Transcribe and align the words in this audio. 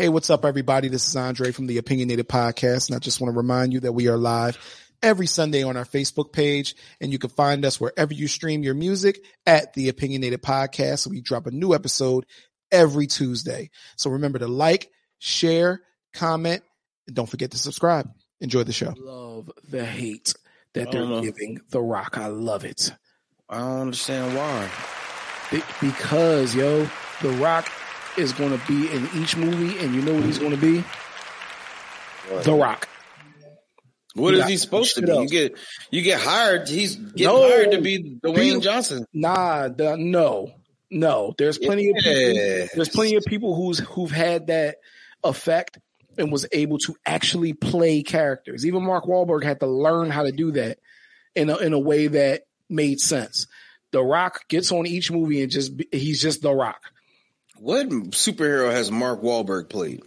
Hey, 0.00 0.08
what's 0.08 0.30
up, 0.30 0.46
everybody? 0.46 0.88
This 0.88 1.06
is 1.06 1.14
Andre 1.14 1.52
from 1.52 1.66
the 1.66 1.76
Opinionated 1.76 2.26
Podcast, 2.26 2.88
and 2.88 2.96
I 2.96 3.00
just 3.00 3.20
want 3.20 3.34
to 3.34 3.36
remind 3.36 3.74
you 3.74 3.80
that 3.80 3.92
we 3.92 4.08
are 4.08 4.16
live 4.16 4.56
every 5.02 5.26
Sunday 5.26 5.62
on 5.62 5.76
our 5.76 5.84
Facebook 5.84 6.32
page, 6.32 6.74
and 7.02 7.12
you 7.12 7.18
can 7.18 7.28
find 7.28 7.66
us 7.66 7.78
wherever 7.78 8.14
you 8.14 8.26
stream 8.26 8.62
your 8.62 8.72
music 8.72 9.22
at 9.46 9.74
the 9.74 9.90
Opinionated 9.90 10.40
Podcast. 10.40 11.06
we 11.06 11.20
drop 11.20 11.46
a 11.46 11.50
new 11.50 11.74
episode 11.74 12.24
every 12.72 13.06
Tuesday. 13.08 13.68
So 13.96 14.08
remember 14.08 14.38
to 14.38 14.48
like, 14.48 14.90
share, 15.18 15.82
comment, 16.14 16.62
and 17.06 17.14
don't 17.14 17.28
forget 17.28 17.50
to 17.50 17.58
subscribe. 17.58 18.10
Enjoy 18.40 18.62
the 18.62 18.72
show. 18.72 18.94
Love 18.96 19.50
the 19.68 19.84
hate 19.84 20.32
that 20.72 20.90
they're 20.92 21.02
oh. 21.02 21.20
giving 21.20 21.60
The 21.68 21.82
Rock. 21.82 22.16
I 22.16 22.28
love 22.28 22.64
it. 22.64 22.90
I 23.50 23.58
don't 23.58 23.80
understand 23.80 24.34
why. 24.34 24.70
Because, 25.82 26.54
yo, 26.54 26.88
The 27.20 27.32
Rock 27.32 27.70
is 28.16 28.32
going 28.32 28.56
to 28.56 28.66
be 28.66 28.90
in 28.90 29.08
each 29.14 29.36
movie, 29.36 29.78
and 29.78 29.94
you 29.94 30.02
know 30.02 30.14
what 30.14 30.24
he's 30.24 30.38
going 30.38 30.52
to 30.52 30.56
be? 30.56 30.80
What? 32.28 32.44
The 32.44 32.54
Rock. 32.54 32.88
What 34.14 34.34
he 34.34 34.40
is 34.40 34.48
he 34.48 34.56
supposed 34.56 34.96
to 34.96 35.02
be? 35.02 35.12
You 35.12 35.28
get 35.28 35.58
you 35.90 36.02
get 36.02 36.20
hired. 36.20 36.68
He's 36.68 36.96
getting 36.96 37.26
no, 37.26 37.48
hired 37.48 37.70
to 37.72 37.80
be 37.80 38.18
Dwayne 38.22 38.60
Johnson. 38.60 39.06
Nah, 39.12 39.68
the, 39.68 39.96
no, 39.96 40.52
no. 40.90 41.34
There's 41.38 41.58
plenty 41.58 41.92
yes. 41.94 42.06
of 42.06 42.12
people. 42.12 42.68
There's 42.74 42.88
plenty 42.88 43.14
of 43.16 43.24
people 43.24 43.54
who's 43.54 43.78
who've 43.78 44.10
had 44.10 44.48
that 44.48 44.78
effect 45.22 45.78
and 46.18 46.32
was 46.32 46.46
able 46.52 46.78
to 46.78 46.96
actually 47.06 47.52
play 47.52 48.02
characters. 48.02 48.66
Even 48.66 48.84
Mark 48.84 49.04
Wahlberg 49.04 49.44
had 49.44 49.60
to 49.60 49.66
learn 49.66 50.10
how 50.10 50.24
to 50.24 50.32
do 50.32 50.52
that 50.52 50.78
in 51.34 51.48
a, 51.50 51.56
in 51.56 51.72
a 51.72 51.78
way 51.78 52.08
that 52.08 52.42
made 52.68 53.00
sense. 53.00 53.46
The 53.92 54.02
Rock 54.02 54.48
gets 54.48 54.72
on 54.72 54.86
each 54.86 55.10
movie 55.10 55.42
and 55.42 55.50
just 55.50 55.72
he's 55.92 56.20
just 56.20 56.42
The 56.42 56.52
Rock. 56.52 56.82
What 57.60 57.88
superhero 57.88 58.70
has 58.70 58.90
Mark 58.90 59.20
Wahlberg 59.20 59.68
played? 59.68 60.02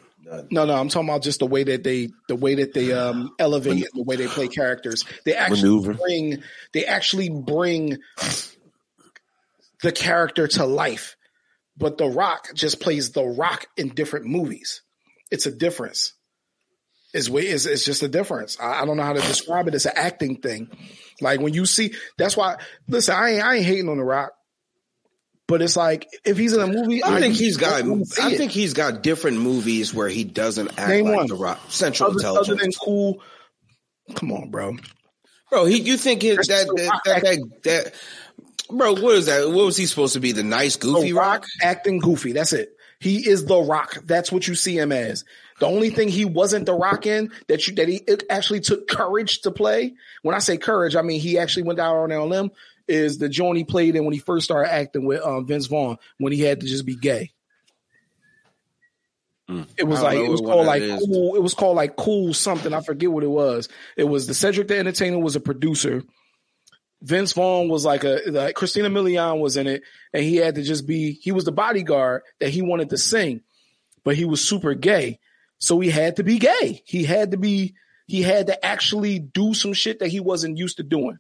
No, 0.50 0.66
no, 0.66 0.74
I'm 0.74 0.90
talking 0.90 1.08
about 1.08 1.22
just 1.22 1.38
the 1.38 1.46
way 1.46 1.64
that 1.64 1.84
they, 1.84 2.10
the 2.28 2.36
way 2.36 2.56
that 2.56 2.74
they 2.74 2.92
um 2.94 3.36
elevate, 3.38 3.86
the 3.94 4.02
way 4.02 4.16
they 4.16 4.26
play 4.26 4.48
characters. 4.48 5.06
They 5.24 5.36
actually 5.36 5.62
Maneuver. 5.62 5.94
bring, 5.94 6.44
they 6.74 6.86
actually 6.86 7.30
bring 7.30 8.00
the 9.84 9.92
character 9.92 10.48
to 10.48 10.66
life. 10.66 11.16
But 11.78 12.00
The 12.00 12.08
Rock 12.08 12.48
just 12.56 12.80
plays 12.80 13.12
The 13.12 13.24
Rock 13.24 13.68
in 13.78 13.90
different 13.90 14.26
movies. 14.26 14.82
It's 15.30 15.46
a 15.46 15.52
difference. 15.52 16.14
It's 17.14 17.30
way, 17.30 17.44
it's, 17.44 17.68
it's 17.68 17.86
just 17.86 18.02
a 18.02 18.08
difference. 18.08 18.60
I, 18.60 18.82
I 18.82 18.86
don't 18.86 18.98
know 18.98 19.04
how 19.04 19.14
to 19.14 19.22
describe 19.22 19.68
it. 19.68 19.76
It's 19.76 19.86
an 19.86 19.94
acting 19.96 20.38
thing. 20.38 20.72
Like 21.22 21.40
when 21.40 21.54
you 21.54 21.68
see, 21.68 21.94
that's 22.18 22.36
why. 22.36 22.58
Listen, 22.88 23.16
I 23.16 23.30
ain't, 23.34 23.44
I 23.44 23.56
ain't 23.58 23.66
hating 23.66 23.90
on 23.90 23.98
The 23.98 24.04
Rock. 24.04 24.32
But 25.48 25.62
it's 25.62 25.76
like 25.76 26.08
if 26.26 26.38
he's 26.38 26.54
in 26.54 26.62
a 26.62 26.68
movie, 26.68 27.04
I, 27.04 27.18
I 27.18 27.20
think 27.20 27.36
he's 27.36 27.58
got. 27.58 27.84
I 27.84 28.32
it. 28.32 28.38
think 28.38 28.52
he's 28.52 28.74
got 28.74 29.04
different 29.04 29.40
movies 29.40 29.94
where 29.94 30.08
he 30.08 30.24
doesn't 30.24 30.70
act 30.80 30.90
Name 30.90 31.06
like 31.06 31.16
one. 31.18 31.28
the 31.28 31.36
Rock. 31.36 31.60
Central 31.70 32.10
other, 32.10 32.20
Intelligence. 32.20 32.50
Other 32.50 32.62
than 32.62 32.72
cool. 32.82 33.22
Come 34.16 34.32
on, 34.32 34.50
bro. 34.50 34.78
Bro, 35.50 35.66
he, 35.66 35.82
you 35.82 35.98
think 35.98 36.22
his, 36.22 36.48
that, 36.48 36.68
that, 36.68 37.02
that, 37.06 37.22
that, 37.24 37.64
that, 37.64 37.94
bro, 38.70 38.94
what 38.94 39.16
is 39.16 39.28
that? 39.28 39.48
What 39.50 39.66
was 39.66 39.78
he 39.78 39.86
supposed 39.86 40.14
to 40.14 40.20
be? 40.20 40.32
The 40.32 40.44
nice, 40.44 40.78
goofy 40.78 41.10
the 41.10 41.14
rock, 41.14 41.42
rock? 41.42 41.46
Acting 41.62 42.00
goofy. 42.00 42.32
That's 42.32 42.54
it. 42.54 42.76
He 43.00 43.28
is 43.28 43.46
the 43.46 43.60
rock. 43.60 43.98
That's 44.06 44.32
what 44.32 44.48
you 44.48 44.56
see 44.56 44.78
him 44.78 44.92
as. 44.92 45.26
The 45.60 45.68
only 45.68 45.90
thing 45.90 46.10
he 46.10 46.26
wasn't 46.26 46.66
the 46.66 46.74
rock 46.74 47.06
in 47.06 47.32
that 47.48 47.68
you 47.68 47.76
that 47.76 47.88
he 47.88 48.02
actually 48.30 48.62
took 48.62 48.88
courage 48.88 49.42
to 49.42 49.52
play. 49.52 49.94
When 50.22 50.36
I 50.36 50.40
say 50.40 50.58
courage, 50.58 50.96
I 50.96 51.02
mean 51.02 51.20
he 51.22 51.38
actually 51.38 51.64
went 51.64 51.78
down 51.78 51.96
on 51.98 52.12
a 52.12 52.26
limb 52.26 52.52
is 52.88 53.18
the 53.18 53.30
joint 53.30 53.58
he 53.58 53.64
played 53.64 53.96
in 53.96 54.06
when 54.06 54.14
he 54.14 54.20
first 54.20 54.46
started 54.46 54.74
acting 54.74 55.06
with 55.06 55.22
um, 55.22 55.46
Vince 55.46 55.68
Vaughn 55.68 55.98
when 56.18 56.34
he 56.34 56.42
had 56.42 56.62
to 56.62 56.68
just 56.68 56.86
be 56.86 56.96
gay. 56.96 57.32
Mm. 59.50 59.68
It 59.78 59.84
was 59.84 60.02
like 60.02 60.18
it 60.18 60.30
was 60.30 60.42
called 60.42 60.66
like 60.66 60.84
cool. 60.84 61.36
It 61.36 61.42
was 61.42 61.54
called 61.54 61.76
like 61.76 61.96
cool 61.96 62.34
something. 62.34 62.74
I 62.74 62.82
forget 62.82 63.12
what 63.12 63.24
it 63.24 63.30
was. 63.30 63.68
It 63.98 64.06
was 64.06 64.26
the 64.26 64.34
Cedric 64.34 64.70
the 64.70 64.78
Entertainer 64.78 65.20
was 65.20 65.36
a 65.36 65.42
producer. 65.42 66.04
Vince 67.02 67.34
Vaughn 67.34 67.68
was 67.68 67.84
like 67.84 68.06
a 68.06 68.22
like 68.28 68.56
Christina 68.56 68.90
Milian 68.90 69.40
was 69.40 69.58
in 69.58 69.68
it, 69.68 69.84
and 70.14 70.24
he 70.24 70.38
had 70.38 70.56
to 70.56 70.64
just 70.64 70.88
be. 70.88 71.12
He 71.12 71.34
was 71.34 71.44
the 71.44 71.52
bodyguard 71.52 72.22
that 72.40 72.50
he 72.50 72.62
wanted 72.62 72.90
to 72.92 72.98
sing, 72.98 73.42
but 74.06 74.16
he 74.16 74.24
was 74.24 74.40
super 74.42 74.74
gay, 74.74 75.20
so 75.58 75.80
he 75.82 75.90
had 75.90 76.16
to 76.16 76.24
be 76.24 76.40
gay. 76.40 76.82
He 76.86 77.04
had 77.04 77.32
to 77.32 77.38
be. 77.38 77.76
He 78.08 78.22
had 78.22 78.48
to 78.48 78.66
actually 78.66 79.20
do 79.20 79.54
some 79.54 79.74
shit 79.74 80.00
that 80.00 80.10
he 80.10 80.22
wasn't 80.22 80.58
used 80.58 80.78
to 80.78 80.84
doing. 80.84 81.20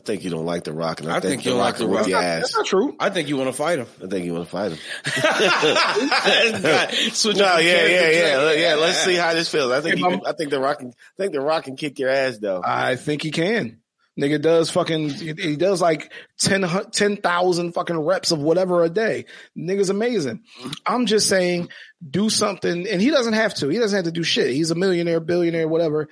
I 0.00 0.02
think 0.02 0.24
you 0.24 0.30
don't 0.30 0.46
like 0.46 0.64
the 0.64 0.72
Rock, 0.72 1.00
and 1.00 1.12
I, 1.12 1.16
I 1.16 1.20
think, 1.20 1.32
think 1.32 1.44
you 1.44 1.50
don't 1.50 1.60
like 1.60 1.76
the 1.76 1.86
Rock. 1.86 2.06
That's 2.06 2.10
not, 2.10 2.22
that's 2.22 2.56
not 2.56 2.64
true. 2.64 2.96
I 2.98 3.10
think 3.10 3.28
you 3.28 3.36
want 3.36 3.48
to 3.48 3.52
fight 3.52 3.80
him. 3.80 3.86
I 4.02 4.06
think 4.06 4.24
you 4.24 4.32
want 4.32 4.46
to 4.46 4.50
fight 4.50 4.72
him. 4.72 4.78
Switch 7.12 7.36
no, 7.36 7.58
yeah, 7.58 7.84
yeah, 7.86 8.10
yeah, 8.10 8.52
yeah. 8.52 8.74
Let's 8.76 9.04
see 9.04 9.14
how 9.14 9.34
this 9.34 9.50
feels. 9.50 9.70
I 9.70 9.82
think 9.82 10.00
can, 10.00 10.22
I 10.24 10.32
think 10.32 10.48
the 10.50 10.58
Rock. 10.58 10.78
Can, 10.78 10.88
I 10.88 11.16
think 11.18 11.32
the 11.32 11.42
Rock 11.42 11.64
can 11.64 11.76
kick 11.76 11.98
your 11.98 12.08
ass 12.08 12.38
though. 12.38 12.62
I 12.64 12.96
think 12.96 13.22
he 13.22 13.30
can. 13.30 13.82
Nigga 14.18 14.40
does 14.40 14.70
fucking, 14.70 15.10
he 15.10 15.56
does 15.56 15.80
like 15.80 16.12
10,000 16.38 16.92
10, 16.92 17.72
fucking 17.72 17.98
reps 17.98 18.32
of 18.32 18.40
whatever 18.40 18.82
a 18.82 18.88
day. 18.88 19.26
Nigga's 19.56 19.90
amazing. 19.90 20.42
I'm 20.84 21.06
just 21.06 21.28
saying, 21.28 21.68
do 22.06 22.30
something, 22.30 22.88
and 22.88 23.00
he 23.00 23.10
doesn't 23.10 23.34
have 23.34 23.54
to. 23.56 23.68
He 23.68 23.78
doesn't 23.78 23.96
have 23.96 24.06
to 24.06 24.12
do 24.12 24.22
shit. 24.22 24.52
He's 24.52 24.70
a 24.70 24.74
millionaire, 24.74 25.20
billionaire, 25.20 25.68
whatever. 25.68 26.08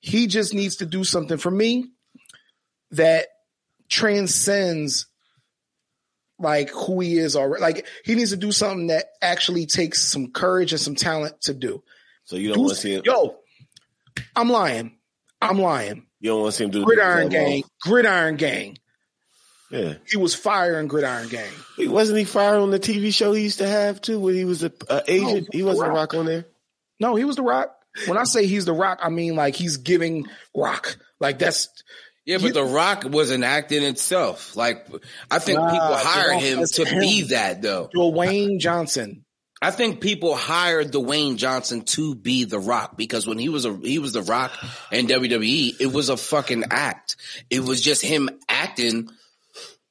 He 0.00 0.28
just 0.28 0.54
needs 0.54 0.76
to 0.76 0.86
do 0.86 1.04
something 1.04 1.36
for 1.36 1.50
me 1.50 1.90
that 2.92 3.26
transcends 3.88 5.06
like 6.38 6.70
who 6.70 7.00
he 7.00 7.18
is 7.18 7.36
already. 7.36 7.62
Like 7.62 7.86
he 8.04 8.14
needs 8.14 8.30
to 8.30 8.36
do 8.36 8.52
something 8.52 8.88
that 8.88 9.06
actually 9.20 9.66
takes 9.66 10.02
some 10.02 10.30
courage 10.30 10.72
and 10.72 10.80
some 10.80 10.94
talent 10.94 11.40
to 11.42 11.54
do. 11.54 11.82
So 12.24 12.36
you 12.36 12.48
don't 12.48 12.60
want 12.60 12.70
to 12.70 12.76
see 12.76 12.94
him. 12.94 13.02
Yo, 13.04 13.36
I'm 14.36 14.50
lying. 14.50 14.96
I'm 15.40 15.58
lying. 15.58 16.06
You 16.20 16.30
don't 16.30 16.42
want 16.42 16.52
to 16.52 16.58
see 16.58 16.64
him 16.64 16.70
do 16.70 16.84
Gridiron 16.84 17.28
Gang. 17.28 17.62
Gridiron 17.80 18.36
Gang. 18.36 18.78
Yeah, 19.70 19.94
he 20.06 20.16
was 20.16 20.34
fire 20.34 20.80
in 20.80 20.86
Gridiron 20.86 21.28
Gang. 21.28 21.50
He 21.76 21.88
wasn't 21.88 22.18
he 22.18 22.24
fire 22.24 22.58
on 22.58 22.70
the 22.70 22.80
TV 22.80 23.12
show 23.12 23.32
he 23.32 23.42
used 23.42 23.58
to 23.58 23.68
have 23.68 24.00
too 24.00 24.18
when 24.18 24.34
he 24.34 24.44
was 24.44 24.64
a, 24.64 24.72
a 24.88 25.02
agent. 25.06 25.48
No, 25.52 25.58
he 25.58 25.62
wasn't 25.62 25.88
rock. 25.88 25.96
rock 25.96 26.14
on 26.14 26.26
there. 26.26 26.46
No, 27.00 27.14
he 27.14 27.24
was 27.24 27.36
the 27.36 27.42
Rock. 27.42 27.74
When 28.06 28.18
I 28.18 28.24
say 28.24 28.46
he's 28.46 28.64
the 28.64 28.72
Rock, 28.72 29.00
I 29.02 29.08
mean 29.08 29.36
like 29.36 29.54
he's 29.54 29.76
giving 29.76 30.26
Rock. 30.54 30.96
Like 31.20 31.38
that's 31.38 31.68
yeah, 32.28 32.36
but 32.36 32.52
The 32.52 32.62
Rock 32.62 33.04
was 33.04 33.30
an 33.30 33.42
act 33.42 33.72
in 33.72 33.82
itself. 33.82 34.54
Like, 34.54 34.86
I 35.30 35.38
think 35.38 35.58
nah, 35.58 35.70
people 35.70 35.96
hired 35.96 36.42
him 36.42 36.62
to 36.62 36.84
him. 36.84 37.00
be 37.00 37.22
that 37.22 37.62
though. 37.62 37.88
Dwayne 37.94 38.60
Johnson. 38.60 39.24
I 39.62 39.70
think 39.70 40.02
people 40.02 40.36
hired 40.36 40.92
Dwayne 40.92 41.36
Johnson 41.36 41.86
to 41.86 42.14
be 42.14 42.44
The 42.44 42.58
Rock 42.58 42.98
because 42.98 43.26
when 43.26 43.38
he 43.38 43.48
was 43.48 43.64
a 43.64 43.74
he 43.74 43.98
was 43.98 44.12
The 44.12 44.20
Rock 44.20 44.52
in 44.92 45.06
WWE, 45.06 45.80
it 45.80 45.90
was 45.90 46.10
a 46.10 46.18
fucking 46.18 46.64
act. 46.70 47.16
It 47.48 47.60
was 47.60 47.80
just 47.80 48.02
him 48.02 48.28
acting 48.46 49.08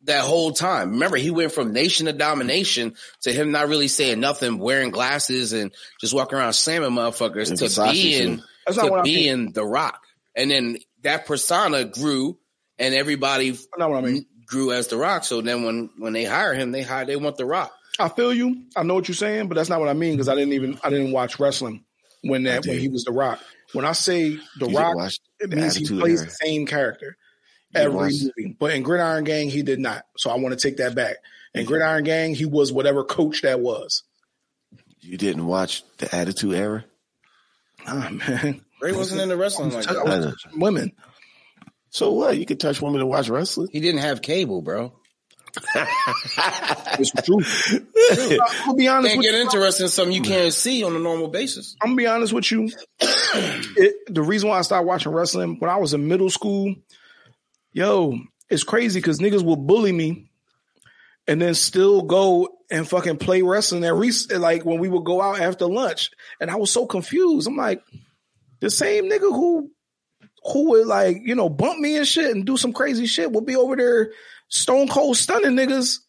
that 0.03 0.23
whole 0.23 0.51
time. 0.51 0.91
Remember, 0.91 1.17
he 1.17 1.31
went 1.31 1.53
from 1.53 1.73
Nation 1.73 2.07
of 2.07 2.19
Domination 2.19 2.93
to 3.21 3.33
him 3.33 3.51
not 3.51 3.67
really 3.67 3.87
saying 3.87 4.19
nothing, 4.19 4.59
wearing 4.59 4.91
glasses 4.91 5.53
and 5.53 5.73
just 5.99 6.13
walking 6.13 6.37
around 6.37 6.53
slamming 6.53 6.91
motherfuckers 6.91 7.49
to 7.57 7.91
being 7.91 8.43
to 8.67 9.01
being 9.03 9.53
The 9.53 9.65
Rock. 9.65 10.03
And 10.35 10.51
then 10.51 10.77
that 11.07 11.25
persona 11.25 11.85
grew 11.85 12.37
and 12.77 12.93
everybody 12.93 13.57
I 13.79 14.01
mean. 14.01 14.25
grew 14.45 14.71
as 14.71 14.87
the 14.87 14.97
rock. 14.97 15.23
So 15.23 15.41
then 15.41 15.63
when, 15.63 15.89
when 15.97 16.13
they 16.13 16.25
hire 16.25 16.53
him, 16.53 16.71
they 16.71 16.83
hire, 16.83 17.05
they 17.05 17.15
want 17.15 17.37
the 17.37 17.45
rock. 17.45 17.73
I 17.99 18.09
feel 18.09 18.33
you. 18.33 18.65
I 18.75 18.83
know 18.83 18.93
what 18.93 19.07
you're 19.07 19.15
saying, 19.15 19.47
but 19.47 19.55
that's 19.55 19.69
not 19.69 19.79
what 19.79 19.89
I 19.89 19.93
mean 19.93 20.13
because 20.13 20.29
I 20.29 20.35
didn't 20.35 20.53
even 20.53 20.79
I 20.83 20.89
didn't 20.89 21.11
watch 21.11 21.39
wrestling 21.39 21.83
when 22.21 22.43
that 22.43 22.65
when 22.65 22.79
he 22.79 22.89
was 22.89 23.03
the 23.05 23.11
Rock. 23.11 23.39
When 23.73 23.85
I 23.85 23.93
say 23.93 24.37
the 24.59 24.69
you 24.69 24.77
Rock, 24.77 25.11
it 25.39 25.49
means 25.49 25.75
he 25.75 25.87
plays 25.87 26.19
era. 26.19 26.29
the 26.29 26.35
same 26.35 26.67
character 26.67 27.17
every 27.73 28.11
movie. 28.11 28.55
But 28.59 28.73
in 28.73 28.83
Gridiron 28.83 29.23
Gang, 29.23 29.49
he 29.49 29.63
did 29.63 29.79
not. 29.79 30.03
So 30.17 30.29
I 30.29 30.35
want 30.35 30.57
to 30.57 30.67
take 30.67 30.77
that 30.77 30.95
back. 30.95 31.17
In 31.53 31.65
Gridiron 31.65 32.03
Gang, 32.03 32.35
he 32.35 32.45
was 32.45 32.71
whatever 32.71 33.03
coach 33.03 33.41
that 33.41 33.59
was. 33.59 34.03
You 34.99 35.17
didn't 35.17 35.47
watch 35.47 35.83
the 35.97 36.13
Attitude 36.13 36.53
Era? 36.53 36.85
Ah 37.85 38.09
man, 38.11 38.61
Ray 38.81 38.91
wasn't 38.91 39.21
in 39.21 39.29
the 39.29 39.37
wrestling 39.37 39.71
like 39.71 39.85
that. 39.85 40.35
Women. 40.53 40.91
So 41.89 42.11
what? 42.11 42.37
You 42.37 42.45
could 42.45 42.59
touch 42.59 42.81
women 42.81 42.99
to 42.99 43.05
watch 43.05 43.29
wrestling. 43.29 43.69
He 43.71 43.79
didn't 43.79 44.01
have 44.01 44.21
cable, 44.21 44.61
bro. 44.61 44.93
it's 46.99 47.11
true. 47.23 47.39
I'm 48.11 48.37
gonna 48.65 48.77
be 48.77 48.87
honest. 48.87 49.13
Can't 49.13 49.23
get 49.23 49.33
you. 49.33 49.41
interested 49.41 49.83
in 49.83 49.89
something 49.89 50.13
you 50.13 50.21
can't 50.21 50.53
see 50.53 50.83
on 50.83 50.95
a 50.95 50.99
normal 50.99 51.29
basis. 51.29 51.75
I'm 51.81 51.89
gonna 51.89 51.97
be 51.97 52.07
honest 52.07 52.33
with 52.33 52.51
you. 52.51 52.69
it, 52.99 54.13
the 54.13 54.21
reason 54.21 54.49
why 54.49 54.59
I 54.59 54.61
started 54.61 54.87
watching 54.87 55.11
wrestling 55.11 55.57
when 55.59 55.69
I 55.69 55.77
was 55.77 55.93
in 55.93 56.07
middle 56.07 56.29
school, 56.29 56.75
yo, 57.71 58.19
it's 58.49 58.63
crazy 58.63 58.99
because 58.99 59.19
niggas 59.19 59.43
will 59.43 59.55
bully 59.55 59.91
me, 59.91 60.29
and 61.27 61.41
then 61.41 61.53
still 61.55 62.03
go 62.03 62.49
and 62.69 62.87
fucking 62.87 63.17
play 63.17 63.41
wrestling 63.41 63.83
at 63.85 63.93
rec- 63.93 64.37
like 64.37 64.65
when 64.65 64.79
we 64.79 64.89
would 64.89 65.05
go 65.05 65.21
out 65.21 65.39
after 65.39 65.65
lunch, 65.65 66.11
and 66.39 66.51
I 66.51 66.55
was 66.57 66.71
so 66.71 66.85
confused. 66.85 67.47
I'm 67.47 67.57
like, 67.57 67.81
the 68.59 68.69
same 68.69 69.09
nigga 69.09 69.21
who 69.21 69.71
who 70.43 70.69
would 70.69 70.87
like, 70.87 71.17
you 71.23 71.35
know, 71.35 71.49
bump 71.49 71.79
me 71.79 71.97
and 71.97 72.07
shit 72.07 72.35
and 72.35 72.45
do 72.45 72.57
some 72.57 72.73
crazy 72.73 73.05
shit 73.05 73.31
will 73.31 73.41
be 73.41 73.55
over 73.55 73.75
there 73.75 74.11
stone 74.49 74.87
cold 74.87 75.17
stunning 75.17 75.53
niggas 75.53 75.99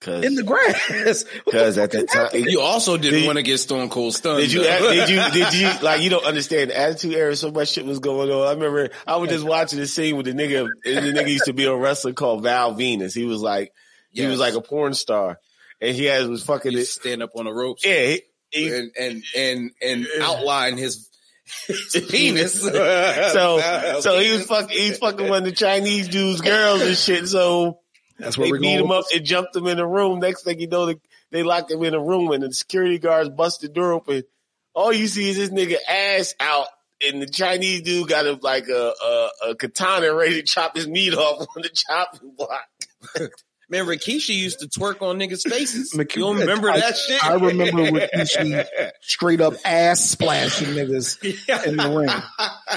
Cause, 0.00 0.24
in 0.24 0.36
the 0.36 0.44
grass. 0.44 1.24
Because 1.44 1.76
at 1.76 1.90
that 1.90 2.08
time, 2.08 2.30
you 2.32 2.60
also 2.60 2.96
didn't 2.96 3.20
did, 3.20 3.26
want 3.26 3.36
to 3.38 3.42
get 3.42 3.58
Stone 3.58 3.88
Cold 3.88 4.14
stunned. 4.14 4.40
Did 4.40 4.52
you? 4.52 4.62
did 4.62 5.08
you? 5.08 5.16
Did 5.32 5.54
you? 5.54 5.70
Like 5.82 6.02
you 6.02 6.10
don't 6.10 6.24
understand 6.24 6.70
the 6.70 6.78
Attitude 6.78 7.14
Era. 7.14 7.34
So 7.34 7.50
much 7.50 7.70
shit 7.70 7.84
was 7.84 7.98
going 7.98 8.30
on. 8.30 8.46
I 8.46 8.52
remember 8.52 8.90
I 9.06 9.16
was 9.16 9.30
just 9.30 9.44
watching 9.44 9.80
the 9.80 9.86
scene 9.86 10.16
with 10.16 10.26
the 10.26 10.32
nigga. 10.32 10.68
The 10.84 10.90
nigga 10.90 11.28
used 11.28 11.46
to 11.46 11.52
be 11.52 11.64
a 11.64 11.74
wrestler 11.74 12.12
called 12.12 12.44
Val 12.44 12.74
Venis. 12.74 13.14
He 13.14 13.24
was 13.24 13.40
like, 13.40 13.72
yes. 14.12 14.24
he 14.24 14.30
was 14.30 14.38
like 14.38 14.54
a 14.54 14.60
porn 14.60 14.94
star, 14.94 15.40
and 15.80 15.96
he 15.96 16.04
had 16.04 16.28
was 16.28 16.44
fucking 16.44 16.78
it, 16.78 16.86
stand 16.86 17.22
up 17.22 17.30
on 17.34 17.46
the 17.46 17.52
ropes. 17.52 17.84
Yeah, 17.84 18.06
he, 18.06 18.22
he, 18.50 18.76
and 18.76 18.92
and 18.98 19.24
and 19.36 19.70
and 19.82 20.06
outline 20.20 20.76
his 20.76 20.96
his 20.96 21.08
penis. 22.08 22.60
so 22.62 22.70
so 24.00 24.18
he 24.18 24.32
was 24.32 24.46
fucking 24.46 24.76
he's 24.76 24.98
fucking 24.98 25.28
one 25.28 25.38
of 25.38 25.44
the 25.44 25.52
Chinese 25.52 26.08
dudes, 26.08 26.40
girls 26.40 26.82
and 26.82 26.96
shit. 26.96 27.28
So 27.28 27.80
that's 28.18 28.36
where 28.36 28.50
they 28.52 28.58
beat 28.58 28.80
him 28.80 28.90
up 28.90 29.04
and 29.14 29.24
jumped 29.24 29.54
him 29.54 29.66
in 29.66 29.76
the 29.76 29.86
room. 29.86 30.20
Next 30.20 30.42
thing 30.42 30.60
you 30.60 30.66
know, 30.66 30.86
they, 30.86 30.96
they 31.30 31.42
locked 31.42 31.70
him 31.70 31.82
in 31.82 31.94
a 31.94 32.00
room 32.00 32.32
and 32.32 32.42
the 32.42 32.52
security 32.52 32.98
guards 32.98 33.30
busted 33.30 33.70
the 33.70 33.74
door 33.74 33.92
open. 33.92 34.24
All 34.74 34.92
you 34.92 35.08
see 35.08 35.30
is 35.30 35.36
this 35.36 35.50
nigga 35.50 35.76
ass 35.88 36.34
out 36.40 36.68
and 37.06 37.22
the 37.22 37.26
Chinese 37.26 37.82
dude 37.82 38.08
got 38.08 38.26
a, 38.26 38.38
like 38.42 38.68
a, 38.68 38.92
a, 39.02 39.30
a 39.50 39.54
katana 39.54 40.12
ready 40.14 40.34
to 40.34 40.42
chop 40.42 40.76
his 40.76 40.88
meat 40.88 41.14
off 41.14 41.46
on 41.56 41.62
the 41.62 41.68
chopping 41.68 42.32
block. 42.36 42.68
Man, 43.70 43.84
Rikishi 43.84 44.34
used 44.34 44.60
to 44.60 44.66
twerk 44.66 45.02
on 45.02 45.18
niggas' 45.18 45.46
faces. 45.46 45.92
you 45.94 46.04
don't 46.04 46.38
remember 46.38 46.70
I, 46.70 46.80
that 46.80 46.96
shit? 46.96 47.22
I 47.22 47.34
remember 47.34 47.82
Rikishi 47.82 48.66
straight 49.02 49.42
up 49.42 49.54
ass 49.62 50.00
splashing 50.00 50.68
niggas 50.68 51.22
in 51.66 51.76
the 51.76 51.90
ring. 51.90 52.08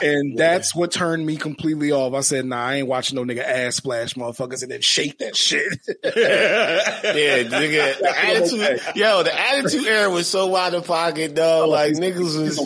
And 0.03 0.37
that's 0.37 0.75
what 0.75 0.91
turned 0.91 1.25
me 1.25 1.37
completely 1.37 1.93
off. 1.93 2.13
I 2.13 2.19
said, 2.19 2.45
nah, 2.45 2.65
I 2.65 2.75
ain't 2.75 2.89
watching 2.89 3.15
no 3.15 3.23
nigga 3.23 3.41
ass 3.41 3.77
splash 3.77 4.15
motherfuckers 4.15 4.63
and 4.63 4.71
then 4.71 4.81
shake 4.81 5.19
that 5.19 5.37
shit. 5.37 5.79
yeah, 6.03 7.43
nigga. 7.43 7.99
The 7.99 8.13
attitude, 8.25 8.95
yo, 8.97 9.23
the 9.23 9.39
attitude 9.39 9.85
era 9.85 10.09
was 10.09 10.27
so 10.27 10.53
out 10.55 10.73
of 10.73 10.85
pocket, 10.85 11.35
though. 11.35 11.63
Oh, 11.63 11.69
like 11.69 11.93
niggas 11.93 12.37
was 12.37 12.57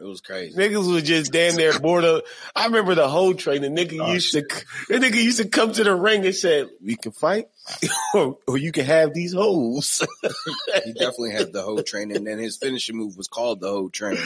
it 0.00 0.04
was 0.04 0.20
crazy. 0.20 0.56
Niggas 0.56 0.92
was 0.92 1.02
just 1.02 1.32
damn 1.32 1.56
near 1.56 1.78
bored 1.78 2.04
of. 2.04 2.22
I 2.54 2.66
remember 2.66 2.94
the 2.94 3.08
whole 3.08 3.34
train. 3.34 3.62
The 3.62 3.68
nigga 3.68 3.98
oh, 4.00 4.12
used 4.12 4.30
shit. 4.30 4.48
to, 4.48 4.64
the 4.88 4.94
nigga 4.98 5.22
used 5.22 5.38
to 5.38 5.48
come 5.48 5.72
to 5.72 5.84
the 5.84 5.94
ring 5.94 6.24
and 6.24 6.34
said, 6.34 6.68
"We 6.82 6.96
can 6.96 7.12
fight, 7.12 7.46
or, 8.14 8.38
or 8.46 8.58
you 8.58 8.72
can 8.72 8.84
have 8.84 9.14
these 9.14 9.32
hoes." 9.32 10.06
he 10.84 10.92
definitely 10.92 11.32
had 11.32 11.52
the 11.52 11.62
whole 11.62 11.82
train, 11.82 12.10
and 12.10 12.26
then 12.26 12.38
his 12.38 12.56
finishing 12.56 12.96
move 12.96 13.16
was 13.16 13.28
called 13.28 13.60
the 13.60 13.68
whole 13.68 13.90
train. 13.90 14.18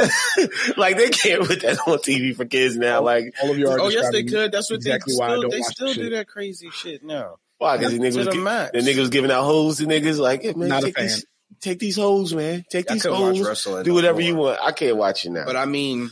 like 0.76 0.96
they 0.96 1.10
can't 1.10 1.44
put 1.46 1.62
that 1.62 1.78
on 1.86 1.98
TV 1.98 2.34
for 2.34 2.44
kids 2.44 2.76
now. 2.76 3.02
Like 3.02 3.34
all 3.42 3.50
of 3.50 3.58
you 3.58 3.68
are. 3.68 3.80
Oh 3.80 3.88
yes, 3.88 4.10
they 4.10 4.24
could. 4.24 4.52
That's 4.52 4.70
what 4.70 4.76
exactly 4.76 5.14
they 5.14 5.18
why 5.18 5.28
still, 5.28 5.38
I 5.38 5.42
don't 5.42 5.50
they 5.50 5.62
still 5.62 5.94
do 5.94 6.10
that 6.10 6.28
crazy 6.28 6.70
shit 6.70 7.04
now. 7.04 7.36
Why? 7.58 7.76
Because 7.76 7.92
the 7.92 7.98
niggas 7.98 8.16
was, 8.16 8.26
the, 8.26 8.70
the 8.72 8.80
niggas 8.80 8.98
was 8.98 9.10
giving 9.10 9.30
out 9.30 9.44
hoes 9.44 9.78
to 9.78 9.86
niggas. 9.86 10.18
Like, 10.18 10.42
hey, 10.42 10.52
man, 10.54 10.68
not 10.68 10.84
a 10.84 10.92
fan. 10.92 11.04
This, 11.04 11.24
take 11.60 11.78
these 11.78 11.96
hoes, 11.96 12.34
man. 12.34 12.64
Take 12.70 12.86
these 12.86 13.04
hoes. 13.04 13.64
Do 13.84 13.94
whatever 13.94 14.20
you 14.20 14.36
want. 14.36 14.58
I 14.62 14.72
can't 14.72 14.96
watch 14.96 15.24
it 15.24 15.30
now. 15.30 15.44
But 15.44 15.56
I 15.56 15.66
mean, 15.66 16.10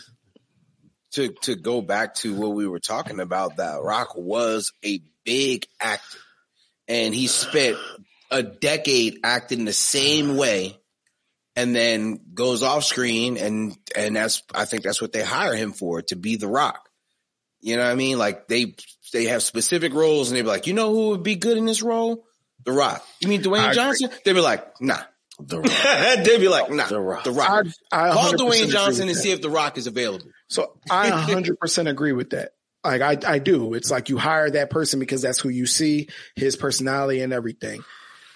to 1.12 1.28
to 1.42 1.54
go 1.54 1.80
back 1.80 2.14
to 2.16 2.34
what 2.34 2.52
we 2.52 2.66
were 2.66 2.80
talking 2.80 3.20
about, 3.20 3.56
that 3.56 3.82
Rock 3.82 4.14
was 4.16 4.72
a 4.84 5.02
big 5.24 5.66
actor, 5.80 6.18
and 6.88 7.14
he 7.14 7.26
spent 7.26 7.76
a 8.30 8.42
decade 8.42 9.20
acting 9.22 9.64
the 9.64 9.72
same 9.72 10.36
way, 10.36 10.78
and 11.54 11.76
then 11.76 12.20
goes 12.34 12.62
off 12.62 12.84
screen, 12.84 13.36
and 13.36 13.76
and 13.96 14.16
that's 14.16 14.42
I 14.54 14.64
think 14.64 14.82
that's 14.82 15.00
what 15.00 15.12
they 15.12 15.22
hire 15.22 15.54
him 15.54 15.72
for 15.72 16.02
to 16.02 16.16
be 16.16 16.36
the 16.36 16.48
Rock. 16.48 16.88
You 17.60 17.76
know 17.76 17.84
what 17.84 17.92
I 17.92 17.94
mean? 17.94 18.18
Like 18.18 18.48
they 18.48 18.74
they 19.12 19.26
have 19.26 19.42
specific 19.42 19.94
roles, 19.94 20.30
and 20.30 20.36
they 20.36 20.42
be 20.42 20.48
like, 20.48 20.66
you 20.66 20.74
know 20.74 20.90
who 20.90 21.08
would 21.10 21.22
be 21.22 21.36
good 21.36 21.58
in 21.58 21.66
this 21.66 21.82
role? 21.82 22.24
The 22.64 22.72
Rock. 22.72 23.04
You 23.20 23.28
mean 23.28 23.42
Dwayne 23.42 23.68
I 23.68 23.74
Johnson? 23.74 24.10
They'd 24.24 24.32
be 24.32 24.40
like, 24.40 24.80
nah. 24.80 25.00
The 25.38 25.60
Rock. 26.16 26.24
They'd 26.24 26.38
be 26.38 26.48
like, 26.48 26.70
nah, 26.70 26.86
The 26.86 27.00
Rock. 27.00 27.24
The 27.24 27.32
Rock. 27.32 27.66
I, 27.90 28.10
I 28.10 28.12
Call 28.12 28.32
Dwayne 28.32 28.68
Johnson 28.68 29.08
and 29.08 29.16
see 29.16 29.32
if 29.32 29.40
The 29.40 29.50
Rock 29.50 29.78
is 29.78 29.86
available. 29.86 30.26
So 30.48 30.78
I 30.90 31.10
100% 31.28 31.90
agree 31.90 32.12
with 32.12 32.30
that. 32.30 32.52
Like 32.84 33.00
I, 33.00 33.34
I 33.34 33.38
do. 33.38 33.74
It's 33.74 33.90
like 33.90 34.08
you 34.08 34.18
hire 34.18 34.50
that 34.50 34.70
person 34.70 34.98
because 35.00 35.22
that's 35.22 35.38
who 35.38 35.48
you 35.48 35.66
see, 35.66 36.08
his 36.34 36.56
personality 36.56 37.22
and 37.22 37.32
everything. 37.32 37.84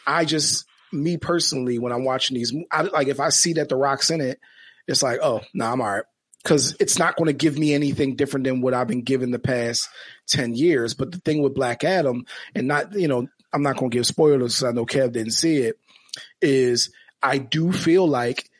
I 0.07 0.25
just, 0.25 0.67
me 0.93 1.17
personally, 1.17 1.79
when 1.79 1.93
I'm 1.93 2.05
watching 2.05 2.37
these, 2.37 2.55
I, 2.71 2.83
like 2.83 3.09
if 3.09 3.19
I 3.19 3.31
see 3.31 3.55
that 3.55 3.69
The 3.69 3.77
Rock's 3.77 4.11
in 4.11 4.21
it, 4.21 4.39
it's 4.87 5.03
like, 5.03 5.19
oh, 5.21 5.41
no, 5.53 5.65
nah, 5.65 5.73
I'm 5.73 5.81
all 5.81 5.89
right. 5.89 6.05
Cause 6.45 6.77
it's 6.79 6.97
not 6.97 7.17
going 7.17 7.27
to 7.27 7.33
give 7.33 7.59
me 7.59 7.75
anything 7.75 8.15
different 8.15 8.45
than 8.45 8.61
what 8.61 8.73
I've 8.73 8.87
been 8.87 9.03
given 9.03 9.33
the 9.33 9.41
past 9.41 9.89
10 10.29 10.55
years. 10.55 10.95
But 10.95 11.11
the 11.11 11.19
thing 11.19 11.43
with 11.43 11.57
Black 11.57 11.83
Adam 11.83 12.25
and 12.55 12.69
not, 12.69 12.95
you 12.95 13.09
know, 13.09 13.27
I'm 13.53 13.63
not 13.63 13.77
going 13.77 13.91
to 13.91 13.97
give 13.97 14.07
spoilers. 14.07 14.63
I 14.63 14.71
know 14.71 14.87
Kev 14.87 15.11
didn't 15.11 15.33
see 15.33 15.57
it 15.57 15.77
is 16.41 16.91
I 17.23 17.39
do 17.39 17.73
feel 17.73 18.07
like 18.07 18.51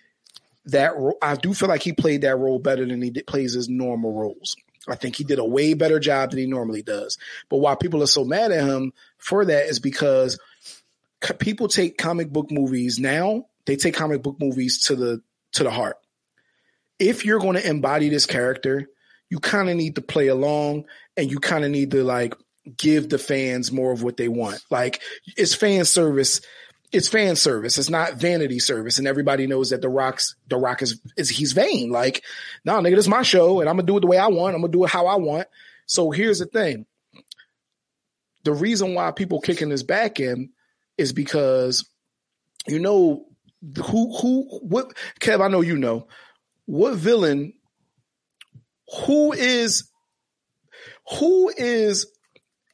that 0.67 0.93
I 1.23 1.37
do 1.37 1.55
feel 1.55 1.69
like 1.69 1.83
he 1.83 1.93
played 1.93 2.23
that 2.23 2.37
role 2.37 2.59
better 2.59 2.85
than 2.85 3.01
he 3.01 3.11
plays 3.11 3.55
his 3.55 3.69
normal 3.69 4.13
roles. 4.13 4.57
I 4.89 4.95
think 4.95 5.17
he 5.17 5.25
did 5.25 5.39
a 5.39 5.45
way 5.45 5.75
better 5.75 5.99
job 5.99 6.31
than 6.31 6.39
he 6.39 6.47
normally 6.47 6.83
does. 6.83 7.19
But 7.49 7.59
why 7.59 7.75
people 7.75 8.03
are 8.03 8.09
so 8.09 8.25
mad 8.25 8.53
at 8.53 8.65
him 8.65 8.93
for 9.19 9.45
that 9.45 9.67
is 9.67 9.81
because 9.81 10.39
people 11.39 11.69
take 11.69 11.99
comic 11.99 12.31
book 12.31 12.51
movies 12.51 12.99
now, 12.99 13.47
they 13.65 13.77
take 13.77 13.95
comic 13.95 14.23
book 14.23 14.37
movies 14.39 14.85
to 14.85 14.97
the 14.97 15.23
to 15.53 15.65
the 15.65 15.71
heart. 15.71 15.97
If 16.99 17.25
you're 17.25 17.41
going 17.41 17.57
to 17.57 17.69
embody 17.69 18.09
this 18.09 18.27
character, 18.27 18.89
you 19.29 19.39
kind 19.39 19.69
of 19.69 19.77
need 19.77 19.97
to 19.97 20.03
play 20.03 20.29
along 20.29 20.85
and 21.17 21.31
you 21.31 21.39
kind 21.39 21.65
of 21.65 21.71
need 21.71 21.91
to 21.93 22.05
like 22.05 22.35
give 22.77 23.09
the 23.09 23.19
fans 23.19 23.71
more 23.71 23.93
of 23.93 24.03
what 24.03 24.17
they 24.17 24.29
want. 24.29 24.61
Like 24.71 25.03
it's 25.37 25.55
fan 25.55 25.85
service 25.85 26.41
it's 26.93 27.09
fan 27.09 27.37
service. 27.37 27.79
It's 27.79 27.91
not 27.91 28.15
vanity 28.15 28.59
service. 28.59 28.99
And 28.99 29.07
everybody 29.07 29.47
knows 29.47 29.71
that 29.71 29.83
the 29.83 29.89
rocks, 29.89 30.37
the 30.49 30.57
rock 30.57 30.83
is, 30.83 31.01
is 31.17 31.29
he's 31.29 31.53
vain. 31.53 31.91
Like, 31.91 32.23
nah, 32.65 32.81
nigga, 32.81 32.97
this 32.97 33.05
is 33.05 33.09
my 33.09 33.23
show 33.23 33.61
and 33.61 33.69
I'm 33.69 33.77
gonna 33.77 33.87
do 33.87 33.97
it 33.97 34.01
the 34.01 34.07
way 34.07 34.19
I 34.19 34.29
want. 34.29 34.55
I'm 34.55 34.61
gonna 34.61 34.73
do 34.73 34.85
it 34.85 34.91
how 34.91 35.07
I 35.07 35.17
want. 35.17 35.49
So 35.87 36.11
here's 36.11 36.39
the 36.39 36.47
thing. 36.47 36.87
The 38.45 38.53
reason 38.53 38.95
why 38.95 39.11
people 39.11 39.41
kicking 39.41 39.71
his 39.71 39.83
back 39.83 40.21
in 40.21 40.51
is 40.97 41.13
because, 41.13 41.89
you 42.67 42.79
know, 42.79 43.27
who, 43.77 44.17
who, 44.17 44.59
what, 44.63 44.93
Kev, 45.21 45.45
I 45.45 45.49
know 45.49 45.61
you 45.61 45.77
know, 45.77 46.07
what 46.67 46.95
villain, 46.95 47.55
who 49.07 49.33
is, 49.33 49.91
who 51.19 51.53
is 51.57 52.07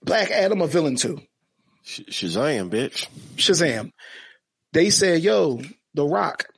Black 0.03 0.31
Adam 0.31 0.61
a 0.61 0.67
villain 0.67 0.97
to? 0.97 1.21
Shazam, 1.85 2.71
bitch. 2.71 3.09
Shazam. 3.37 3.93
They 4.73 4.91
said, 4.91 5.23
yo, 5.23 5.61
The 5.95 6.05
Rock. 6.05 6.49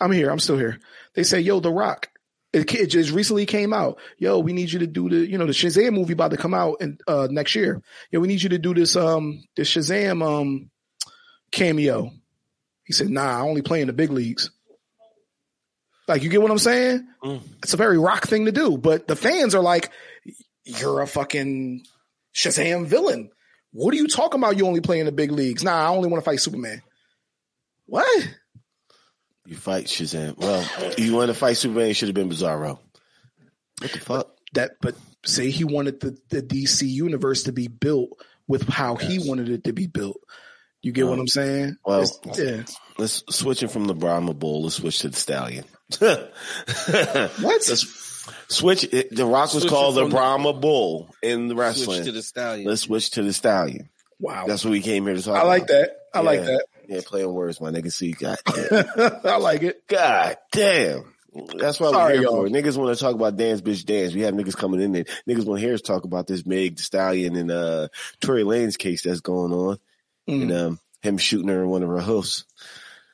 I'm 0.00 0.12
here. 0.12 0.30
I'm 0.30 0.38
still 0.38 0.58
here. 0.58 0.78
They 1.14 1.22
said, 1.22 1.44
yo, 1.44 1.60
The 1.60 1.72
Rock. 1.72 2.10
It, 2.52 2.72
it, 2.74 2.86
just 2.86 3.10
recently 3.10 3.44
came 3.44 3.74
out. 3.74 3.98
Yo, 4.18 4.38
we 4.38 4.52
need 4.52 4.72
you 4.72 4.78
to 4.78 4.86
do 4.86 5.10
the, 5.10 5.16
you 5.16 5.36
know, 5.36 5.46
the 5.46 5.52
Shazam 5.52 5.92
movie 5.92 6.14
about 6.14 6.30
to 6.30 6.38
come 6.38 6.54
out 6.54 6.80
in, 6.80 6.98
uh, 7.06 7.28
next 7.30 7.54
year. 7.54 7.82
Yo, 8.10 8.20
we 8.20 8.28
need 8.28 8.42
you 8.42 8.48
to 8.50 8.58
do 8.58 8.72
this, 8.72 8.96
um, 8.96 9.44
the 9.56 9.62
Shazam, 9.62 10.24
um, 10.24 10.70
cameo. 11.50 12.10
He 12.84 12.92
said, 12.92 13.10
nah, 13.10 13.38
I 13.38 13.40
only 13.40 13.62
play 13.62 13.82
in 13.82 13.88
the 13.88 13.92
big 13.92 14.10
leagues. 14.10 14.50
Like, 16.08 16.22
you 16.22 16.30
get 16.30 16.40
what 16.40 16.50
I'm 16.50 16.58
saying? 16.58 17.06
Mm. 17.22 17.42
It's 17.62 17.74
a 17.74 17.78
very 17.78 17.98
rock 17.98 18.26
thing 18.26 18.46
to 18.46 18.52
do, 18.52 18.78
but 18.78 19.06
the 19.08 19.16
fans 19.16 19.54
are 19.54 19.62
like, 19.62 19.90
you're 20.64 21.02
a 21.02 21.06
fucking 21.06 21.84
Shazam 22.34 22.86
villain. 22.86 23.30
What 23.76 23.92
are 23.92 23.98
you 23.98 24.08
talking 24.08 24.40
about? 24.40 24.56
You 24.56 24.66
only 24.66 24.80
play 24.80 25.00
in 25.00 25.06
the 25.06 25.12
big 25.12 25.30
leagues. 25.30 25.62
Nah, 25.62 25.84
I 25.84 25.88
only 25.88 26.08
want 26.08 26.24
to 26.24 26.30
fight 26.30 26.40
Superman. 26.40 26.80
What? 27.84 28.28
You 29.44 29.54
fight 29.54 29.84
Shazam. 29.84 30.38
Well, 30.38 30.66
you 30.96 31.14
want 31.14 31.28
to 31.28 31.34
fight 31.34 31.58
Superman, 31.58 31.90
it 31.90 31.94
should 31.94 32.08
have 32.08 32.14
been 32.14 32.30
Bizarro. 32.30 32.78
What 33.82 33.92
the 33.92 34.00
fuck? 34.00 34.28
That, 34.54 34.72
but 34.80 34.96
say 35.26 35.50
he 35.50 35.64
wanted 35.64 36.00
the, 36.00 36.16
the 36.30 36.40
DC 36.40 36.88
universe 36.88 37.42
to 37.42 37.52
be 37.52 37.68
built 37.68 38.18
with 38.48 38.66
how 38.66 38.96
yes. 38.98 39.10
he 39.10 39.28
wanted 39.28 39.50
it 39.50 39.64
to 39.64 39.74
be 39.74 39.86
built. 39.86 40.22
You 40.80 40.92
get 40.92 41.04
um, 41.04 41.10
what 41.10 41.18
I'm 41.18 41.28
saying? 41.28 41.76
Well, 41.84 42.00
it's, 42.00 42.38
yeah. 42.38 42.62
Let's 42.96 43.24
switching 43.28 43.68
from 43.68 43.84
the 43.84 43.94
Brahma 43.94 44.32
Bull. 44.32 44.62
Let's 44.62 44.76
switch 44.76 45.00
to 45.00 45.10
the 45.10 45.16
Stallion. 45.16 45.64
what? 45.98 46.32
Let's, 47.42 48.05
Switch. 48.48 48.84
It, 48.84 49.14
the 49.14 49.26
Rock 49.26 49.52
was 49.52 49.62
switch 49.62 49.72
called 49.72 49.96
the 49.96 50.06
Brahma 50.06 50.52
the, 50.52 50.60
Bull 50.60 51.14
in 51.22 51.48
the 51.48 51.54
wrestling. 51.54 51.96
Switch 51.96 52.06
to 52.06 52.12
the 52.12 52.22
Stallion. 52.22 52.68
Let's 52.68 52.82
switch 52.82 53.10
to 53.12 53.22
the 53.22 53.32
Stallion. 53.32 53.88
Wow, 54.18 54.46
that's 54.46 54.64
what 54.64 54.70
we 54.70 54.80
came 54.80 55.04
here 55.04 55.14
to 55.14 55.22
talk. 55.22 55.36
I 55.36 55.46
like 55.46 55.64
about. 55.64 55.68
that. 55.68 55.96
I 56.14 56.18
yeah. 56.18 56.24
like 56.24 56.40
that. 56.40 56.66
Yeah, 56.88 57.00
playing 57.04 57.32
words, 57.32 57.60
my 57.60 57.70
nigga. 57.70 57.92
See, 57.92 58.12
God, 58.12 58.38
I 59.24 59.36
like 59.36 59.62
it. 59.62 59.86
God 59.88 60.36
damn. 60.52 61.12
That's 61.58 61.78
why 61.78 61.90
we're 61.90 62.12
here 62.12 62.28
for. 62.28 62.48
Niggas 62.48 62.76
want 62.76 62.96
to 62.96 63.02
talk 63.02 63.14
about 63.14 63.36
dance, 63.36 63.60
bitch, 63.60 63.84
dance. 63.84 64.14
We 64.14 64.22
have 64.22 64.34
niggas 64.34 64.56
coming 64.56 64.80
in 64.80 64.92
there. 64.92 65.04
Niggas 65.28 65.44
want 65.44 65.60
to 65.60 65.66
hear 65.66 65.74
us 65.74 65.82
talk 65.82 66.04
about 66.04 66.26
this 66.26 66.46
Meg 66.46 66.76
Thee 66.76 66.82
Stallion 66.82 67.36
and 67.36 67.50
uh 67.50 67.88
Tory 68.20 68.44
Lanez 68.44 68.78
case 68.78 69.02
that's 69.02 69.20
going 69.20 69.52
on, 69.52 69.78
mm. 70.28 70.42
and 70.42 70.52
um 70.52 70.80
him 71.02 71.18
shooting 71.18 71.48
her 71.48 71.62
in 71.62 71.68
one 71.68 71.82
of 71.82 71.90
her 71.90 72.00
hoofs. 72.00 72.44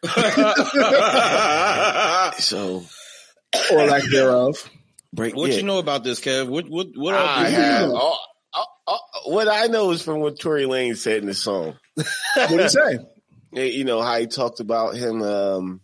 so, 2.43 2.85
or 3.73 3.87
lack 3.87 4.03
thereof. 4.11 4.71
Break, 5.13 5.37
what 5.37 5.51
yeah. 5.51 5.57
you 5.57 5.63
know 5.63 5.79
about 5.79 6.05
this, 6.05 6.21
Kev? 6.21 6.49
What 6.49 6.69
what 6.69 6.89
what? 6.95 7.15
I 7.15 7.49
have, 7.49 7.91
all, 7.91 8.19
all, 8.55 8.83
all, 8.87 9.01
what 9.27 9.47
I 9.47 9.67
know 9.67 9.91
is 9.91 10.03
from 10.03 10.21
what 10.21 10.41
Tory 10.41 10.65
Lane 10.65 10.97
said 10.97 11.19
in 11.19 11.27
the 11.27 11.35
song. 11.35 11.77
what 11.95 12.49
did 12.49 12.61
he 12.61 12.69
say? 12.69 12.99
You 13.53 13.85
know 13.85 14.01
how 14.01 14.19
he 14.19 14.27
talked 14.27 14.61
about 14.61 14.95
him, 14.97 15.21
um, 15.21 15.83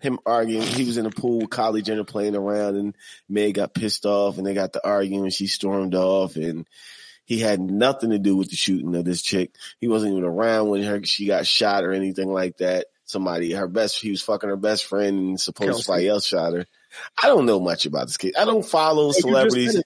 him 0.00 0.20
arguing. 0.24 0.62
He 0.62 0.84
was 0.84 0.96
in 0.96 1.04
the 1.04 1.10
pool 1.10 1.40
with 1.40 1.50
Kylie 1.50 1.82
Jenner 1.82 2.04
playing 2.04 2.36
around, 2.36 2.76
and 2.76 2.96
Meg 3.28 3.54
got 3.54 3.74
pissed 3.74 4.06
off, 4.06 4.38
and 4.38 4.46
they 4.46 4.54
got 4.54 4.72
the 4.72 4.86
arguing. 4.86 5.30
She 5.30 5.48
stormed 5.48 5.96
off, 5.96 6.36
and 6.36 6.64
he 7.24 7.40
had 7.40 7.60
nothing 7.60 8.10
to 8.10 8.20
do 8.20 8.36
with 8.36 8.50
the 8.50 8.56
shooting 8.56 8.94
of 8.94 9.04
this 9.04 9.22
chick. 9.22 9.56
He 9.80 9.88
wasn't 9.88 10.12
even 10.12 10.24
around 10.24 10.68
when 10.68 10.84
her 10.84 11.02
she 11.04 11.26
got 11.26 11.48
shot 11.48 11.82
or 11.82 11.92
anything 11.92 12.32
like 12.32 12.58
that. 12.58 12.86
Somebody, 13.06 13.52
her 13.52 13.66
best, 13.66 14.00
he 14.00 14.10
was 14.10 14.22
fucking 14.22 14.48
her 14.48 14.56
best 14.56 14.84
friend, 14.84 15.18
and 15.18 15.40
supposed 15.40 15.82
somebody 15.82 16.08
else 16.08 16.24
shot 16.24 16.52
her. 16.52 16.66
I 17.20 17.28
don't 17.28 17.46
know 17.46 17.60
much 17.60 17.86
about 17.86 18.06
this 18.06 18.16
kid. 18.16 18.36
I 18.36 18.44
don't 18.44 18.64
follow 18.64 19.12
celebrities. 19.12 19.74
It, 19.74 19.84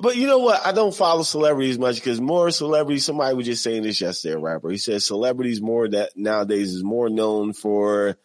but 0.00 0.16
you 0.16 0.26
know 0.26 0.38
what? 0.38 0.64
I 0.64 0.72
don't 0.72 0.94
follow 0.94 1.22
celebrities 1.22 1.78
much 1.78 1.96
because 1.96 2.20
more 2.20 2.50
celebrities. 2.50 3.04
Somebody 3.04 3.34
was 3.34 3.46
just 3.46 3.62
saying 3.62 3.82
this 3.82 4.00
yesterday. 4.00 4.34
A 4.34 4.38
rapper. 4.38 4.70
He 4.70 4.78
said 4.78 5.02
celebrities 5.02 5.60
more 5.60 5.88
that 5.88 6.16
nowadays 6.16 6.72
is 6.72 6.84
more 6.84 7.08
known 7.08 7.52
for 7.52 8.16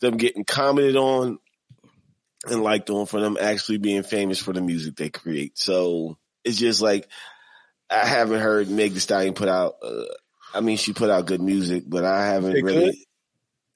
them 0.00 0.16
getting 0.16 0.44
commented 0.44 0.96
on 0.96 1.38
and 2.46 2.62
liked 2.62 2.90
on 2.90 3.06
for 3.06 3.20
them 3.20 3.36
actually 3.40 3.78
being 3.78 4.02
famous 4.02 4.38
for 4.38 4.52
the 4.52 4.60
music 4.60 4.96
they 4.96 5.10
create. 5.10 5.58
So 5.58 6.18
it's 6.44 6.58
just 6.58 6.80
like 6.80 7.08
I 7.90 8.06
haven't 8.06 8.40
heard 8.40 8.70
Meg 8.70 8.94
Thee 8.94 9.00
Stallion 9.00 9.34
put 9.34 9.48
out. 9.48 9.76
Uh, 9.82 10.04
I 10.54 10.60
mean, 10.60 10.76
she 10.76 10.92
put 10.92 11.10
out 11.10 11.26
good 11.26 11.40
music, 11.40 11.84
but 11.86 12.04
I 12.04 12.26
haven't 12.26 12.54
really. 12.54 12.86
Good? 12.86 12.94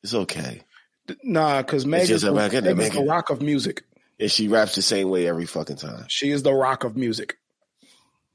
It's 0.02 0.14
okay. 0.14 0.62
Nah, 1.22 1.62
because 1.62 1.86
Meg 1.86 2.08
is, 2.08 2.22
the, 2.22 2.32
Meg 2.32 2.52
is 2.52 2.90
the 2.90 3.04
rock 3.04 3.30
of 3.30 3.40
music. 3.42 3.84
And 4.18 4.30
she 4.30 4.48
raps 4.48 4.74
the 4.74 4.82
same 4.82 5.10
way 5.10 5.26
every 5.26 5.46
fucking 5.46 5.76
time. 5.76 6.06
She 6.08 6.30
is 6.30 6.42
the 6.42 6.54
rock 6.54 6.84
of 6.84 6.96
music. 6.96 7.36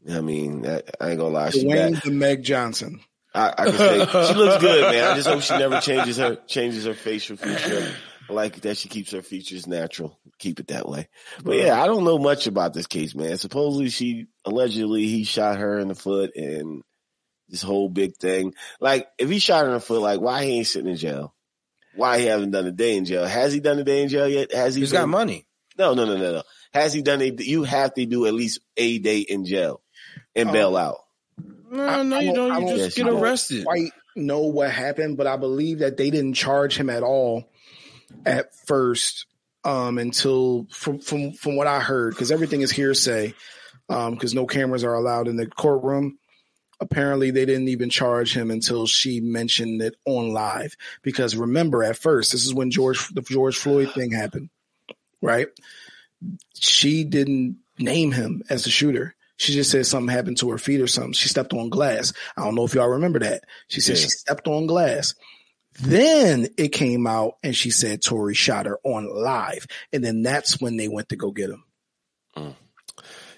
I 0.10 0.22
mean, 0.22 0.66
I, 0.66 0.82
I 1.00 1.10
ain't 1.10 1.20
gonna 1.20 1.30
lie. 1.30 1.50
Dwayne 1.50 2.02
the 2.02 2.12
Meg 2.12 2.44
Johnson. 2.44 3.02
I, 3.34 3.54
I 3.58 3.66
can 3.66 3.78
say 3.78 4.28
she 4.28 4.34
looks 4.38 4.62
good, 4.62 4.92
man. 4.92 5.04
I 5.12 5.16
just 5.16 5.28
hope 5.28 5.42
she 5.42 5.58
never 5.58 5.80
changes 5.80 6.18
her 6.18 6.36
changes 6.48 6.86
her 6.86 6.94
facial 6.94 7.38
feature. 7.38 7.94
I 8.30 8.34
like 8.34 8.62
that 8.62 8.78
she 8.78 8.90
keeps 8.90 9.12
her 9.12 9.22
features 9.22 9.68
natural. 9.68 10.20
Keep 10.40 10.60
it 10.60 10.68
that 10.68 10.88
way. 10.88 11.08
But 11.44 11.58
yeah, 11.58 11.82
I 11.82 11.88
don't 11.88 12.04
know 12.04 12.18
much 12.18 12.48
about 12.48 12.74
this 12.74 12.88
case, 12.88 13.16
man. 13.16 13.38
Supposedly 13.38 13.90
she 13.90 14.28
allegedly 14.46 15.08
he 15.08 15.24
shot 15.24 15.58
her 15.58 15.80
in 15.80 15.88
the 15.88 15.96
foot 15.96 16.36
and 16.36 16.84
this 17.50 17.62
whole 17.62 17.90
big 17.90 18.16
thing. 18.18 18.54
Like 18.80 19.08
if 19.18 19.30
he 19.30 19.40
shot 19.40 19.64
her 19.64 19.68
in 19.68 19.74
the 19.74 19.80
foot, 19.80 20.02
like 20.02 20.20
why 20.20 20.46
he 20.46 20.58
ain't 20.58 20.68
sitting 20.68 20.90
in 20.90 20.98
jail? 20.98 21.34
Why 21.96 22.20
he 22.20 22.26
haven't 22.26 22.52
done 22.52 22.66
a 22.66 22.72
day 22.72 22.96
in 22.96 23.06
jail? 23.06 23.26
Has 23.26 23.54
he 23.54 23.60
done 23.60 23.80
a 23.80 23.84
day 23.84 24.04
in 24.04 24.10
jail 24.10 24.28
yet? 24.28 24.54
Has 24.54 24.76
he? 24.76 24.82
He's 24.82 24.92
been, 24.92 25.02
got 25.02 25.10
money. 25.10 25.46
No, 25.78 25.94
no, 25.94 26.06
no, 26.06 26.18
no, 26.18 26.32
no. 26.34 26.44
Has 26.74 26.94
he 26.94 27.02
done 27.02 27.22
a? 27.22 27.32
You 27.38 27.64
have 27.64 27.94
to 27.96 28.06
do 28.06 28.26
at 28.26 28.34
least 28.34 28.60
a 28.78 29.00
day 29.00 29.20
in 29.20 29.46
jail 29.46 29.82
and 30.36 30.50
um, 30.50 30.54
bail 30.54 30.78
out. 30.78 30.98
No, 31.70 32.04
no, 32.04 32.20
you 32.20 32.34
don't. 32.34 32.68
You 32.68 32.78
just 32.78 32.98
get 32.98 33.08
arrested. 33.08 33.66
Quite 33.66 33.92
know 34.16 34.42
what 34.42 34.72
happened, 34.72 35.18
but 35.18 35.28
I 35.28 35.38
believe 35.38 35.80
that 35.80 35.98
they 35.98 36.10
didn't 36.10 36.34
charge 36.34 36.78
him 36.78 36.90
at 36.90 37.04
all 37.04 37.50
at 38.26 38.54
first 38.68 39.26
um, 39.64 39.98
until 39.98 40.68
from 40.72 41.00
from 41.00 41.32
from 41.34 41.56
what 41.56 41.68
I 41.68 41.80
heard 41.80 42.14
because 42.14 42.32
everything 42.32 42.62
is 42.62 42.72
hearsay 42.72 43.34
um, 43.90 44.14
because 44.14 44.34
um, 44.34 44.38
no 44.38 44.46
cameras 44.46 44.84
are 44.84 44.94
allowed 44.94 45.28
in 45.28 45.38
the 45.38 45.48
courtroom. 45.48 46.18
Apparently, 46.82 47.32
they 47.32 47.46
didn't 47.46 47.70
even 47.70 47.90
charge 47.90 48.36
him 48.36 48.52
until 48.52 48.88
she 48.88 49.22
mentioned 49.22 49.82
it 49.82 49.96
on 50.06 50.34
live. 50.34 50.76
Because 51.04 51.36
remember, 51.36 51.84
at 51.84 51.98
first, 51.98 52.32
this 52.32 52.44
is 52.44 52.54
when 52.54 52.72
George 52.72 53.08
the 53.10 53.22
George 53.22 53.58
Floyd 53.58 53.92
thing 53.92 54.12
happened, 54.12 54.50
right? 55.22 55.48
She 56.56 57.04
didn't 57.04 57.58
name 57.78 58.12
him 58.12 58.44
as 58.50 58.64
the 58.64 58.72
shooter. 58.72 59.16
She 59.38 59.54
just 59.54 59.72
said 59.72 59.86
something 59.86 60.14
happened 60.14 60.38
to 60.38 60.52
her 60.52 60.58
feet 60.58 60.82
or 60.82 60.88
something. 60.88 61.14
She 61.14 61.30
stepped 61.30 61.54
on 61.54 61.70
glass. 61.70 62.14
I 62.38 62.44
don't 62.44 62.56
know 62.56 62.66
if 62.66 62.74
y'all 62.76 62.88
remember 62.88 63.20
that. 63.20 63.44
She 63.70 63.82
said 63.82 63.96
yeah. 63.98 64.04
she 64.04 64.10
stepped 64.10 64.48
on 64.48 64.68
glass. 64.68 65.16
Then 65.80 66.48
it 66.58 66.70
came 66.70 67.08
out 67.08 67.38
and 67.42 67.56
she 67.56 67.72
said 67.72 68.02
Tory 68.04 68.36
shot 68.36 68.66
her 68.66 68.80
on 68.84 69.08
live. 69.08 69.66
And 69.94 70.04
then 70.04 70.22
that's 70.22 70.62
when 70.62 70.78
they 70.78 70.88
went 70.88 71.10
to 71.10 71.16
go 71.16 71.32
get 71.32 71.50
him. 71.50 71.64
Mm. 72.36 72.56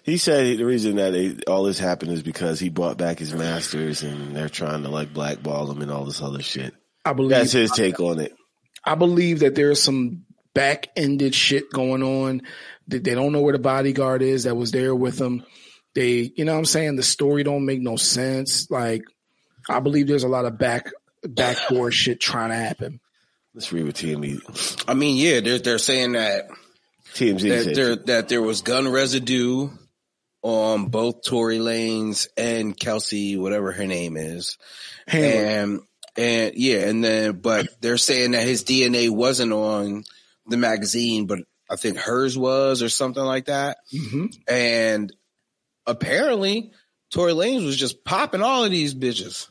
He 0.04 0.18
said 0.18 0.58
the 0.58 0.66
reason 0.66 0.98
that 0.98 1.12
they, 1.12 1.38
all 1.48 1.64
this 1.64 1.80
happened 1.80 2.12
is 2.12 2.22
because 2.22 2.60
he 2.60 2.70
brought 2.70 2.98
back 2.98 3.20
his 3.20 3.34
masters 3.34 4.04
and 4.04 4.36
they're 4.36 4.50
trying 4.50 4.84
to 4.84 4.90
like 4.90 5.14
blackball 5.14 5.72
him 5.72 5.82
and 5.82 5.90
all 5.90 6.04
this 6.04 6.22
other 6.22 6.42
shit. 6.42 6.74
I 7.06 7.14
believe 7.14 7.32
that's 7.32 7.54
his 7.54 7.72
take 7.72 8.00
on 8.02 8.20
it. 8.20 8.34
I 8.84 8.96
believe 8.96 9.40
that 9.40 9.56
there's 9.56 9.82
some 9.82 10.26
back 10.54 10.90
ended 10.98 11.34
shit 11.34 11.72
going 11.72 12.04
on. 12.04 12.42
They 12.88 13.00
don't 13.00 13.32
know 13.32 13.42
where 13.42 13.54
the 13.54 13.60
bodyguard 13.60 14.22
is 14.22 14.44
that 14.44 14.56
was 14.56 14.72
there 14.72 14.94
with 14.94 15.18
them. 15.18 15.46
They, 15.96 16.34
you 16.36 16.44
know 16.44 16.54
what 16.54 16.60
I'm 16.60 16.66
saying? 16.66 16.98
The 16.98 17.04
story 17.04 17.44
don't 17.44 17.66
make 17.66 17.80
no 17.80 17.96
sense. 17.96 18.70
Like, 18.70 19.04
I 19.70 19.80
believe 19.80 20.08
there's 20.08 20.26
a 20.26 20.30
lot 20.30 20.46
of 20.46 20.58
back 20.58 20.92
backdoor 21.24 21.92
shit 21.92 22.20
trying 22.20 22.50
to 22.50 22.56
happen. 22.56 23.00
Let's 23.54 23.72
read 23.72 23.86
what 23.86 23.96
TMZ. 23.96 24.84
I 24.88 24.96
mean, 24.96 25.16
yeah, 25.16 25.40
they're 25.40 25.60
they're 25.60 25.78
saying 25.78 26.14
that 26.14 26.50
TMZ 27.14 27.66
that 27.66 27.76
there 27.76 27.96
that 27.96 28.28
there 28.28 28.42
was 28.42 28.62
gun 28.64 28.92
residue 28.92 29.70
on 30.44 30.88
both 30.88 31.24
Tory 31.24 31.58
Lanez 31.58 32.28
and 32.38 32.78
Kelsey, 32.78 33.38
whatever 33.38 33.72
her 33.72 33.88
name 33.88 34.18
is, 34.18 34.58
and 35.08 35.80
and 36.16 36.54
yeah, 36.56 36.88
and 36.88 37.04
then 37.04 37.40
but 37.40 37.68
they're 37.82 37.98
saying 37.98 38.32
that 38.32 38.46
his 38.46 38.64
DNA 38.64 39.10
wasn't 39.10 39.54
on 39.54 40.04
the 40.46 40.58
magazine, 40.58 41.26
but 41.26 41.40
I 41.72 41.78
think 41.78 41.98
hers 41.98 42.38
was 42.38 42.84
or 42.84 42.90
something 42.90 43.24
like 43.24 43.46
that, 43.46 43.78
mm-hmm. 43.92 44.26
and 44.48 45.12
apparently 45.88 46.74
Tory 47.12 47.34
Lanez 47.34 47.66
was 47.66 47.78
just 47.78 48.04
popping 48.04 48.42
all 48.42 48.66
of 48.66 48.72
these 48.72 48.94
bitches. 48.94 49.50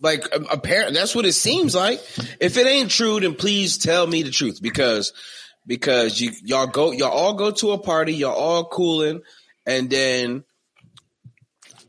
Like 0.00 0.24
apparently 0.50 0.94
that's 0.94 1.14
what 1.14 1.26
it 1.26 1.32
seems 1.32 1.74
like. 1.74 2.00
If 2.40 2.56
it 2.56 2.66
ain't 2.66 2.90
true, 2.90 3.18
then 3.18 3.34
please 3.34 3.78
tell 3.78 4.06
me 4.06 4.22
the 4.22 4.30
truth 4.30 4.62
because 4.62 5.12
because 5.66 6.20
you 6.20 6.32
y'all 6.44 6.68
go 6.68 6.92
y'all 6.92 7.10
all 7.10 7.34
go 7.34 7.50
to 7.50 7.72
a 7.72 7.78
party, 7.78 8.14
y'all 8.14 8.32
all 8.32 8.64
cooling, 8.64 9.22
and 9.68 9.90
then 9.90 10.44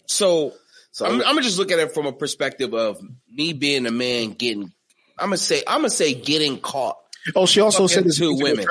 so 0.06 0.54
so 0.92 1.06
I'm, 1.06 1.14
I'm, 1.14 1.20
gonna 1.22 1.42
just 1.42 1.58
look 1.58 1.72
at 1.72 1.80
it 1.80 1.94
from 1.94 2.06
a 2.06 2.12
perspective 2.12 2.74
of 2.74 3.00
me 3.32 3.54
being 3.54 3.86
a 3.86 3.92
man 3.92 4.32
getting. 4.32 4.74
I'm 5.18 5.28
gonna 5.28 5.38
say 5.38 5.64
I'm 5.66 5.80
gonna 5.80 5.90
say 5.90 6.14
getting 6.14 6.60
caught. 6.60 6.98
Oh, 7.36 7.46
she 7.46 7.62
also 7.62 7.88
said 7.88 8.04
this 8.04 8.18
to 8.18 8.36
women. 8.36 8.66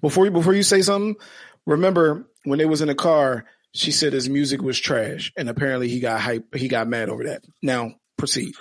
Before 0.00 0.24
you 0.24 0.30
before 0.30 0.54
you 0.54 0.62
say 0.62 0.82
something, 0.82 1.16
remember 1.66 2.26
when 2.44 2.58
they 2.58 2.64
was 2.64 2.80
in 2.80 2.88
the 2.88 2.94
car, 2.94 3.44
she 3.74 3.92
said 3.92 4.12
his 4.12 4.28
music 4.28 4.62
was 4.62 4.80
trash, 4.80 5.32
and 5.36 5.50
apparently 5.50 5.88
he 5.88 6.00
got 6.00 6.20
hype. 6.20 6.54
He 6.54 6.68
got 6.68 6.88
mad 6.88 7.10
over 7.10 7.24
that. 7.24 7.44
Now 7.62 7.94
proceed. 8.16 8.54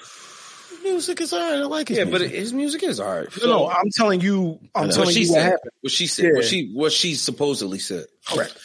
Music 0.83 1.19
is 1.21 1.33
alright. 1.33 1.53
I 1.53 1.63
like 1.63 1.89
it. 1.89 1.97
Yeah, 1.97 2.03
music. 2.03 2.29
but 2.29 2.35
his 2.35 2.53
music 2.53 2.83
is 2.83 2.99
alright. 2.99 3.31
So, 3.31 3.47
no, 3.47 3.69
I'm 3.69 3.89
telling 3.95 4.21
you. 4.21 4.59
I'm 4.75 4.89
telling 4.89 5.15
you 5.15 5.31
what 5.31 5.41
happened. 5.41 5.71
What 5.81 5.91
she 5.91 6.07
said. 6.07 6.25
Yeah. 6.25 6.31
What 6.33 6.45
she 6.45 6.71
what 6.73 6.91
she 6.91 7.15
supposedly 7.15 7.79
said. 7.79 8.05
Correct. 8.27 8.55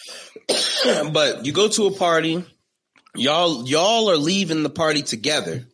but 1.12 1.46
you 1.46 1.52
go 1.52 1.68
to 1.68 1.86
a 1.86 1.92
party, 1.92 2.44
y'all 3.14 3.66
y'all 3.66 4.10
are 4.10 4.16
leaving 4.16 4.62
the 4.62 4.70
party 4.70 5.02
together, 5.02 5.66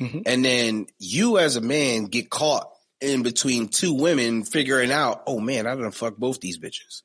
mm-hmm. 0.00 0.20
and 0.26 0.44
then 0.44 0.86
you 0.98 1.38
as 1.38 1.56
a 1.56 1.60
man 1.60 2.06
get 2.06 2.30
caught 2.30 2.70
in 3.04 3.22
between 3.22 3.68
two 3.68 3.94
women, 3.94 4.44
figuring 4.44 4.90
out, 4.90 5.22
oh 5.26 5.38
man, 5.38 5.66
I 5.66 5.74
done 5.74 5.90
fuck 5.90 6.16
both 6.16 6.40
these 6.40 6.58
bitches. 6.58 7.02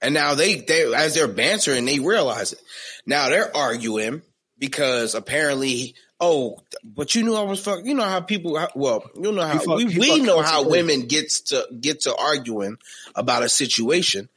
And 0.00 0.14
now 0.14 0.34
they, 0.34 0.56
they, 0.56 0.92
as 0.94 1.14
they're 1.14 1.28
bantering, 1.28 1.84
they 1.84 1.98
realize 1.98 2.52
it. 2.52 2.60
Now 3.06 3.28
they're 3.28 3.54
arguing 3.56 4.22
because 4.58 5.14
apparently, 5.14 5.94
oh, 6.20 6.58
but 6.82 7.14
you 7.14 7.22
knew 7.22 7.34
I 7.34 7.42
was 7.42 7.60
fuck. 7.60 7.80
You 7.84 7.94
know 7.94 8.04
how 8.04 8.20
people, 8.20 8.58
well, 8.74 9.10
you 9.14 9.32
know 9.32 9.42
how 9.42 9.58
fuck, 9.58 9.78
we, 9.78 9.84
we 9.86 10.20
know 10.20 10.42
how 10.42 10.68
women 10.68 11.06
gets 11.06 11.40
to 11.42 11.66
get 11.80 12.00
to 12.02 12.14
arguing 12.14 12.76
about 13.14 13.42
a 13.42 13.48
situation. 13.48 14.28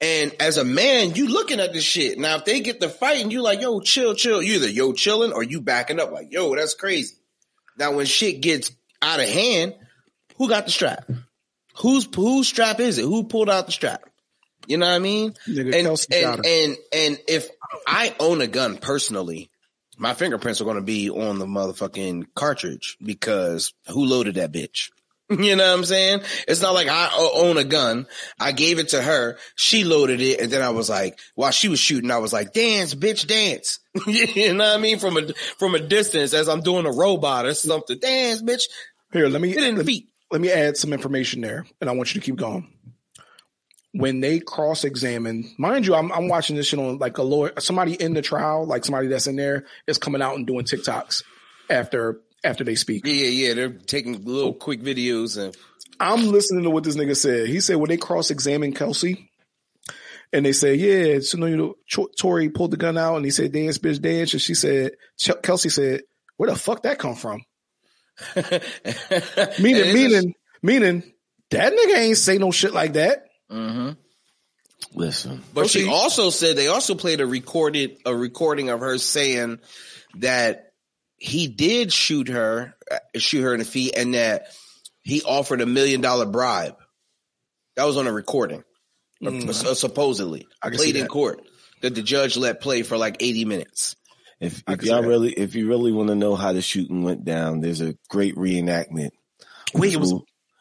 And 0.00 0.34
as 0.40 0.58
a 0.58 0.64
man, 0.64 1.14
you 1.14 1.28
looking 1.28 1.58
at 1.58 1.72
this 1.72 1.84
shit. 1.84 2.18
Now, 2.18 2.36
if 2.36 2.44
they 2.44 2.60
get 2.60 2.80
the 2.80 2.88
fighting, 2.88 3.30
you 3.30 3.42
like, 3.42 3.60
yo, 3.60 3.80
chill, 3.80 4.14
chill. 4.14 4.42
You 4.42 4.54
either 4.54 4.68
yo 4.68 4.92
chilling 4.92 5.32
or 5.32 5.42
you 5.42 5.60
backing 5.60 6.00
up 6.00 6.12
like, 6.12 6.30
yo, 6.30 6.54
that's 6.54 6.74
crazy. 6.74 7.16
Now, 7.78 7.92
when 7.92 8.06
shit 8.06 8.40
gets 8.42 8.70
out 9.00 9.20
of 9.20 9.28
hand, 9.28 9.74
who 10.36 10.48
got 10.48 10.66
the 10.66 10.72
strap? 10.72 11.10
Whose 11.78 12.08
whose 12.14 12.48
strap 12.48 12.80
is 12.80 12.98
it? 12.98 13.02
Who 13.02 13.24
pulled 13.24 13.50
out 13.50 13.66
the 13.66 13.72
strap? 13.72 14.02
You 14.66 14.78
know 14.78 14.86
what 14.86 14.94
I 14.94 14.98
mean? 14.98 15.32
Nigga, 15.46 15.74
and, 15.74 15.86
and, 16.12 16.46
and, 16.46 16.76
and 16.92 17.18
if 17.28 17.48
I 17.86 18.14
own 18.18 18.40
a 18.40 18.46
gun 18.46 18.78
personally, 18.78 19.50
my 19.96 20.14
fingerprints 20.14 20.60
are 20.60 20.64
going 20.64 20.76
to 20.76 20.82
be 20.82 21.08
on 21.08 21.38
the 21.38 21.46
motherfucking 21.46 22.26
cartridge 22.34 22.96
because 23.02 23.72
who 23.88 24.04
loaded 24.04 24.34
that 24.34 24.52
bitch? 24.52 24.90
You 25.36 25.56
know 25.56 25.66
what 25.68 25.78
I'm 25.78 25.84
saying? 25.84 26.20
It's 26.46 26.62
not 26.62 26.74
like 26.74 26.86
I 26.88 27.10
own 27.34 27.56
a 27.56 27.64
gun. 27.64 28.06
I 28.38 28.52
gave 28.52 28.78
it 28.78 28.90
to 28.90 29.02
her. 29.02 29.38
She 29.56 29.82
loaded 29.82 30.20
it. 30.20 30.40
And 30.40 30.52
then 30.52 30.62
I 30.62 30.70
was 30.70 30.88
like, 30.88 31.18
while 31.34 31.50
she 31.50 31.68
was 31.68 31.80
shooting, 31.80 32.12
I 32.12 32.18
was 32.18 32.32
like, 32.32 32.52
dance, 32.52 32.94
bitch, 32.94 33.26
dance. 33.26 33.80
you 34.06 34.54
know 34.54 34.64
what 34.64 34.76
I 34.76 34.80
mean? 34.80 35.00
From 35.00 35.16
a, 35.16 35.32
from 35.58 35.74
a 35.74 35.80
distance 35.80 36.32
as 36.32 36.48
I'm 36.48 36.60
doing 36.60 36.86
a 36.86 36.92
robot 36.92 37.44
or 37.44 37.54
something. 37.54 37.98
Dance, 37.98 38.40
bitch. 38.40 38.62
Here, 39.12 39.28
let 39.28 39.40
me, 39.40 39.52
get 39.52 39.64
in 39.64 39.76
let, 39.76 39.86
feet. 39.86 40.08
let 40.30 40.40
me 40.40 40.50
add 40.50 40.76
some 40.76 40.92
information 40.92 41.40
there 41.40 41.66
and 41.80 41.90
I 41.90 41.94
want 41.94 42.14
you 42.14 42.20
to 42.20 42.24
keep 42.24 42.36
going 42.36 42.72
when 43.92 44.20
they 44.20 44.40
cross 44.40 44.84
examine, 44.84 45.50
mind 45.58 45.86
you, 45.86 45.94
I'm, 45.94 46.12
I'm 46.12 46.28
watching 46.28 46.54
this 46.54 46.66
shit 46.66 46.78
on 46.78 46.98
like 46.98 47.16
a 47.16 47.22
lawyer, 47.22 47.52
somebody 47.58 47.94
in 47.94 48.12
the 48.12 48.20
trial, 48.20 48.66
like 48.66 48.84
somebody 48.84 49.08
that's 49.08 49.26
in 49.26 49.36
there 49.36 49.64
is 49.86 49.96
coming 49.96 50.20
out 50.20 50.36
and 50.36 50.46
doing 50.46 50.66
TikToks 50.66 51.22
after 51.70 52.20
after 52.44 52.64
they 52.64 52.74
speak. 52.74 53.06
Yeah, 53.06 53.14
yeah, 53.14 53.48
yeah. 53.48 53.54
They're 53.54 53.70
taking 53.70 54.24
little 54.24 54.54
quick 54.54 54.82
videos 54.82 55.42
and. 55.42 55.56
I'm 55.98 56.26
listening 56.26 56.64
to 56.64 56.70
what 56.70 56.84
this 56.84 56.96
nigga 56.96 57.16
said. 57.16 57.48
He 57.48 57.60
said 57.60 57.76
when 57.76 57.88
they 57.88 57.96
cross 57.96 58.30
examine 58.30 58.74
Kelsey, 58.74 59.30
and 60.32 60.44
they 60.44 60.52
say, 60.52 60.74
"Yeah, 60.74 61.20
so 61.20 61.44
you 61.46 61.56
know, 61.56 61.74
Ch- 61.86 62.14
Tory 62.18 62.50
pulled 62.50 62.72
the 62.72 62.76
gun 62.76 62.98
out," 62.98 63.16
and 63.16 63.24
he 63.24 63.30
said, 63.30 63.52
"Dance, 63.52 63.78
bitch, 63.78 64.00
dance," 64.00 64.32
and 64.32 64.42
she 64.42 64.54
said, 64.54 64.92
Ch- 65.18 65.42
Kelsey 65.42 65.70
said, 65.70 66.02
"Where 66.36 66.50
the 66.50 66.56
fuck 66.56 66.82
that 66.82 66.98
come 66.98 67.14
from?" 67.14 67.42
meaning, 69.58 69.94
meaning, 69.94 70.34
meaning 70.62 71.02
that 71.50 71.72
nigga 71.72 71.96
ain't 71.96 72.18
say 72.18 72.38
no 72.38 72.50
shit 72.50 72.72
like 72.72 72.94
that. 72.94 73.24
Mm-hmm. 73.50 73.92
Listen, 74.94 75.42
but 75.54 75.68
she 75.70 75.88
also 75.88 76.30
said 76.30 76.56
they 76.56 76.68
also 76.68 76.94
played 76.94 77.20
a 77.20 77.26
recorded 77.26 77.98
a 78.04 78.14
recording 78.14 78.70
of 78.70 78.80
her 78.80 78.98
saying 78.98 79.60
that 80.16 80.65
he 81.18 81.48
did 81.48 81.92
shoot 81.92 82.28
her, 82.28 82.74
uh, 82.90 82.98
shoot 83.16 83.42
her 83.42 83.52
in 83.52 83.58
the 83.58 83.64
feet, 83.64 83.94
and 83.96 84.14
that 84.14 84.48
he 85.02 85.22
offered 85.22 85.60
a 85.60 85.66
million 85.66 86.00
dollar 86.00 86.26
bribe. 86.26 86.76
That 87.76 87.84
was 87.84 87.96
on 87.96 88.06
a 88.06 88.12
recording, 88.12 88.64
mm. 89.22 89.76
supposedly 89.76 90.46
played 90.62 90.96
in 90.96 91.06
court 91.06 91.40
that 91.82 91.94
the 91.94 92.02
judge 92.02 92.36
let 92.36 92.60
play 92.60 92.82
for 92.82 92.96
like 92.96 93.16
eighty 93.20 93.44
minutes. 93.44 93.96
If, 94.40 94.62
if 94.68 94.82
y'all 94.82 95.02
really, 95.02 95.32
if 95.32 95.54
you 95.54 95.68
really 95.68 95.92
want 95.92 96.08
to 96.08 96.14
know 96.14 96.36
how 96.36 96.52
the 96.52 96.60
shooting 96.60 97.02
went 97.02 97.24
down, 97.24 97.60
there's 97.60 97.80
a 97.80 97.96
great 98.08 98.36
reenactment. 98.36 99.10
Wait, 99.74 99.94
it 99.94 99.96
was. 99.96 100.14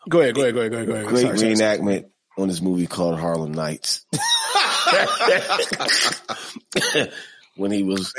Go 0.07 0.21
ahead, 0.21 0.35
go 0.35 0.41
ahead, 0.41 0.53
go 0.53 0.61
ahead, 0.61 0.71
go 0.71 0.77
ahead. 0.77 0.87
Go 0.87 0.93
ahead. 0.93 1.07
Great 1.07 1.21
sorry, 1.21 1.37
reenactment 1.37 2.01
sorry. 2.01 2.11
on 2.37 2.47
this 2.47 2.61
movie 2.61 2.87
called 2.87 3.19
Harlem 3.19 3.53
Nights. 3.53 4.05
when 7.55 7.71
he 7.71 7.83
was, 7.83 8.13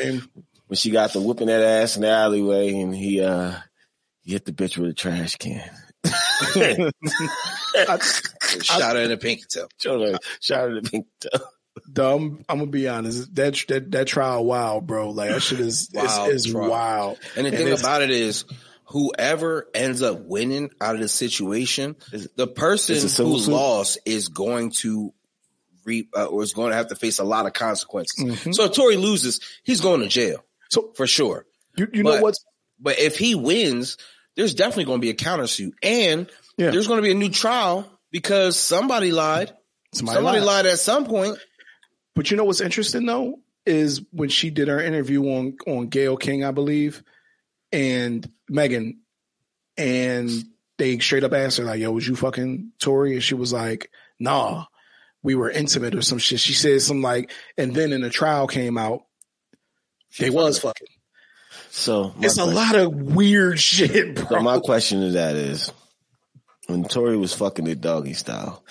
when 0.67 0.77
she 0.77 0.91
got 0.91 1.13
the 1.13 1.21
whooping 1.21 1.47
that 1.49 1.63
ass 1.63 1.97
in 1.97 2.03
the 2.03 2.11
alleyway, 2.11 2.75
and 2.75 2.95
he 2.95 3.21
uh 3.21 3.55
he 4.23 4.33
hit 4.33 4.45
the 4.45 4.53
bitch 4.53 4.77
with 4.77 4.91
a 4.91 4.95
trash 4.95 5.37
can. 5.37 5.71
I, 6.05 7.99
shot 8.63 8.97
her 8.97 9.03
in 9.03 9.11
the 9.11 9.17
pinky 9.17 9.45
toe. 9.53 9.69
Shot 9.81 10.01
her, 10.01 10.19
shot 10.41 10.61
her 10.61 10.69
in 10.69 10.85
the 10.85 10.91
pinky 10.91 11.09
toe. 11.21 11.39
Dumb. 11.93 12.45
I'm 12.49 12.59
gonna 12.59 12.71
be 12.71 12.89
honest. 12.89 13.35
That 13.35 13.55
that 13.69 13.91
that 13.91 14.07
trial, 14.07 14.45
wow, 14.45 14.81
bro. 14.81 15.11
Like 15.11 15.31
that 15.31 15.43
shit 15.43 15.61
is 15.61 15.91
wild 15.93 16.31
is, 16.31 16.47
is 16.47 16.55
wild. 16.55 17.19
And 17.37 17.45
the 17.45 17.51
and 17.51 17.59
thing 17.59 17.79
about 17.79 18.03
it 18.03 18.11
is, 18.11 18.45
whoever 18.87 19.69
ends 19.75 20.03
up 20.03 20.21
winning 20.21 20.71
out 20.81 20.95
of 20.95 21.01
the 21.01 21.09
situation, 21.09 21.97
the 22.37 22.47
person 22.47 22.95
who 22.97 23.39
suit? 23.39 23.49
lost 23.49 23.99
is 24.07 24.29
going 24.29 24.71
to 24.71 25.13
reap 25.85 26.11
uh, 26.17 26.25
or 26.25 26.43
is 26.43 26.53
going 26.53 26.71
to 26.71 26.77
have 26.77 26.89
to 26.89 26.97
face 26.97 27.19
a 27.19 27.25
lot 27.25 27.47
of 27.47 27.53
consequences. 27.53 28.25
Mm-hmm. 28.25 28.53
So 28.53 28.65
if 28.65 28.73
Tory 28.73 28.97
loses, 28.97 29.41
he's 29.63 29.81
going 29.81 30.01
to 30.01 30.09
jail. 30.09 30.45
So 30.71 30.93
for 30.95 31.07
sure. 31.07 31.47
You, 31.77 31.89
you 31.93 32.05
but, 32.05 32.17
know 32.17 32.23
what's 32.23 32.45
but 32.79 32.99
if 32.99 33.19
he 33.19 33.35
wins, 33.35 33.97
there's 34.37 34.55
definitely 34.55 34.85
going 34.85 35.01
to 35.01 35.05
be 35.05 35.11
a 35.11 35.15
countersuit 35.15 35.73
and 35.83 36.31
yeah. 36.59 36.71
there's 36.71 36.89
going 36.89 36.99
to 36.99 37.03
be 37.03 37.11
a 37.11 37.15
new 37.15 37.31
trial 37.31 37.91
because 38.11 38.59
somebody 38.59 39.13
lied. 39.13 39.53
Somebody, 39.95 40.17
somebody 40.17 40.39
lied. 40.41 40.47
lied 40.47 40.67
at 40.67 40.79
some 40.79 41.07
point. 41.07 41.39
But 42.15 42.31
you 42.31 42.37
know 42.37 42.45
what's 42.45 42.61
interesting 42.61 43.07
though 43.07 43.41
is 43.67 44.03
when 44.13 44.29
she 44.29 44.51
did 44.51 44.69
her 44.69 44.81
interview 44.81 45.23
on 45.25 45.57
on 45.67 45.89
Gayle 45.89 46.17
King, 46.17 46.45
I 46.45 46.53
believe, 46.53 47.03
and 47.73 48.29
Megan, 48.49 49.01
and 49.77 50.31
they 50.79 50.99
straight 50.99 51.25
up 51.25 51.33
asked 51.33 51.59
her 51.59 51.65
like, 51.65 51.81
"Yo, 51.81 51.91
was 51.91 52.07
you 52.07 52.17
fucking 52.17 52.73
Tory?" 52.79 53.15
And 53.15 53.23
she 53.23 53.35
was 53.35 53.53
like, 53.53 53.91
"Nah, 54.19 54.67
we 55.23 55.35
were 55.35 55.51
intimate 55.51 55.95
or 55.95 56.03
some 56.03 56.19
shit." 56.19 56.41
She 56.41 56.55
said 56.55 56.81
some 56.81 57.03
like, 57.03 57.33
and 57.59 57.75
then 57.75 57.93
in 57.93 58.03
the 58.03 58.11
trial 58.11 58.47
came 58.47 58.79
out, 58.79 59.03
they 60.19 60.31
was 60.31 60.59
fucking. 60.59 60.89
So 61.71 62.15
it's 62.21 62.35
question, 62.35 62.43
a 62.43 62.55
lot 62.55 62.75
of 62.75 62.93
weird 62.93 63.61
shit, 63.61 64.15
bro. 64.15 64.25
So 64.25 64.41
my 64.41 64.59
question 64.59 65.01
to 65.01 65.11
that 65.13 65.37
is, 65.37 65.73
when 66.67 66.85
Tory 66.85 67.17
was 67.17 67.35
fucking 67.35 67.65
the 67.65 67.75
doggy 67.75 68.15
style, 68.15 68.65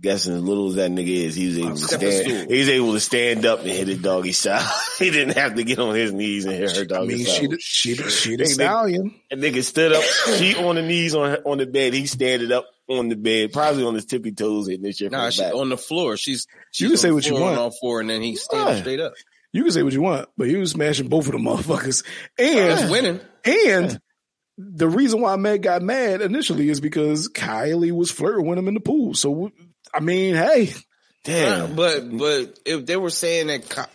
guessing 0.00 0.34
as 0.34 0.42
little 0.42 0.68
as 0.68 0.74
that 0.76 0.90
nigga 0.90 1.08
is, 1.08 1.34
he 1.34 1.46
was 1.48 1.58
able 1.58 1.76
to 1.76 1.78
stand. 1.78 2.50
He's 2.50 2.68
able 2.68 2.92
to 2.92 3.00
stand 3.00 3.46
up 3.46 3.60
and 3.60 3.68
hit 3.68 3.88
a 3.88 3.96
doggy 3.96 4.32
style. 4.32 4.66
he 4.98 5.10
didn't 5.10 5.36
have 5.36 5.54
to 5.56 5.64
get 5.64 5.78
on 5.78 5.94
his 5.94 6.12
knees 6.12 6.44
and 6.44 6.54
hit 6.54 6.76
her 6.76 6.84
doggy 6.84 7.14
I 7.14 7.16
mean, 7.16 7.26
style. 7.26 7.56
She, 7.58 7.94
she, 7.94 8.10
she 8.10 8.36
the 8.36 8.46
stallion. 8.46 9.14
And 9.30 9.42
nigga 9.42 9.62
stood 9.62 9.92
up. 9.92 10.02
she 10.36 10.54
on 10.56 10.76
the 10.76 10.82
knees 10.82 11.14
on 11.14 11.36
on 11.44 11.58
the 11.58 11.66
bed. 11.66 11.94
He 11.94 12.06
standing 12.06 12.52
up 12.52 12.66
on 12.88 13.08
the 13.08 13.16
bed, 13.16 13.52
probably 13.52 13.84
on 13.84 13.94
his 13.94 14.06
tippy 14.06 14.32
toes, 14.32 14.68
hitting 14.68 14.82
this 14.82 14.98
shit. 14.98 15.10
Nah, 15.10 15.30
she 15.30 15.42
on 15.44 15.68
the 15.68 15.78
floor. 15.78 16.16
She's, 16.16 16.46
she's 16.70 16.82
you 16.82 16.88
can 16.90 16.98
say 16.98 17.10
what 17.10 17.26
you 17.26 17.34
want 17.34 17.58
on 17.58 17.72
four, 17.80 18.00
and 18.00 18.08
then 18.08 18.22
he 18.22 18.36
standing 18.36 18.76
yeah. 18.76 18.80
straight 18.80 19.00
up. 19.00 19.14
You 19.56 19.62
can 19.62 19.72
say 19.72 19.82
what 19.82 19.92
you 19.92 20.02
want, 20.02 20.28
but 20.36 20.48
he 20.48 20.56
was 20.56 20.72
smashing 20.72 21.08
both 21.08 21.26
of 21.26 21.32
them 21.32 21.42
motherfuckers, 21.44 22.04
and 22.38 22.90
winning, 22.90 23.20
and 23.44 24.00
the 24.58 24.88
reason 24.88 25.20
why 25.20 25.36
Meg 25.36 25.62
got 25.62 25.82
mad 25.82 26.22
initially 26.22 26.68
is 26.68 26.80
because 26.80 27.28
Kylie 27.28 27.92
was 27.92 28.10
flirting 28.10 28.46
with 28.46 28.58
him 28.58 28.68
in 28.68 28.74
the 28.74 28.80
pool. 28.80 29.14
So 29.14 29.50
I 29.92 30.00
mean, 30.00 30.34
hey, 30.34 30.72
damn. 31.24 31.74
But 31.74 32.16
but 32.16 32.58
if 32.64 32.86
they 32.86 32.96
were 32.96 33.10
saying 33.10 33.48
that 33.48 33.88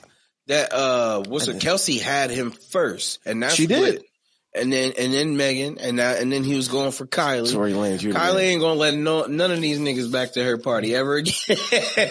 that 0.47 0.73
uh 0.73 1.23
what's 1.27 1.47
it 1.47 1.61
Kelsey 1.61 1.97
had 1.97 2.31
him 2.31 2.51
first, 2.51 3.19
and 3.25 3.41
that's 3.43 3.55
she 3.55 3.67
did. 3.67 3.97
What, 3.97 4.05
and 4.53 4.71
then 4.71 4.93
and 4.97 5.13
then 5.13 5.37
Megan, 5.37 5.77
and 5.77 5.99
that, 5.99 6.21
and 6.21 6.31
then 6.31 6.43
he 6.43 6.55
was 6.55 6.67
going 6.67 6.91
for 6.91 7.05
Kylie. 7.05 7.51
Tory 7.51 7.71
Lanez, 7.71 8.01
Kylie 8.01 8.41
ain't 8.41 8.61
gonna 8.61 8.79
let 8.79 8.93
no 8.93 9.25
none 9.25 9.51
of 9.51 9.61
these 9.61 9.79
niggas 9.79 10.11
back 10.11 10.33
to 10.33 10.43
her 10.43 10.57
party 10.57 10.93
ever 10.93 11.15
again. 11.15 11.33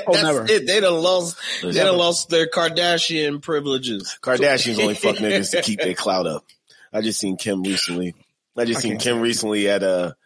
oh, 0.07 0.13
never. 0.13 0.47
It. 0.49 0.67
They 0.67 0.81
done 0.81 1.03
lost. 1.03 1.37
They 1.63 1.73
done 1.73 1.99
lost 1.99 2.31
their 2.31 2.47
Kardashian 2.47 3.43
privileges. 3.43 4.19
Kardashians 4.23 4.81
only 4.81 4.95
fuck 4.95 5.17
niggas 5.19 5.51
to 5.51 5.63
keep 5.63 5.81
their 5.81 5.95
clout 5.95 6.27
up. 6.27 6.45
I 6.93 7.03
just 7.03 7.21
seen 7.21 7.37
Kim 7.37 7.63
recently. 7.63 8.15
I 8.57 8.65
just 8.65 8.79
I 8.79 8.83
seen 8.83 8.99
Kim 8.99 9.21
recently 9.21 9.69
at 9.69 9.83
a 9.83 10.17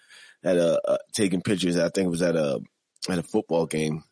at 0.45 0.57
a 0.57 0.81
uh, 0.89 0.99
taking 1.13 1.43
pictures. 1.43 1.77
I 1.77 1.89
think 1.89 2.07
it 2.07 2.11
was 2.11 2.23
at 2.23 2.37
a 2.37 2.61
at 3.09 3.19
a 3.19 3.23
football 3.23 3.67
game 3.67 4.05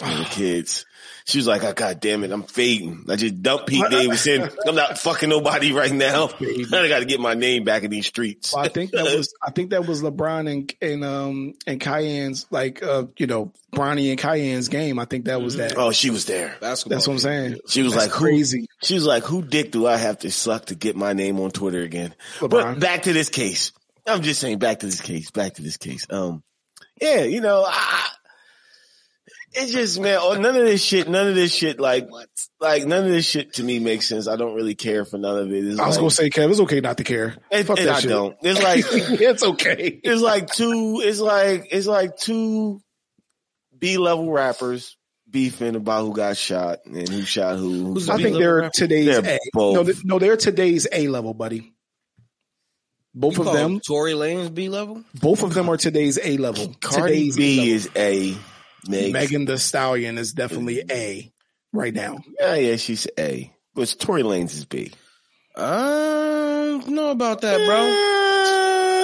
the 0.00 0.28
kids. 0.30 0.86
She 1.26 1.38
was 1.38 1.46
like, 1.46 1.62
oh, 1.62 1.72
God 1.72 2.00
damn 2.00 2.24
it, 2.24 2.32
I'm 2.32 2.42
fading. 2.42 3.04
I 3.08 3.16
just 3.16 3.42
dumped 3.42 3.68
Pete 3.68 3.84
Davidson. 3.90 4.50
I'm 4.66 4.74
not 4.74 4.98
fucking 4.98 5.28
nobody 5.28 5.72
right 5.72 5.92
now. 5.92 6.30
I 6.40 6.88
got 6.88 7.00
to 7.00 7.04
get 7.04 7.20
my 7.20 7.34
name 7.34 7.64
back 7.64 7.84
in 7.84 7.90
these 7.90 8.06
streets. 8.06 8.52
Well, 8.52 8.64
I 8.64 8.68
think 8.68 8.90
that 8.92 9.04
was, 9.04 9.32
I 9.42 9.50
think 9.50 9.70
that 9.70 9.86
was 9.86 10.02
LeBron 10.02 10.50
and, 10.50 10.74
and, 10.80 11.04
um, 11.04 11.54
and 11.66 11.80
Cayenne's, 11.80 12.46
like, 12.50 12.82
uh, 12.82 13.04
you 13.16 13.26
know, 13.26 13.52
Bronny 13.72 14.10
and 14.10 14.18
Cayenne's 14.18 14.68
game. 14.68 14.98
I 14.98 15.04
think 15.04 15.26
that 15.26 15.40
was 15.40 15.56
that. 15.56 15.74
Oh, 15.76 15.92
she 15.92 16.10
was 16.10 16.24
there. 16.24 16.56
Basketball 16.60 16.96
That's 16.96 17.06
what 17.06 17.14
I'm 17.14 17.18
saying. 17.20 17.58
She 17.68 17.82
was 17.82 17.94
That's 17.94 18.06
like, 18.06 18.12
crazy. 18.12 18.60
Who, 18.60 18.86
she 18.86 18.94
was 18.94 19.06
like, 19.06 19.22
who 19.24 19.42
dick 19.42 19.70
do 19.70 19.86
I 19.86 19.96
have 19.96 20.20
to 20.20 20.30
suck 20.30 20.66
to 20.66 20.74
get 20.74 20.96
my 20.96 21.12
name 21.12 21.38
on 21.38 21.50
Twitter 21.50 21.82
again? 21.82 22.14
LeBron. 22.38 22.50
But 22.50 22.80
back 22.80 23.02
to 23.02 23.12
this 23.12 23.28
case. 23.28 23.72
I'm 24.06 24.22
just 24.22 24.40
saying 24.40 24.58
back 24.58 24.80
to 24.80 24.86
this 24.86 25.00
case, 25.00 25.30
back 25.30 25.54
to 25.54 25.62
this 25.62 25.76
case. 25.76 26.06
Um, 26.10 26.42
yeah, 27.00 27.20
you 27.22 27.40
know, 27.40 27.64
I, 27.66 28.08
it's 29.52 29.72
just 29.72 30.00
man, 30.00 30.18
oh, 30.20 30.34
none 30.34 30.56
of 30.56 30.62
this 30.64 30.82
shit, 30.82 31.08
none 31.08 31.26
of 31.26 31.34
this 31.34 31.52
shit, 31.52 31.80
like, 31.80 32.08
like 32.60 32.86
none 32.86 33.04
of 33.04 33.10
this 33.10 33.26
shit 33.26 33.54
to 33.54 33.64
me 33.64 33.78
makes 33.80 34.06
sense. 34.08 34.28
I 34.28 34.36
don't 34.36 34.54
really 34.54 34.74
care 34.74 35.04
for 35.04 35.18
none 35.18 35.38
of 35.38 35.52
it. 35.52 35.64
It's 35.64 35.80
I 35.80 35.86
was 35.86 35.96
like, 35.96 36.02
gonna 36.02 36.10
say, 36.10 36.30
Kev, 36.30 36.50
it's 36.50 36.60
okay 36.60 36.80
not 36.80 36.98
to 36.98 37.04
care. 37.04 37.36
And, 37.50 37.66
Fuck 37.66 37.78
and 37.78 37.88
that 37.88 37.96
I 37.96 38.00
shit. 38.00 38.10
don't. 38.10 38.36
It's 38.42 38.62
like 38.62 38.84
it's 39.20 39.42
okay. 39.42 40.00
It's 40.04 40.22
like 40.22 40.48
two. 40.48 41.00
It's 41.04 41.20
like 41.20 41.68
it's 41.72 41.86
like 41.86 42.16
two 42.16 42.80
B 43.76 43.98
level 43.98 44.30
rappers 44.30 44.96
beefing 45.28 45.76
about 45.76 46.04
who 46.04 46.14
got 46.14 46.36
shot 46.36 46.80
and 46.86 47.08
who 47.08 47.22
shot 47.22 47.56
who. 47.56 47.94
Who's 47.94 48.08
I 48.08 48.18
think 48.18 48.36
they're 48.36 48.56
rapper? 48.56 48.70
today's 48.72 49.06
they're 49.06 49.36
A. 49.36 49.38
Both. 49.52 49.74
No, 50.04 50.14
no, 50.14 50.18
they're 50.18 50.36
today's 50.36 50.86
A 50.92 51.08
level, 51.08 51.34
buddy. 51.34 51.72
Both 53.12 53.38
you 53.38 53.48
of 53.48 53.52
them. 53.52 53.80
Tory 53.80 54.12
Lanez 54.12 54.54
B 54.54 54.68
level. 54.68 55.02
Both 55.14 55.42
of 55.42 55.54
them 55.54 55.68
are 55.68 55.76
today's 55.76 56.18
A 56.22 56.36
level. 56.36 56.72
Cardi 56.80 57.30
today's 57.30 57.36
B 57.36 57.70
is 57.70 57.90
A. 57.96 58.36
Megan 58.88 59.44
Thee 59.44 59.56
Stallion 59.56 60.18
is 60.18 60.32
definitely 60.32 60.82
A 60.90 61.32
right 61.72 61.94
now. 61.94 62.18
Yeah, 62.38 62.54
yeah, 62.54 62.76
she's 62.76 63.06
A. 63.18 63.52
But 63.74 63.94
Tory 63.98 64.22
Lanez 64.22 64.54
is 64.54 64.64
B. 64.64 64.92
Uh, 65.54 66.80
know 66.86 67.10
about 67.10 67.40
that, 67.42 67.58
bro. 67.66 68.20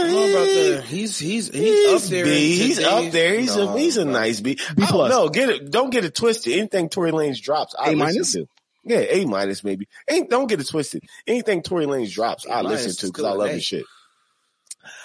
Know 0.06 0.30
about 0.30 0.46
that. 0.46 0.84
He's 0.86 1.18
he's 1.18 1.48
he's, 1.48 1.54
he's 1.54 2.04
up 2.04 2.10
there. 2.10 2.24
B. 2.24 2.56
He's 2.56 2.82
up 2.82 3.10
there. 3.10 3.38
He's 3.38 3.56
no, 3.56 3.74
a 3.74 3.78
he's 3.78 3.96
a 3.96 4.04
nice 4.04 4.40
B. 4.40 4.54
B 4.54 4.84
plus. 4.86 5.10
No, 5.10 5.28
get 5.28 5.48
it. 5.48 5.70
Don't 5.70 5.90
get 5.90 6.04
it 6.04 6.14
twisted. 6.14 6.52
Anything 6.52 6.88
Tory 6.88 7.12
Lanez 7.12 7.40
drops, 7.40 7.74
I 7.78 7.90
A 7.90 7.96
minus. 7.96 8.32
To. 8.32 8.46
Yeah, 8.84 8.98
A 8.98 9.24
minus 9.24 9.64
maybe. 9.64 9.88
Ain't 10.08 10.30
don't 10.30 10.46
get 10.46 10.60
it 10.60 10.68
twisted. 10.68 11.02
Anything 11.26 11.62
Tory 11.62 11.86
Lanez 11.86 12.12
drops, 12.12 12.46
I 12.46 12.62
listen 12.62 12.92
to 12.92 13.06
because 13.06 13.24
I 13.24 13.32
love 13.32 13.50
his 13.50 13.64
shit. 13.64 13.84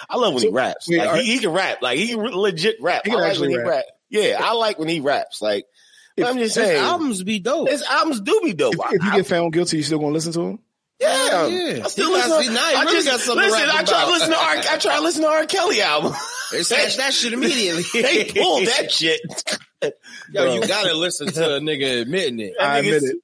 I 0.07 0.17
love 0.17 0.33
when 0.33 0.41
so, 0.41 0.49
he 0.49 0.53
raps. 0.53 0.87
Wait, 0.87 0.99
like 0.99 1.09
are, 1.09 1.17
he, 1.17 1.33
he, 1.33 1.39
can 1.39 1.51
rap. 1.51 1.81
Like 1.81 1.97
he 1.97 2.09
can 2.09 2.19
legit 2.19 2.75
rap. 2.81 3.01
He 3.03 3.11
can 3.11 3.19
I 3.19 3.29
like 3.29 3.39
when 3.39 3.55
rap. 3.55 3.65
he 3.65 3.69
rap. 3.69 3.85
Yeah, 4.11 4.37
I 4.39 4.53
like 4.53 4.77
when 4.77 4.89
he 4.89 4.99
raps. 4.99 5.41
Like 5.41 5.65
if, 6.17 6.27
I'm 6.27 6.37
just 6.37 6.53
saying, 6.53 6.83
albums 6.83 7.23
be 7.23 7.39
dope. 7.39 7.69
His 7.69 7.81
albums 7.81 8.21
do 8.21 8.41
be 8.43 8.53
dope. 8.53 8.75
If, 8.75 8.95
if 8.95 9.03
you 9.03 9.11
get 9.13 9.25
found 9.25 9.53
guilty, 9.53 9.77
you 9.77 9.83
still 9.83 9.99
gonna 9.99 10.11
listen 10.11 10.33
to 10.33 10.41
him? 10.41 10.59
Yeah, 10.99 11.47
yeah. 11.47 11.85
I 11.85 11.87
still 11.87 12.11
listen. 12.11 12.29
Got, 12.29 12.53
now 12.53 12.79
I 12.79 12.83
really 12.83 13.03
just 13.03 13.27
listen. 13.27 13.69
I 13.71 13.83
try 13.83 14.05
to 14.05 14.11
listen 14.11 14.29
to 14.29 14.37
R. 14.37 14.55
I 14.57 14.77
try 14.77 14.95
to 14.97 15.01
listen 15.01 15.23
to 15.23 15.29
R. 15.29 15.45
Kelly 15.45 15.81
album. 15.81 16.13
They 16.51 16.61
snatched 16.61 16.97
that 16.97 17.13
shit 17.13 17.33
immediately. 17.33 17.83
they 18.01 18.25
pulled 18.25 18.67
that 18.67 18.91
shit. 18.91 19.21
Yo, 20.31 20.53
you 20.53 20.67
gotta 20.67 20.93
listen 20.93 21.27
to 21.27 21.55
a 21.55 21.59
nigga 21.59 22.01
admitting 22.01 22.39
it. 22.39 22.53
I 22.61 22.79
admit 22.79 23.03
it. 23.03 23.15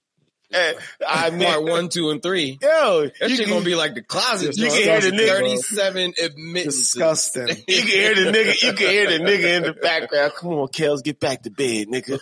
Eh, 0.53 0.73
I 1.05 1.29
mean, 1.31 1.45
part 1.45 1.63
one, 1.63 1.89
two, 1.89 2.09
and 2.09 2.23
three. 2.23 2.57
Yo, 2.61 3.09
that 3.19 3.29
shit 3.29 3.49
gonna 3.49 3.65
be 3.65 3.75
like 3.75 3.95
the 3.95 4.01
closet. 4.01 4.57
You 4.57 4.67
can 4.67 4.75
hear 4.75 5.01
the 5.01 5.11
nigga. 5.11 5.27
Thirty-seven 5.27 6.13
admittance. 6.23 6.75
Disgusting. 6.77 7.47
you 7.67 7.81
can 7.81 7.87
hear 7.87 8.15
the 8.15 8.31
nigga. 8.31 8.63
You 8.63 8.73
can 8.73 8.89
hear 8.89 9.09
the 9.09 9.23
nigga 9.25 9.57
in 9.57 9.63
the 9.63 9.73
background. 9.73 10.31
Come 10.37 10.53
on, 10.53 10.67
Kels, 10.69 11.03
get 11.03 11.19
back 11.19 11.43
to 11.43 11.49
bed, 11.49 11.87
nigga. 11.89 12.17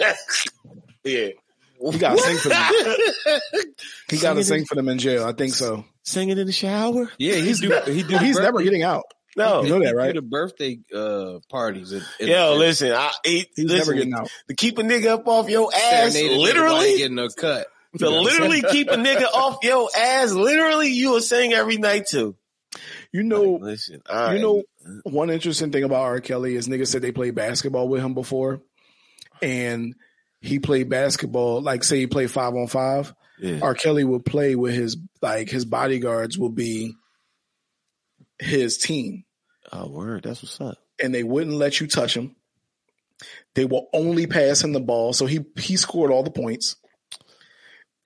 yeah. 1.04 1.28
He 1.92 1.98
got 1.98 2.16
to 2.16 2.22
sing 2.22 2.38
for 2.38 2.48
them. 2.48 3.42
he 4.08 4.16
got 4.16 4.34
to 4.34 4.44
sing 4.44 4.64
for 4.64 4.74
them 4.74 4.88
in 4.88 4.98
jail. 4.98 5.24
I 5.24 5.32
think 5.32 5.52
so. 5.52 5.84
Singing 6.02 6.38
in 6.38 6.46
the 6.46 6.52
shower. 6.52 7.10
Yeah, 7.18 7.34
he's 7.34 7.60
do, 7.60 7.70
he 7.86 8.02
do. 8.02 8.16
He's 8.16 8.38
never 8.38 8.62
getting 8.62 8.82
out. 8.82 9.04
No, 9.36 9.62
you 9.62 9.70
know 9.70 9.84
that, 9.84 9.96
right? 9.96 10.14
The 10.14 10.22
birthday 10.22 10.78
uh, 10.94 11.40
parties. 11.48 11.92
At, 11.92 12.02
at 12.20 12.28
Yo, 12.28 12.56
listen, 12.56 12.92
I, 12.92 13.10
he, 13.24 13.46
he's 13.56 13.64
listen, 13.64 13.78
never 13.78 13.94
getting 13.94 14.14
out. 14.14 14.30
To 14.48 14.54
keep 14.54 14.78
a 14.78 14.82
nigga 14.82 15.06
up 15.06 15.26
off 15.26 15.48
your 15.48 15.70
ass, 15.74 16.14
literally 16.14 16.96
getting 16.98 17.18
a 17.18 17.28
cut. 17.30 17.66
To 17.98 18.10
literally 18.10 18.62
keep 18.70 18.88
a 18.88 18.96
nigga 18.96 19.24
off 19.24 19.58
your 19.62 19.88
ass, 19.96 20.32
literally, 20.32 20.90
you 20.90 21.10
will 21.12 21.20
sing 21.20 21.52
every 21.52 21.76
night 21.76 22.06
too. 22.06 22.36
You 23.12 23.22
know, 23.22 23.42
like, 23.42 23.62
listen, 23.62 24.02
you 24.08 24.38
know, 24.40 24.62
one 25.04 25.30
interesting 25.30 25.70
thing 25.70 25.84
about 25.84 26.02
R. 26.02 26.20
Kelly 26.20 26.56
is 26.56 26.68
niggas 26.68 26.88
said 26.88 27.02
they 27.02 27.12
played 27.12 27.34
basketball 27.34 27.88
with 27.88 28.02
him 28.02 28.14
before, 28.14 28.62
and 29.40 29.94
he 30.40 30.58
played 30.58 30.88
basketball. 30.88 31.60
Like, 31.60 31.84
say 31.84 31.98
he 31.98 32.06
played 32.06 32.30
five 32.30 32.54
on 32.54 32.66
five. 32.66 33.14
Yeah. 33.38 33.60
R. 33.62 33.74
Kelly 33.74 34.04
would 34.04 34.24
play 34.24 34.54
with 34.54 34.74
his 34.74 34.96
like 35.22 35.48
his 35.48 35.64
bodyguards 35.64 36.38
will 36.38 36.50
be 36.50 36.94
his 38.38 38.78
team. 38.78 39.24
Oh, 39.72 39.88
word. 39.88 40.24
That's 40.24 40.42
what's 40.42 40.60
up. 40.60 40.78
And 41.02 41.14
they 41.14 41.22
wouldn't 41.22 41.56
let 41.56 41.80
you 41.80 41.86
touch 41.86 42.16
him. 42.16 42.36
They 43.54 43.64
will 43.64 43.88
only 43.92 44.26
pass 44.26 44.62
him 44.62 44.72
the 44.72 44.80
ball. 44.80 45.12
So 45.12 45.26
he 45.26 45.44
he 45.56 45.76
scored 45.76 46.10
all 46.10 46.22
the 46.22 46.30
points. 46.30 46.76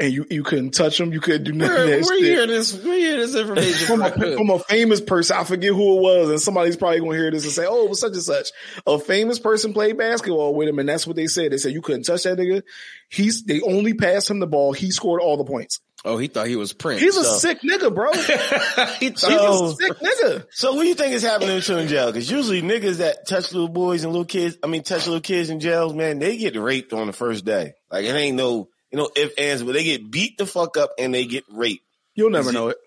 And 0.00 0.12
you, 0.12 0.26
you 0.30 0.44
couldn't 0.44 0.74
touch 0.74 1.00
him. 1.00 1.12
You 1.12 1.18
couldn't 1.18 1.42
do 1.42 1.52
nothing. 1.52 1.74
Where, 1.74 2.00
where 2.02 2.18
you 2.18 2.26
hear 2.26 2.46
this? 2.46 2.72
Where 2.72 2.96
you 2.96 3.08
hear 3.08 3.16
this 3.16 3.34
information 3.34 3.86
from, 3.86 4.02
a, 4.02 4.36
from 4.36 4.50
a 4.50 4.60
famous 4.60 5.00
person? 5.00 5.36
I 5.36 5.42
forget 5.42 5.72
who 5.72 5.98
it 5.98 6.02
was, 6.02 6.30
and 6.30 6.40
somebody's 6.40 6.76
probably 6.76 7.00
going 7.00 7.16
to 7.16 7.18
hear 7.18 7.30
this 7.32 7.42
and 7.42 7.52
say, 7.52 7.66
"Oh, 7.68 7.84
it 7.84 7.90
was 7.90 7.98
such 7.98 8.12
and 8.12 8.22
such." 8.22 8.50
A 8.86 9.00
famous 9.00 9.40
person 9.40 9.72
played 9.72 9.98
basketball 9.98 10.54
with 10.54 10.68
him, 10.68 10.78
and 10.78 10.88
that's 10.88 11.04
what 11.04 11.16
they 11.16 11.26
said. 11.26 11.50
They 11.50 11.58
said 11.58 11.72
you 11.72 11.82
couldn't 11.82 12.04
touch 12.04 12.22
that 12.22 12.38
nigga. 12.38 12.62
He's 13.08 13.42
they 13.42 13.60
only 13.60 13.92
passed 13.92 14.30
him 14.30 14.38
the 14.38 14.46
ball. 14.46 14.72
He 14.72 14.92
scored 14.92 15.20
all 15.20 15.36
the 15.36 15.42
points. 15.42 15.80
Oh, 16.04 16.16
he 16.16 16.28
thought 16.28 16.46
he 16.46 16.56
was 16.56 16.72
Prince. 16.72 17.00
He's 17.00 17.16
a 17.16 17.24
sick 17.24 17.60
nigga, 17.62 17.92
bro. 17.92 18.12
he 19.00 19.14
so, 19.16 19.28
He's 19.28 19.72
a 19.72 19.74
sick 19.74 19.98
nigga. 19.98 20.46
So 20.52 20.74
what 20.74 20.82
do 20.82 20.88
you 20.88 20.94
think 20.94 21.12
is 21.12 21.22
happening 21.22 21.60
to 21.60 21.78
in 21.78 21.88
jail? 21.88 22.06
Because 22.06 22.30
usually 22.30 22.62
niggas 22.62 22.98
that 22.98 23.26
touch 23.26 23.52
little 23.52 23.68
boys 23.68 24.04
and 24.04 24.12
little 24.12 24.24
kids, 24.24 24.56
I 24.62 24.68
mean, 24.68 24.84
touch 24.84 25.06
little 25.06 25.20
kids 25.20 25.50
in 25.50 25.58
jails, 25.58 25.94
man, 25.94 26.20
they 26.20 26.36
get 26.36 26.54
raped 26.56 26.92
on 26.92 27.08
the 27.08 27.12
first 27.12 27.44
day. 27.44 27.72
Like 27.90 28.04
it 28.04 28.14
ain't 28.14 28.36
no, 28.36 28.68
you 28.92 28.98
know, 28.98 29.10
if 29.16 29.32
ands, 29.38 29.62
but 29.64 29.72
they 29.72 29.82
get 29.82 30.08
beat 30.08 30.38
the 30.38 30.46
fuck 30.46 30.76
up 30.76 30.90
and 30.98 31.12
they 31.12 31.26
get 31.26 31.44
raped. 31.50 31.84
You'll 32.14 32.30
never 32.30 32.52
know 32.52 32.68
it. 32.68 32.78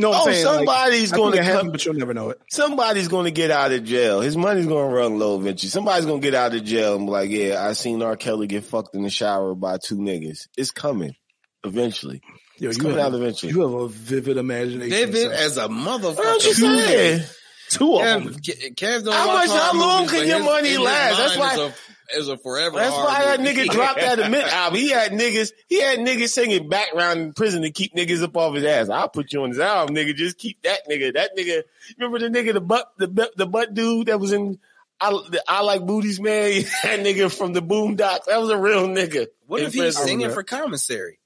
No, 0.00 0.12
I'm 0.12 0.20
oh, 0.20 0.24
saying, 0.26 0.44
somebody's 0.44 1.10
like, 1.10 1.18
going 1.18 1.32
to 1.32 1.42
happen, 1.42 1.72
but 1.72 1.84
you'll 1.84 1.94
never 1.94 2.14
know 2.14 2.30
it. 2.30 2.40
Somebody's 2.50 3.08
going 3.08 3.24
to 3.24 3.32
get 3.32 3.50
out 3.50 3.72
of 3.72 3.82
jail. 3.82 4.20
His 4.20 4.36
money's 4.36 4.66
going 4.66 4.88
to 4.88 4.94
run 4.94 5.18
low 5.18 5.40
eventually. 5.40 5.70
Somebody's 5.70 6.06
going 6.06 6.20
to 6.20 6.24
get 6.24 6.36
out 6.36 6.54
of 6.54 6.62
jail 6.62 6.94
and 6.94 7.06
be 7.06 7.10
like, 7.10 7.30
"Yeah, 7.30 7.66
I 7.66 7.72
seen 7.72 8.00
R. 8.00 8.16
Kelly 8.16 8.46
get 8.46 8.62
fucked 8.62 8.94
in 8.94 9.02
the 9.02 9.10
shower 9.10 9.56
by 9.56 9.78
two 9.78 9.96
niggas. 9.96 10.46
It's 10.56 10.70
coming 10.70 11.16
eventually. 11.64 12.22
Yo, 12.58 12.68
it's 12.68 12.78
you 12.78 12.84
coming 12.84 12.98
have, 12.98 13.12
out 13.12 13.18
eventually. 13.18 13.52
You 13.52 13.62
have 13.62 13.72
a 13.72 13.88
vivid 13.88 14.36
imagination. 14.36 14.90
Vivid 14.90 15.32
as 15.32 15.56
a 15.56 15.68
motherfucker. 15.68 16.16
What 16.16 16.44
you 16.44 16.54
saying? 16.54 17.24
Two 17.70 17.96
of 17.96 18.04
them. 18.04 18.34
Kev 18.34 19.04
don't 19.04 19.12
how 19.12 19.26
much? 19.26 19.48
How 19.48 19.78
long 19.78 20.06
can 20.06 20.26
your 20.26 20.38
his, 20.38 20.44
money 20.44 20.78
last? 20.78 21.18
That's 21.18 21.36
why. 21.36 21.72
Is 22.14 22.28
a, 22.28 22.38
forever. 22.38 22.76
That's 22.76 22.94
why 22.94 23.24
that 23.24 23.40
nigga 23.40 23.66
dropped 23.66 24.00
that 24.00 24.18
admit 24.18 24.44
album. 24.44 24.78
He 24.78 24.88
had 24.88 25.12
niggas. 25.12 25.52
He 25.68 25.80
had 25.80 25.98
niggas 25.98 26.30
singing 26.30 26.68
background 26.68 27.20
in 27.20 27.32
prison 27.34 27.62
to 27.62 27.70
keep 27.70 27.94
niggas 27.94 28.22
up 28.22 28.36
off 28.36 28.54
his 28.54 28.64
ass. 28.64 28.88
I'll 28.88 29.10
put 29.10 29.32
you 29.32 29.42
on 29.42 29.50
his 29.50 29.58
album, 29.58 29.94
nigga. 29.94 30.14
Just 30.14 30.38
keep 30.38 30.62
that 30.62 30.88
nigga. 30.88 31.14
That 31.14 31.36
nigga. 31.36 31.64
Remember 31.98 32.18
the 32.18 32.28
nigga, 32.28 32.54
the 32.54 32.60
butt, 32.62 32.92
the 32.96 33.30
the 33.36 33.46
butt 33.46 33.74
dude 33.74 34.06
that 34.06 34.18
was 34.18 34.32
in. 34.32 34.58
I, 35.00 35.10
the, 35.10 35.44
I 35.46 35.62
like 35.62 35.86
booties, 35.86 36.18
man. 36.18 36.62
that 36.82 37.00
nigga 37.00 37.32
from 37.36 37.52
the 37.52 37.62
Boondocks. 37.62 38.24
That 38.24 38.40
was 38.40 38.50
a 38.50 38.58
real 38.58 38.88
nigga. 38.88 39.26
What 39.46 39.62
if 39.62 39.74
he's 39.74 39.96
singing 39.96 40.30
for 40.30 40.42
commissary? 40.42 41.18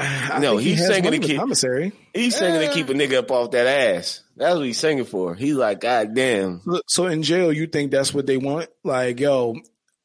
I 0.00 0.38
no, 0.38 0.56
he's 0.56 0.78
he 0.78 0.84
singing 0.86 1.12
to 1.12 1.18
keep 1.18 1.38
commissary. 1.38 1.92
He's 2.14 2.36
singing 2.36 2.66
to 2.66 2.72
keep 2.72 2.88
a 2.88 2.94
nigga 2.94 3.18
up 3.18 3.30
off 3.30 3.50
that 3.50 3.66
ass. 3.66 4.22
That's 4.36 4.56
what 4.56 4.64
he's 4.64 4.78
singing 4.78 5.04
for. 5.04 5.34
He's 5.34 5.54
like, 5.54 5.80
God 5.80 6.14
damn. 6.14 6.62
So 6.86 7.06
in 7.06 7.22
jail, 7.22 7.52
you 7.52 7.66
think 7.66 7.90
that's 7.90 8.14
what 8.14 8.26
they 8.26 8.38
want? 8.38 8.70
Like, 8.82 9.20
yo, 9.20 9.54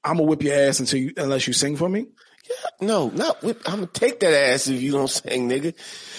I'm 0.03 0.17
gonna 0.17 0.23
whip 0.23 0.43
your 0.43 0.53
ass 0.53 0.81
until 0.81 0.99
you, 0.99 1.13
unless 1.15 1.47
you 1.47 1.53
sing 1.53 1.77
for 1.77 1.87
me. 1.87 2.07
Yeah, 2.47 2.87
no, 2.87 3.09
not 3.09 3.41
whip. 3.41 3.61
I'm 3.65 3.75
gonna 3.75 3.87
take 3.87 4.19
that 4.19 4.33
ass 4.33 4.67
if 4.67 4.81
you 4.81 4.91
don't 4.91 5.09
sing, 5.09 5.49
nigga. 5.49 5.73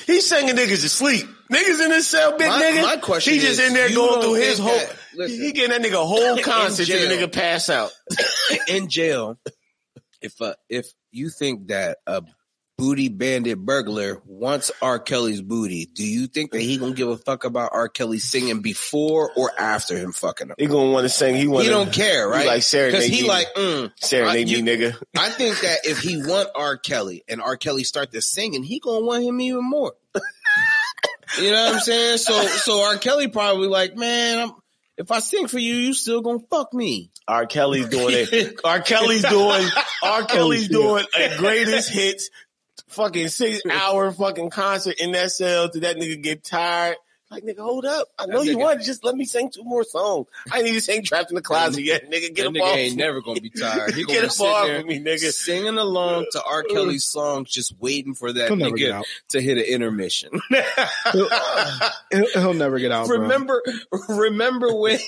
He's 0.06 0.26
singing 0.26 0.56
niggas 0.56 0.82
to 0.82 0.88
sleep. 0.88 1.26
Niggas 1.52 1.84
in 1.84 1.90
his 1.92 2.08
cell, 2.08 2.36
big 2.36 2.48
my, 2.48 2.62
nigga. 2.62 2.82
My 2.82 2.96
question 2.96 3.34
he 3.34 3.40
just 3.40 3.60
is, 3.60 3.68
in 3.68 3.74
there 3.74 3.90
going 3.90 4.22
through 4.22 4.34
his 4.34 4.58
whole. 4.58 4.80
Listen, 5.14 5.40
he 5.40 5.52
getting 5.52 5.70
that 5.70 5.82
nigga 5.88 6.04
whole 6.04 6.38
concert 6.38 6.86
till 6.86 7.08
the 7.08 7.14
nigga 7.14 7.30
pass 7.30 7.68
out. 7.68 7.92
in 8.68 8.88
jail, 8.88 9.38
if 10.22 10.40
uh, 10.40 10.54
if 10.68 10.86
you 11.12 11.28
think 11.28 11.68
that 11.68 11.98
a 12.06 12.22
booty 12.78 13.08
bandit 13.08 13.58
burglar 13.58 14.20
wants 14.26 14.70
R. 14.82 14.98
Kelly's 14.98 15.40
booty, 15.40 15.86
do 15.86 16.06
you 16.06 16.26
think 16.26 16.52
that 16.52 16.60
he 16.60 16.76
gonna 16.76 16.94
give 16.94 17.08
a 17.08 17.16
fuck 17.16 17.44
about 17.44 17.70
R. 17.72 17.88
Kelly 17.88 18.18
singing 18.18 18.60
before 18.60 19.32
or 19.34 19.50
after 19.58 19.96
him 19.96 20.12
fucking 20.12 20.48
him? 20.48 20.56
He 20.58 20.66
gonna 20.66 20.90
want 20.90 21.04
to 21.04 21.08
sing. 21.08 21.36
He 21.36 21.46
want. 21.46 21.64
He 21.64 21.70
don't 21.70 21.92
care, 21.92 22.28
right? 22.28 22.46
Like 22.46 22.62
Sarah, 22.62 22.90
Because 22.90 23.06
he 23.06 23.26
like 23.26 23.48
mm, 23.54 23.90
serenade 23.96 24.48
me, 24.48 24.62
nigga. 24.62 24.96
I 25.16 25.30
think 25.30 25.60
that 25.60 25.78
if 25.84 25.98
he 25.98 26.22
want 26.22 26.50
R. 26.54 26.76
Kelly 26.76 27.24
and 27.28 27.40
R. 27.40 27.56
Kelly 27.56 27.84
start 27.84 28.12
to 28.12 28.20
singing, 28.20 28.62
he 28.62 28.80
gonna 28.80 29.04
want 29.04 29.24
him 29.24 29.40
even 29.40 29.64
more. 29.64 29.94
you 31.40 31.50
know 31.50 31.64
what 31.64 31.74
I'm 31.76 31.80
saying? 31.80 32.18
So 32.18 32.46
so 32.46 32.82
R. 32.82 32.98
Kelly 32.98 33.28
probably 33.28 33.68
like, 33.68 33.96
man, 33.96 34.38
I'm, 34.38 34.52
if 34.98 35.10
I 35.10 35.18
sing 35.20 35.46
for 35.48 35.58
you, 35.58 35.74
you 35.74 35.94
still 35.94 36.20
gonna 36.20 36.40
fuck 36.50 36.72
me. 36.72 37.10
R. 37.28 37.46
Kelly's 37.46 37.88
doing 37.88 38.14
it. 38.16 38.60
R. 38.64 38.80
Kelly's 38.80 39.22
doing. 39.22 39.66
R. 40.02 40.24
Kelly's 40.24 40.68
doing 40.68 41.04
a 41.14 41.36
greatest 41.38 41.90
hits. 41.90 42.30
Fucking 42.88 43.28
six 43.30 43.62
hour 43.70 44.10
fucking 44.12 44.50
concert 44.50 44.96
in 45.00 45.12
that 45.12 45.30
cell 45.32 45.68
to 45.68 45.80
that 45.80 45.96
nigga 45.96 46.22
get 46.22 46.44
tired. 46.44 46.96
Like 47.28 47.42
nigga, 47.42 47.58
hold 47.58 47.84
up. 47.84 48.06
I 48.16 48.26
know 48.26 48.38
That 48.38 48.46
you 48.46 48.56
nigga- 48.56 48.60
want. 48.60 48.82
Just 48.82 49.02
let 49.04 49.16
me 49.16 49.24
sing 49.24 49.50
two 49.50 49.64
more 49.64 49.82
songs. 49.82 50.28
I 50.52 50.62
need 50.62 50.74
to 50.74 50.80
sing 50.80 51.02
trapped 51.02 51.32
in 51.32 51.34
the 51.34 51.42
closet 51.42 51.82
yet, 51.82 52.08
nigga. 52.08 52.32
Get 52.32 52.44
that 52.44 52.52
nigga 52.52 52.60
off. 52.62 52.76
ain't 52.76 52.96
never 52.96 53.20
gonna 53.20 53.40
be 53.40 53.50
tired. 53.50 53.94
He 53.94 54.04
gonna 54.06 54.20
Get 54.20 54.38
be 54.38 54.44
up 54.46 54.64
there 54.66 54.76
of 54.78 54.86
me, 54.86 55.00
nigga. 55.00 55.32
singing 55.32 55.76
along 55.76 56.26
to 56.30 56.42
R. 56.44 56.62
Kelly's 56.70 57.04
songs, 57.04 57.50
just 57.50 57.74
waiting 57.80 58.14
for 58.14 58.32
that 58.32 58.46
He'll 58.46 58.56
nigga 58.56 59.02
to 59.30 59.40
hit 59.40 59.58
an 59.58 59.64
intermission. 59.64 60.40
He'll, 61.12 61.28
he'll, 62.12 62.26
he'll 62.32 62.54
never 62.54 62.78
get 62.78 62.92
out. 62.92 63.08
bro. 63.08 63.18
remember, 63.18 63.60
remember 64.08 64.72
when, 64.76 65.00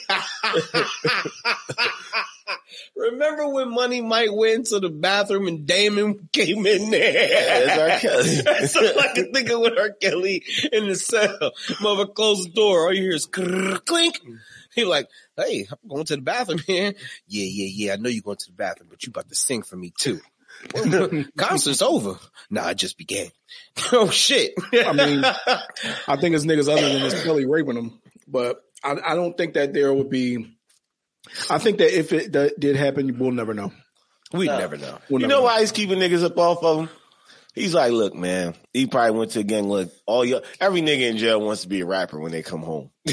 remember 2.97 3.49
when 3.49 3.71
Money 3.71 4.01
Mike 4.01 4.33
went 4.33 4.67
to 4.67 4.81
the 4.81 4.91
bathroom 4.91 5.49
and 5.49 5.67
Damon 5.67 6.29
came 6.33 6.67
in 6.67 6.91
there. 6.91 7.67
That's 7.67 7.79
R. 7.79 8.11
Kelly. 8.11 8.41
That's 8.45 8.77
all 8.77 9.01
I 9.01 9.13
can 9.15 9.33
think 9.33 9.51
of 9.51 9.61
with 9.61 9.79
R. 9.79 9.91
Kelly 10.01 10.45
in 10.73 10.89
the 10.89 10.97
cell. 10.97 11.53
Mother 11.81 12.07
close 12.07 12.45
the 12.45 12.51
door. 12.51 12.87
All 12.87 12.93
you 12.93 13.03
hear 13.03 13.15
is 13.15 13.27
clink. 13.27 14.21
He 14.75 14.85
like, 14.85 15.09
hey, 15.37 15.67
I'm 15.71 15.89
going 15.89 16.05
to 16.05 16.17
the 16.17 16.23
bathroom 16.23 16.61
here. 16.67 16.95
Yeah, 17.27 17.45
yeah, 17.45 17.69
yeah. 17.71 17.93
I 17.95 17.97
know 17.97 18.09
you're 18.09 18.23
going 18.23 18.37
to 18.37 18.47
the 18.47 18.53
bathroom, 18.53 18.89
but 18.91 19.03
you 19.05 19.11
about 19.11 19.29
to 19.29 19.35
sing 19.35 19.63
for 19.63 19.77
me 19.77 19.93
too. 19.99 20.21
Concert's 21.37 21.83
over. 21.83 22.19
Nah, 22.51 22.71
it 22.71 22.77
just 22.77 22.99
began. 22.99 23.29
Oh 23.93 24.11
shit. 24.11 24.55
I 24.73 24.93
mean, 24.93 25.25
I 25.25 26.17
think 26.17 26.35
it's 26.35 26.45
niggas 26.45 26.71
other 26.71 26.89
than 26.89 27.03
this 27.03 27.23
Kelly 27.23 27.47
raping 27.47 27.75
them, 27.75 28.01
but 28.27 28.63
I, 28.83 28.97
I 29.05 29.15
don't 29.15 29.37
think 29.37 29.55
that 29.55 29.73
there 29.73 29.93
would 29.93 30.11
be. 30.11 30.58
I 31.51 31.59
think 31.59 31.79
that 31.79 31.97
if 31.97 32.13
it 32.13 32.33
that 32.33 32.59
did 32.59 32.77
happen, 32.77 33.19
we'll 33.19 33.33
never 33.33 33.55
know. 33.55 33.73
we 34.33 34.47
never 34.47 34.77
know. 34.77 34.99
We'll 35.09 35.21
You 35.23 35.29
never 35.29 35.41
know 35.41 35.45
why 35.45 35.61
he's 35.61 35.73
keeping 35.73 35.99
niggas 35.99 36.25
up 36.25 36.37
off 36.39 36.63
of 36.63 36.79
him? 36.81 36.89
He's 37.55 37.75
like, 37.75 37.91
look, 37.91 38.15
man. 38.15 38.55
He 38.73 38.87
probably 38.87 39.19
went 39.19 39.31
to 39.33 39.41
a 39.41 39.43
gang. 39.43 39.69
Look, 39.69 39.91
all 40.07 40.25
your 40.25 40.43
every 40.61 40.81
nigga 40.81 41.11
in 41.11 41.17
jail 41.17 41.41
wants 41.41 41.63
to 41.63 41.69
be 41.69 41.81
a 41.81 41.87
rapper 41.87 42.21
when 42.21 42.31
they 42.31 42.43
come 42.43 42.63
home. 42.63 42.91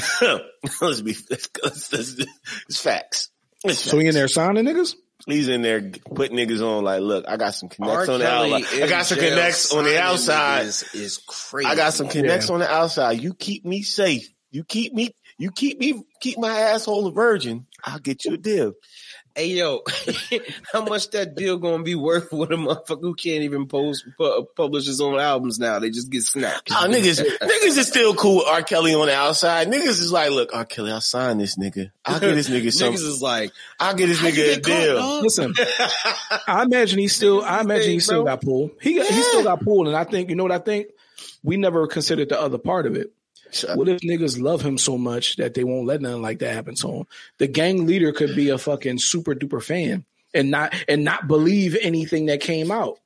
let's 0.80 1.00
be, 1.00 1.16
let's, 1.30 1.48
let's, 1.62 1.92
let's, 1.92 2.16
it's 2.68 2.80
facts. 2.80 3.30
It's 3.64 3.80
So 3.80 3.98
he 3.98 4.06
in 4.06 4.14
there 4.14 4.28
signing 4.28 4.64
niggas? 4.64 4.94
He's 5.26 5.48
in 5.48 5.62
there 5.62 5.90
putting 6.14 6.36
niggas 6.36 6.62
on. 6.62 6.84
Like, 6.84 7.00
look, 7.00 7.24
I 7.26 7.36
got 7.36 7.54
some 7.54 7.68
connects 7.68 8.08
R. 8.08 8.14
on 8.14 8.20
the 8.20 8.28
outside. 8.28 8.82
I 8.82 8.88
got 8.88 9.06
some 9.06 9.18
connects 9.18 9.72
on 9.72 9.84
the 9.84 10.00
outside. 10.00 10.66
Is, 10.66 10.94
is 10.94 11.18
crazy. 11.26 11.68
I 11.68 11.74
got 11.74 11.94
some 11.94 12.08
connects 12.08 12.48
Yeah. 12.48 12.54
on 12.54 12.60
the 12.60 12.70
outside. 12.70 13.20
You 13.22 13.34
keep 13.34 13.64
me 13.64 13.82
safe. 13.82 14.28
You 14.50 14.62
keep 14.62 14.92
me. 14.92 15.14
You 15.38 15.50
keep 15.50 15.78
me, 15.78 16.02
keep 16.20 16.38
my 16.38 16.58
asshole 16.58 17.06
a 17.06 17.12
virgin. 17.12 17.66
I'll 17.84 17.98
get 17.98 18.24
you 18.24 18.34
a 18.34 18.36
deal. 18.38 18.72
Hey 19.34 19.48
yo, 19.48 19.82
how 20.72 20.82
much 20.82 21.10
that 21.10 21.34
deal 21.34 21.58
gonna 21.58 21.82
be 21.82 21.94
worth 21.94 22.32
with 22.32 22.50
a 22.52 22.54
motherfucker 22.54 23.02
who 23.02 23.14
can't 23.14 23.42
even 23.42 23.66
post 23.66 24.06
pu- 24.16 24.46
publish 24.56 24.86
his 24.86 24.98
own 25.02 25.20
albums 25.20 25.58
now? 25.58 25.78
They 25.78 25.90
just 25.90 26.08
get 26.08 26.22
snapped. 26.22 26.70
Oh, 26.70 26.86
niggas, 26.88 27.22
niggas 27.22 27.76
is 27.76 27.86
still 27.86 28.14
cool 28.14 28.36
with 28.36 28.46
R. 28.46 28.62
Kelly 28.62 28.94
on 28.94 29.08
the 29.08 29.14
outside. 29.14 29.68
Niggas 29.68 30.00
is 30.00 30.10
like, 30.10 30.30
look, 30.30 30.54
R. 30.54 30.64
Kelly, 30.64 30.90
I'll 30.90 31.02
sign 31.02 31.36
this 31.36 31.56
nigga. 31.58 31.90
I'll 32.06 32.18
get 32.18 32.34
this 32.34 32.48
nigga 32.48 32.72
some. 32.72 32.94
Niggas 32.94 33.06
is 33.06 33.20
like, 33.20 33.50
I'll 33.78 33.94
get 33.94 34.06
this 34.06 34.22
nigga 34.22 34.56
a 34.56 34.60
deal. 34.60 34.98
Caught, 35.00 35.22
Listen, 35.22 35.54
I 36.48 36.62
imagine 36.62 36.98
he 36.98 37.08
still. 37.08 37.42
I 37.42 37.60
imagine 37.60 37.90
he 37.90 38.00
still 38.00 38.24
got 38.24 38.40
pulled. 38.40 38.70
He 38.80 38.94
got, 38.94 39.06
he 39.06 39.20
still 39.20 39.42
got 39.42 39.60
pulled, 39.60 39.86
and 39.86 39.96
I 39.96 40.04
think 40.04 40.30
you 40.30 40.36
know 40.36 40.44
what 40.44 40.52
I 40.52 40.60
think. 40.60 40.86
We 41.42 41.58
never 41.58 41.86
considered 41.86 42.30
the 42.30 42.40
other 42.40 42.58
part 42.58 42.86
of 42.86 42.96
it. 42.96 43.12
What 43.74 43.88
if 43.88 44.00
niggas 44.00 44.40
love 44.40 44.62
him 44.62 44.78
so 44.78 44.98
much 44.98 45.36
that 45.36 45.54
they 45.54 45.64
won't 45.64 45.86
let 45.86 46.00
nothing 46.00 46.22
like 46.22 46.40
that 46.40 46.54
happen 46.54 46.74
to 46.76 46.88
him? 46.88 47.06
The 47.38 47.46
gang 47.46 47.86
leader 47.86 48.12
could 48.12 48.34
be 48.34 48.50
a 48.50 48.58
fucking 48.58 48.98
super 48.98 49.34
duper 49.34 49.62
fan 49.62 50.04
and 50.34 50.50
not 50.50 50.74
and 50.88 51.04
not 51.04 51.26
believe 51.26 51.76
anything 51.80 52.26
that 52.26 52.40
came 52.40 52.70
out 52.70 52.98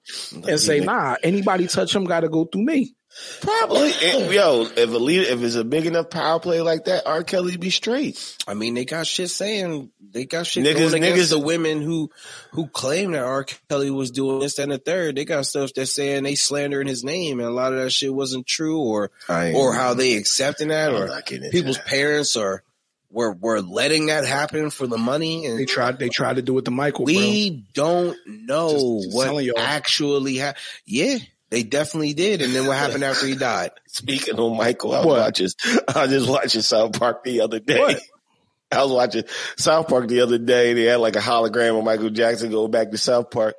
and 0.48 0.58
say, 0.58 0.80
nah, 0.80 1.16
anybody 1.22 1.66
touch 1.66 1.94
him 1.94 2.04
got 2.04 2.20
to 2.20 2.28
go 2.28 2.44
through 2.44 2.64
me. 2.64 2.94
Probably, 3.40 3.90
and, 3.90 4.22
eh, 4.24 4.30
yo. 4.32 4.62
If 4.62 4.76
a 4.76 4.98
leader, 4.98 5.24
if 5.24 5.42
it's 5.42 5.56
a 5.56 5.64
big 5.64 5.86
enough 5.86 6.10
power 6.10 6.38
play 6.38 6.60
like 6.60 6.84
that, 6.84 7.06
R. 7.06 7.24
Kelly 7.24 7.56
be 7.56 7.70
straight. 7.70 8.36
I 8.46 8.54
mean, 8.54 8.74
they 8.74 8.84
got 8.84 9.06
shit 9.06 9.30
saying 9.30 9.90
they 10.00 10.26
got 10.26 10.46
shit 10.46 10.64
niggas, 10.64 10.92
going 10.92 11.02
against 11.02 11.18
niggas, 11.18 11.30
the 11.30 11.38
women 11.40 11.82
who 11.82 12.10
who 12.52 12.68
claim 12.68 13.12
that 13.12 13.24
R. 13.24 13.44
Kelly 13.68 13.90
was 13.90 14.12
doing 14.12 14.40
this 14.40 14.58
and 14.60 14.70
the 14.70 14.78
third. 14.78 15.16
They 15.16 15.24
got 15.24 15.46
stuff 15.46 15.72
that's 15.74 15.94
saying 15.94 16.22
they 16.22 16.36
slandering 16.36 16.86
his 16.86 17.02
name, 17.02 17.40
and 17.40 17.48
a 17.48 17.52
lot 17.52 17.72
of 17.72 17.80
that 17.80 17.90
shit 17.90 18.14
wasn't 18.14 18.46
true, 18.46 18.80
or 18.80 19.10
or 19.28 19.74
how 19.74 19.94
they 19.94 20.14
accepting 20.14 20.68
that, 20.68 20.92
or 20.92 21.08
people's 21.50 21.78
that. 21.78 21.86
parents 21.86 22.36
are 22.36 22.62
were 23.10 23.32
were 23.32 23.60
letting 23.60 24.06
that 24.06 24.24
happen 24.24 24.70
for 24.70 24.86
the 24.86 24.98
money. 24.98 25.46
And 25.46 25.58
they 25.58 25.64
tried 25.64 25.98
they 25.98 26.08
tried 26.08 26.36
to 26.36 26.42
do 26.42 26.56
it 26.58 26.64
to 26.66 26.70
Michael. 26.70 27.04
We 27.04 27.50
bro. 27.50 27.60
don't 27.74 28.18
know 28.26 28.70
just, 28.70 29.04
just 29.04 29.16
what 29.16 29.58
actually 29.58 30.36
happened. 30.36 30.62
Yeah. 30.86 31.18
They 31.50 31.64
definitely 31.64 32.14
did. 32.14 32.42
And 32.42 32.54
then 32.54 32.66
what 32.66 32.76
happened 32.78 33.02
after 33.02 33.26
he 33.26 33.34
died? 33.34 33.72
Speaking 33.86 34.38
of 34.38 34.52
Michael, 34.56 34.94
I 34.94 35.04
was 35.04 35.06
watching, 35.06 35.48
I 35.88 36.02
was 36.02 36.10
just 36.10 36.28
watching 36.28 36.62
South 36.62 36.98
Park 36.98 37.24
the 37.24 37.40
other 37.40 37.58
day. 37.58 37.78
What? 37.78 38.00
I 38.72 38.84
was 38.84 38.92
watching 38.92 39.24
South 39.56 39.88
Park 39.88 40.06
the 40.06 40.20
other 40.20 40.38
day. 40.38 40.74
They 40.74 40.84
had 40.84 41.00
like 41.00 41.16
a 41.16 41.20
hologram 41.20 41.76
of 41.76 41.84
Michael 41.84 42.10
Jackson 42.10 42.52
going 42.52 42.70
back 42.70 42.92
to 42.92 42.98
South 42.98 43.30
Park. 43.30 43.56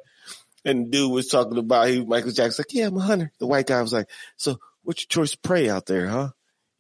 And 0.64 0.86
the 0.86 0.90
dude 0.92 1.12
was 1.12 1.28
talking 1.28 1.58
about 1.58 1.90
he 1.90 2.04
Michael 2.06 2.32
Jackson 2.32 2.64
like, 2.64 2.74
yeah, 2.74 2.88
I'm 2.88 2.96
a 2.96 3.02
hunter. 3.02 3.32
The 3.40 3.48
white 3.48 3.68
guy 3.68 3.82
was 3.82 3.92
like, 3.92 4.10
so 4.38 4.58
what's 4.84 5.04
your 5.04 5.08
choice 5.10 5.34
of 5.34 5.42
prey 5.42 5.70
out 5.70 5.86
there, 5.86 6.08
huh? 6.08 6.30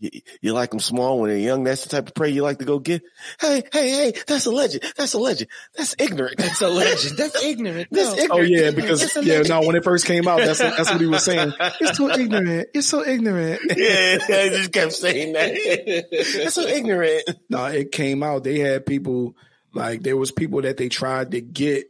You, 0.01 0.09
you, 0.41 0.53
like 0.53 0.71
them 0.71 0.79
small 0.79 1.19
when 1.19 1.29
they're 1.29 1.37
young. 1.37 1.63
That's 1.63 1.83
the 1.83 1.89
type 1.89 2.07
of 2.07 2.15
prey 2.15 2.29
you 2.29 2.41
like 2.41 2.57
to 2.57 2.65
go 2.65 2.79
get. 2.79 3.03
Hey, 3.39 3.61
hey, 3.71 3.89
hey, 3.89 4.13
that's 4.25 4.47
a 4.47 4.51
legend. 4.51 4.83
That's 4.97 5.13
a 5.13 5.19
legend. 5.19 5.51
That's 5.77 5.95
ignorant. 5.99 6.37
That's 6.39 6.59
a 6.61 6.69
legend. 6.69 7.17
That's 7.17 7.43
ignorant. 7.43 7.91
No. 7.91 8.03
That's 8.03 8.23
ignorant. 8.23 8.31
Oh 8.31 8.43
yeah, 8.43 8.71
because 8.71 9.15
yeah, 9.23 9.41
no, 9.41 9.61
when 9.61 9.75
it 9.75 9.83
first 9.83 10.07
came 10.07 10.27
out, 10.27 10.39
that's 10.39 10.59
what, 10.59 10.75
that's 10.75 10.91
what 10.91 10.99
he 10.99 11.05
was 11.07 11.23
saying. 11.23 11.53
It's 11.81 11.97
so 11.97 12.09
ignorant. 12.11 12.69
It's 12.73 12.87
so 12.87 13.07
ignorant. 13.07 13.61
Yeah, 13.77 14.17
I 14.21 14.49
just 14.49 14.71
kept 14.71 14.93
saying 14.93 15.33
that. 15.33 15.51
It's 15.55 16.55
so 16.55 16.63
ignorant. 16.63 17.23
No, 17.49 17.65
it 17.65 17.91
came 17.91 18.23
out. 18.23 18.43
They 18.43 18.59
had 18.59 18.85
people 18.85 19.35
like 19.73 20.01
there 20.01 20.17
was 20.17 20.31
people 20.31 20.63
that 20.63 20.77
they 20.77 20.89
tried 20.89 21.31
to 21.31 21.41
get. 21.41 21.85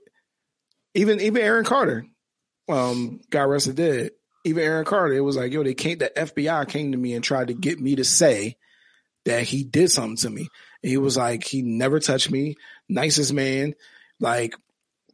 Even 0.94 1.22
even 1.22 1.42
Aaron 1.42 1.64
Carter, 1.64 2.06
um, 2.68 3.22
got 3.30 3.48
arrested 3.48 3.76
dead 3.76 4.12
even 4.44 4.64
Aaron 4.64 4.86
Carter, 4.86 5.14
it 5.14 5.22
was 5.22 5.38
like, 5.38 5.52
yo, 5.52 5.64
they 5.64 5.74
came, 5.74 5.98
the 5.98 6.12
FBI 6.16 6.68
came 6.68 6.92
to 6.92 6.98
me 6.98 7.14
and 7.14 7.24
tried 7.24 7.48
to 7.48 7.54
get 7.54 7.80
me 7.80 7.96
to 7.96 8.04
say 8.04 8.58
that 9.26 9.44
he 9.44 9.64
did 9.64 9.92
something 9.92 10.18
to 10.18 10.30
me. 10.30 10.48
And 10.82 10.90
he 10.90 10.98
was 10.98 11.18
like, 11.18 11.44
he 11.44 11.62
never 11.62 12.00
touched 12.00 12.32
me, 12.32 12.56
nicest 12.90 13.34
man. 13.34 13.76
Like, 14.20 14.56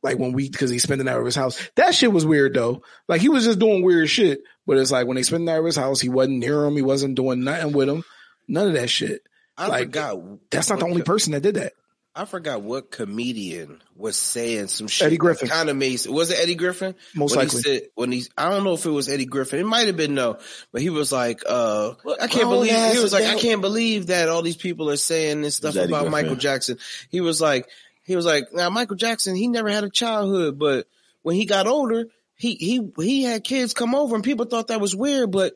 like 0.04 0.18
when 0.18 0.32
we, 0.32 0.50
cause 0.50 0.70
he 0.70 0.80
spent 0.80 1.00
the 1.00 1.04
night 1.04 1.18
at 1.18 1.26
his 1.26 1.36
house. 1.36 1.70
That 1.76 1.96
shit 1.96 2.14
was 2.14 2.26
weird 2.26 2.54
though. 2.54 2.84
Like 3.08 3.22
he 3.22 3.30
was 3.30 3.44
just 3.44 3.60
doing 3.60 3.84
weird 3.84 4.10
shit. 4.10 4.42
But 4.66 4.78
it's 4.78 4.92
like 4.92 5.08
when 5.08 5.16
they 5.16 5.24
spent 5.24 5.46
the 5.46 5.52
night 5.52 5.60
at 5.60 5.66
his 5.66 5.76
house, 5.76 6.00
he 6.00 6.10
wasn't 6.10 6.40
near 6.40 6.66
him. 6.66 6.76
He 6.76 6.82
wasn't 6.82 7.16
doing 7.16 7.44
nothing 7.44 7.74
with 7.74 7.90
him. 7.90 8.04
None 8.48 8.68
of 8.68 8.74
that 8.74 8.90
shit. 8.90 9.22
I 9.58 9.68
like, 9.68 9.86
forgot. 9.86 10.18
That's 10.52 10.70
not 10.70 10.80
the 10.80 10.86
only 10.86 11.02
person 11.02 11.34
that 11.34 11.42
did 11.42 11.56
that. 11.56 11.74
I 12.18 12.26
forgot 12.26 12.64
what 12.64 12.90
comedian 12.90 13.80
was 13.96 14.18
saying 14.18 14.70
some 14.70 14.88
shit. 14.88 15.06
Eddie 15.06 15.18
Griffin. 15.18 15.48
Kind 15.48 15.70
of 15.70 15.76
made 15.76 16.04
was 16.08 16.32
it 16.32 16.40
Eddie 16.40 16.56
Griffin? 16.56 16.96
Most 17.14 17.36
when 17.36 17.46
likely. 17.46 17.62
He 17.62 17.62
said, 17.62 17.82
when 17.94 18.12
he, 18.12 18.24
I 18.36 18.50
don't 18.50 18.64
know 18.64 18.74
if 18.74 18.86
it 18.88 18.90
was 18.90 19.08
Eddie 19.08 19.28
Griffin. 19.28 19.60
It 19.60 19.68
might 19.68 19.86
have 19.86 19.98
been 19.98 20.16
no, 20.16 20.40
but 20.72 20.82
he 20.82 20.90
was 20.90 21.12
like, 21.12 21.44
uh, 21.48 21.94
I 22.20 22.26
can't 22.26 22.50
believe. 22.50 22.74
He 22.74 22.98
was 22.98 23.14
like, 23.14 23.26
I 23.26 23.36
can't 23.36 23.62
believe 23.62 24.08
that 24.08 24.30
all 24.30 24.42
these 24.42 24.58
people 24.58 24.90
are 24.90 24.98
saying 24.98 25.42
this 25.42 25.58
stuff 25.58 25.76
about 25.76 25.90
Griffin. 25.90 26.12
Michael 26.12 26.36
Jackson. 26.36 26.80
He 27.12 27.22
was 27.22 27.40
like, 27.40 27.70
he 28.04 28.16
was 28.16 28.26
like, 28.26 28.46
now 28.52 28.72
Michael 28.72 28.96
Jackson, 28.96 29.36
he 29.36 29.48
never 29.48 29.70
had 29.70 29.84
a 29.84 29.90
childhood, 29.90 30.58
but 30.58 30.88
when 31.22 31.36
he 31.36 31.46
got 31.46 31.68
older, 31.68 32.08
he 32.36 32.56
he 32.56 32.90
he 32.98 33.24
had 33.24 33.44
kids 33.44 33.76
come 33.76 33.94
over, 33.94 34.16
and 34.16 34.24
people 34.24 34.46
thought 34.46 34.68
that 34.68 34.82
was 34.82 34.96
weird, 34.96 35.32
but 35.32 35.54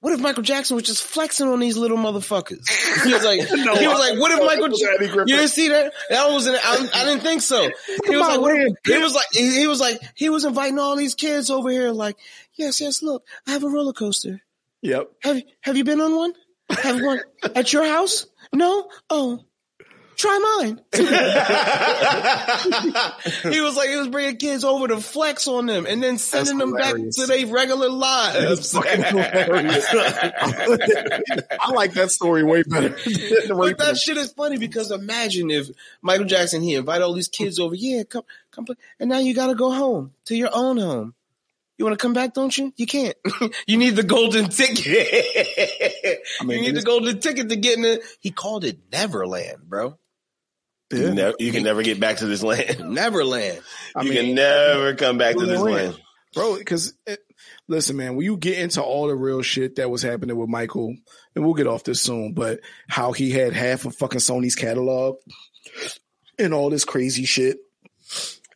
what 0.00 0.12
if 0.12 0.20
Michael 0.20 0.42
Jackson 0.42 0.76
was 0.76 0.84
just 0.84 1.02
flexing 1.02 1.48
on 1.48 1.58
these 1.58 1.76
little 1.76 1.96
motherfuckers? 1.96 2.68
He 3.04 3.12
was 3.12 3.24
like, 3.24 3.40
no, 3.50 3.76
he 3.76 3.86
was 3.86 3.98
like, 3.98 4.18
what 4.18 4.30
if 4.32 4.38
Michael? 4.38 4.68
Jackson? 4.68 5.26
You 5.26 5.36
didn't 5.36 5.48
see 5.48 5.68
that? 5.68 5.92
That 6.10 6.28
was, 6.30 6.46
I, 6.46 6.52
I 6.94 7.04
didn't 7.04 7.20
think 7.20 7.42
so. 7.42 7.70
He 8.06 8.16
was 8.16 8.38
like, 8.38 8.40
if, 8.40 8.76
he 8.84 8.98
was 8.98 9.14
like, 9.14 9.26
he 9.32 9.66
was 9.66 9.80
like, 9.80 10.00
he 10.14 10.30
was 10.30 10.44
inviting 10.44 10.78
all 10.78 10.96
these 10.96 11.14
kids 11.14 11.50
over 11.50 11.70
here. 11.70 11.90
Like, 11.90 12.16
yes, 12.54 12.80
yes, 12.80 13.02
look, 13.02 13.24
I 13.46 13.52
have 13.52 13.64
a 13.64 13.68
roller 13.68 13.92
coaster. 13.92 14.42
Yep. 14.82 15.10
Have 15.22 15.42
Have 15.62 15.76
you 15.76 15.84
been 15.84 16.00
on 16.00 16.14
one? 16.14 16.32
Have 16.70 17.00
one 17.00 17.20
at 17.54 17.72
your 17.72 17.84
house? 17.84 18.26
No. 18.52 18.88
Oh, 19.10 19.40
try 20.18 20.58
mine. 20.60 20.80
he 23.52 23.60
was 23.60 23.76
like, 23.76 23.88
he 23.88 23.96
was 23.96 24.08
bringing 24.08 24.36
kids 24.36 24.64
over 24.64 24.88
to 24.88 25.00
flex 25.00 25.46
on 25.48 25.66
them 25.66 25.86
and 25.86 26.02
then 26.02 26.18
sending 26.18 26.58
them 26.58 26.72
back 26.74 26.96
to 26.96 27.26
their 27.26 27.46
regular 27.46 27.88
lives. 27.88 28.74
I 28.76 28.80
like 31.72 31.92
that 31.94 32.10
story 32.10 32.42
way 32.42 32.64
better. 32.64 32.90
but 33.48 33.78
that 33.78 33.96
shit 33.96 34.16
is 34.16 34.32
funny 34.32 34.58
because 34.58 34.90
imagine 34.90 35.50
if 35.50 35.68
Michael 36.02 36.26
Jackson, 36.26 36.62
he 36.62 36.74
invite 36.74 37.00
all 37.00 37.14
these 37.14 37.28
kids 37.28 37.60
over. 37.60 37.74
Yeah, 37.74 38.02
come, 38.02 38.24
come, 38.50 38.64
play. 38.66 38.74
and 38.98 39.08
now 39.08 39.18
you 39.18 39.34
got 39.34 39.46
to 39.46 39.54
go 39.54 39.70
home 39.70 40.12
to 40.26 40.36
your 40.36 40.50
own 40.52 40.78
home. 40.78 41.14
You 41.78 41.84
want 41.84 41.96
to 41.96 42.02
come 42.02 42.12
back, 42.12 42.34
don't 42.34 42.58
you? 42.58 42.72
You 42.76 42.86
can't. 42.86 43.16
you 43.68 43.76
need 43.76 43.94
the 43.94 44.02
golden 44.02 44.48
ticket. 44.48 44.84
I 46.40 46.44
mean, 46.44 46.58
you 46.58 46.64
need 46.64 46.74
the 46.74 46.82
golden 46.82 47.20
ticket 47.20 47.48
to 47.50 47.56
get 47.56 47.78
in 47.78 47.84
it. 47.84 48.02
He 48.18 48.32
called 48.32 48.64
it 48.64 48.80
Neverland, 48.90 49.60
bro. 49.62 49.96
Yeah. 50.90 50.98
You, 50.98 51.14
never, 51.14 51.36
you, 51.38 51.52
can 51.52 51.62
never 51.62 51.82
get 51.82 52.00
back 52.00 52.18
to 52.18 52.26
this 52.26 52.42
land. 52.42 52.80
Neverland. 52.94 53.60
I 53.94 54.02
you 54.02 54.10
mean, 54.10 54.24
can 54.24 54.34
never 54.36 54.94
come 54.94 55.18
back 55.18 55.36
to 55.36 55.44
this 55.44 55.60
land. 55.60 56.00
Bro, 56.34 56.58
because 56.58 56.94
listen, 57.66 57.96
man, 57.96 58.16
when 58.16 58.24
you 58.24 58.36
get 58.36 58.58
into 58.58 58.82
all 58.82 59.08
the 59.08 59.14
real 59.14 59.42
shit 59.42 59.76
that 59.76 59.90
was 59.90 60.02
happening 60.02 60.36
with 60.36 60.48
Michael, 60.48 60.96
and 61.34 61.44
we'll 61.44 61.54
get 61.54 61.66
off 61.66 61.84
this 61.84 62.00
soon, 62.00 62.32
but 62.32 62.60
how 62.88 63.12
he 63.12 63.30
had 63.30 63.52
half 63.52 63.84
of 63.84 63.96
fucking 63.96 64.20
Sony's 64.20 64.54
catalog 64.54 65.16
and 66.38 66.54
all 66.54 66.70
this 66.70 66.84
crazy 66.84 67.24
shit. 67.24 67.58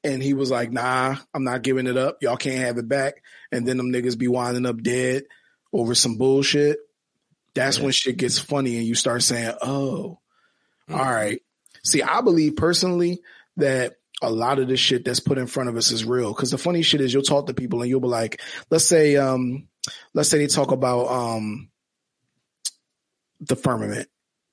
And 0.04 0.22
he 0.22 0.34
was 0.34 0.50
like, 0.50 0.72
nah, 0.72 1.16
I'm 1.32 1.44
not 1.44 1.62
giving 1.62 1.86
it 1.86 1.96
up. 1.96 2.18
Y'all 2.22 2.36
can't 2.36 2.58
have 2.58 2.78
it 2.78 2.88
back. 2.88 3.22
And 3.52 3.66
then 3.66 3.76
them 3.76 3.92
niggas 3.92 4.18
be 4.18 4.28
winding 4.28 4.66
up 4.66 4.82
dead 4.82 5.24
over 5.72 5.94
some 5.94 6.16
bullshit. 6.16 6.78
That's 7.54 7.78
yeah. 7.78 7.84
when 7.84 7.92
shit 7.92 8.16
gets 8.16 8.38
funny 8.38 8.78
and 8.78 8.86
you 8.86 8.94
start 8.94 9.22
saying, 9.22 9.54
oh, 9.62 10.18
mm-hmm. 10.88 10.98
all 10.98 11.12
right. 11.12 11.40
See, 11.84 12.02
I 12.02 12.20
believe 12.20 12.56
personally 12.56 13.20
that 13.56 13.96
a 14.22 14.30
lot 14.30 14.58
of 14.58 14.68
the 14.68 14.76
shit 14.76 15.04
that's 15.04 15.20
put 15.20 15.38
in 15.38 15.46
front 15.46 15.68
of 15.68 15.76
us 15.76 15.90
is 15.90 16.04
real. 16.04 16.32
Cause 16.32 16.50
the 16.50 16.58
funny 16.58 16.82
shit 16.82 17.00
is 17.00 17.12
you'll 17.12 17.22
talk 17.22 17.46
to 17.46 17.54
people 17.54 17.82
and 17.82 17.90
you'll 17.90 18.00
be 18.00 18.08
like, 18.08 18.40
let's 18.70 18.84
say, 18.84 19.16
um, 19.16 19.66
let's 20.14 20.28
say 20.28 20.38
they 20.38 20.46
talk 20.46 20.70
about, 20.70 21.08
um, 21.08 21.70
the 23.40 23.56
firmament, 23.56 24.08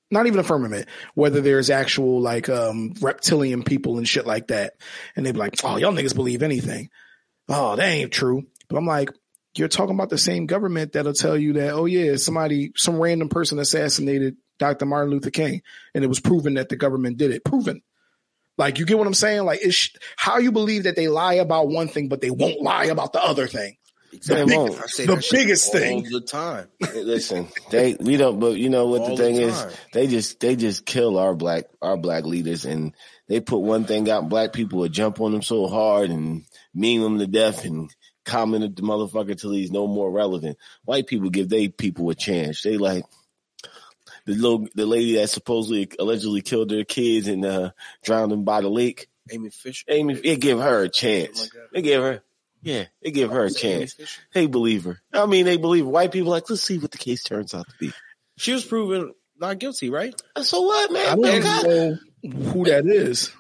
not 0.10 0.26
even 0.26 0.40
a 0.40 0.44
firmament, 0.44 0.88
whether 1.14 1.40
there's 1.40 1.70
actual 1.70 2.20
like, 2.20 2.50
um, 2.50 2.94
reptilian 3.00 3.62
people 3.64 4.00
and 4.00 4.08
shit 4.08 4.26
like 4.26 4.48
that. 4.48 4.74
And 5.16 5.24
they 5.24 5.32
be 5.32 5.38
like, 5.38 5.56
oh, 5.64 5.78
y'all 5.78 5.94
niggas 5.94 6.16
believe 6.16 6.42
anything. 6.42 6.90
Oh, 7.48 7.76
that 7.76 7.88
ain't 7.88 8.12
true. 8.12 8.48
But 8.70 8.78
I'm 8.78 8.88
like, 8.88 9.12
you're 9.56 9.68
talking 9.68 9.94
about 9.94 10.10
the 10.10 10.18
same 10.18 10.48
government 10.48 10.94
that'll 10.94 11.14
tell 11.14 11.38
you 11.38 11.54
that, 11.54 11.74
oh 11.74 11.86
yeah, 11.86 12.16
somebody, 12.16 12.72
some 12.76 13.00
random 13.00 13.30
person 13.30 13.60
assassinated 13.60 14.38
Dr. 14.60 14.86
Martin 14.86 15.12
Luther 15.12 15.32
King, 15.32 15.62
and 15.96 16.04
it 16.04 16.08
was 16.08 16.20
proven 16.20 16.54
that 16.56 16.70
the 16.70 16.76
government 16.76 17.18
did 17.18 17.32
it. 17.32 17.44
Proven. 17.44 17.82
Like 18.58 18.78
you 18.78 18.86
get 18.86 18.98
what 18.98 19.08
I'm 19.08 19.14
saying? 19.14 19.46
Like 19.46 19.60
it's 19.64 19.90
how 20.18 20.38
you 20.38 20.52
believe 20.52 20.84
that 20.84 20.96
they 20.96 21.08
lie 21.08 21.36
about 21.36 21.70
one 21.70 21.88
thing, 21.88 22.10
but 22.10 22.22
they 22.22 22.30
won't 22.30 22.62
lie 22.62 22.86
about 22.86 23.14
the 23.14 23.24
other 23.24 23.48
thing. 23.48 23.78
The, 24.12 24.46
big, 24.46 25.08
the 25.08 25.28
biggest 25.32 25.72
thing. 25.72 26.06
All 26.06 26.20
the 26.20 26.22
time. 26.22 26.68
Listen, 26.94 27.48
they 27.70 27.96
we 28.00 28.18
don't. 28.18 28.40
But 28.40 28.58
you 28.58 28.70
know 28.70 28.88
what 28.88 29.02
all 29.02 29.16
the 29.16 29.24
thing 29.24 29.36
the 29.36 29.44
is? 29.44 29.78
They 29.94 30.08
just 30.08 30.40
they 30.40 30.56
just 30.56 30.86
kill 30.86 31.18
our 31.18 31.36
black 31.36 31.66
our 31.82 31.96
black 31.96 32.26
leaders, 32.26 32.66
and 32.66 32.94
they 33.28 33.40
put 33.40 33.60
one 33.60 33.86
thing 33.86 34.10
out. 34.10 34.28
Black 34.28 34.52
people 34.52 34.80
would 34.80 34.92
jump 34.92 35.22
on 35.22 35.32
them 35.32 35.44
so 35.44 35.68
hard 35.68 36.10
and 36.10 36.44
meme 36.74 37.02
them 37.02 37.20
to 37.20 37.28
death 37.28 37.66
and 37.66 37.90
comment 38.26 38.76
the 38.76 38.82
motherfucker 38.82 39.40
till 39.40 39.52
he's 39.52 39.72
no 39.72 39.88
more 39.88 40.12
relevant. 40.12 40.58
White 40.86 41.08
people 41.08 41.30
give 41.30 41.48
they 41.48 41.68
people 41.68 42.10
a 42.10 42.16
chance. 42.16 42.64
They 42.64 42.78
like 42.78 43.06
the 44.30 44.36
little 44.36 44.68
the 44.76 44.86
lady 44.86 45.16
that 45.16 45.30
supposedly 45.30 45.90
allegedly 45.98 46.42
killed 46.42 46.70
their 46.70 46.86
kids 46.86 47.28
and 47.28 47.44
uh, 47.44 47.72
drowned 48.04 48.32
them 48.32 48.44
by 48.44 48.62
the 48.62 48.70
lake. 48.70 49.08
Amy 49.32 49.50
Fisher. 49.50 49.86
Amy, 49.88 50.14
they 50.16 50.36
give 50.36 50.60
her 50.60 50.84
a 50.84 50.90
chance. 50.90 51.50
Oh 51.54 51.62
they 51.74 51.82
give 51.82 52.02
her, 52.02 52.22
yeah, 52.62 52.86
they 53.02 53.12
give 53.12 53.32
her 53.32 53.46
a 53.46 53.52
chance. 53.52 53.96
They 54.34 54.46
believe 54.46 54.84
her. 54.84 55.02
I 55.12 55.26
mean, 55.26 55.46
they 55.46 55.58
believe 55.58 55.86
her. 55.86 55.90
white 55.90 56.12
people. 56.12 56.30
Like, 56.30 56.50
let's 56.50 56.62
see 56.62 56.78
what 56.78 56.92
the 56.92 56.98
case 56.98 57.24
turns 57.24 57.54
out 57.54 57.68
to 57.68 57.76
be. 57.80 57.92
She 58.38 58.54
was 58.54 58.64
proven 58.64 59.14
not 59.40 59.58
guilty, 59.58 59.90
right? 59.90 60.14
So 60.42 60.62
what, 60.62 60.92
man? 60.92 61.08
I 61.08 61.16
don't 61.16 61.44
know 61.44 61.98
who 62.52 62.66
that 62.66 62.86
is. 62.86 63.32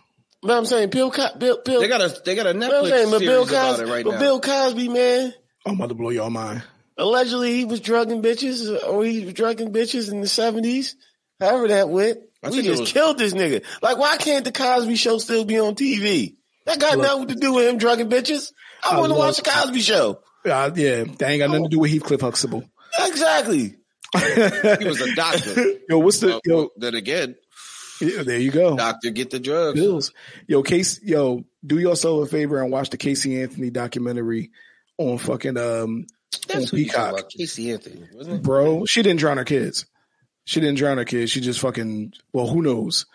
But 0.41 0.57
I'm 0.57 0.65
saying 0.65 0.89
Bill, 0.89 1.11
Co- 1.11 1.35
Bill, 1.37 1.61
Bill. 1.63 1.81
They 1.81 1.87
got 1.87 2.01
a 2.01 2.21
they 2.23 2.33
got 2.33 2.47
a 2.47 2.53
Netflix 2.53 2.89
saying, 2.89 3.11
but 3.11 3.19
Bill 3.19 3.45
Cosby, 3.45 3.85
right 3.85 4.05
but 4.05 4.11
now. 4.13 4.19
Bill 4.19 4.39
Cosby, 4.39 4.89
man. 4.89 5.33
I'm 5.65 5.75
about 5.75 5.89
to 5.89 5.95
blow 5.95 6.09
y'all 6.09 6.29
mind. 6.29 6.63
Allegedly, 6.99 7.55
he 7.55 7.65
was 7.65 7.79
drugging 7.79 8.21
bitches, 8.21 8.69
or 8.87 9.05
he 9.05 9.23
was 9.23 9.33
drugging 9.33 9.71
bitches 9.71 10.11
in 10.11 10.19
the 10.19 10.27
'70s. 10.27 10.95
However 11.39 11.69
that 11.69 11.89
went, 11.89 12.19
I 12.43 12.49
we 12.49 12.61
just 12.61 12.81
was... 12.81 12.91
killed 12.91 13.17
this 13.17 13.33
nigga. 13.33 13.63
Like, 13.81 13.97
why 13.97 14.17
can't 14.17 14.43
the 14.43 14.51
Cosby 14.51 14.95
Show 14.95 15.17
still 15.17 15.45
be 15.45 15.59
on 15.59 15.75
TV? 15.75 16.35
That 16.65 16.79
got 16.79 16.97
Look, 16.97 17.07
nothing 17.07 17.27
to 17.29 17.35
do 17.35 17.53
with 17.53 17.69
him 17.69 17.77
drugging 17.77 18.09
bitches. 18.09 18.51
I, 18.83 18.95
I 18.95 18.99
want 18.99 19.13
to 19.13 19.17
watch 19.17 19.37
the 19.37 19.49
Cosby 19.49 19.79
Show. 19.79 20.19
Uh, 20.45 20.71
yeah, 20.75 21.05
that 21.05 21.21
ain't 21.21 21.39
got 21.39 21.49
nothing 21.49 21.63
to 21.63 21.69
do 21.69 21.79
with 21.79 21.91
Heathcliff 21.91 22.21
Huxtable. 22.21 22.63
Exactly. 22.99 23.75
he 24.17 24.85
was 24.85 25.01
a 25.01 25.15
doctor. 25.15 25.65
Yo, 25.89 25.99
what's 25.99 26.19
the 26.19 26.41
yo? 26.43 26.69
Then 26.75 26.95
again, 26.95 27.35
yeah, 28.01 28.23
there 28.23 28.39
you 28.39 28.51
go. 28.51 28.75
Doctor, 28.75 29.11
get 29.11 29.29
the 29.29 29.39
drugs. 29.39 29.79
Bills. 29.79 30.13
Yo, 30.47 30.63
case. 30.63 31.01
Yo, 31.01 31.45
do 31.65 31.79
yourself 31.79 32.27
a 32.27 32.29
favor 32.29 32.61
and 32.61 32.71
watch 32.71 32.89
the 32.89 32.97
Casey 32.97 33.41
Anthony 33.41 33.69
documentary 33.69 34.51
on 34.97 35.17
fucking 35.17 35.57
um 35.57 36.07
That's 36.47 36.71
on 36.71 36.77
Peacock. 36.77 37.29
Casey 37.29 37.71
Anthony, 37.71 38.07
wasn't 38.13 38.37
it? 38.37 38.43
Bro, 38.43 38.85
she 38.85 39.01
didn't 39.01 39.19
drown 39.19 39.37
her 39.37 39.45
kids. 39.45 39.85
She 40.45 40.59
didn't 40.59 40.77
drown 40.77 40.97
her 40.97 41.05
kids. 41.05 41.31
She 41.31 41.41
just 41.41 41.59
fucking. 41.59 42.13
Well, 42.33 42.47
who 42.47 42.61
knows? 42.61 43.05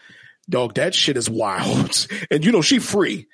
Dog, 0.49 0.75
that 0.75 0.95
shit 0.95 1.17
is 1.17 1.31
wild. 1.31 2.07
And 2.31 2.45
you 2.45 2.53
know 2.53 2.63
she 2.63 2.79
free. 2.79 3.29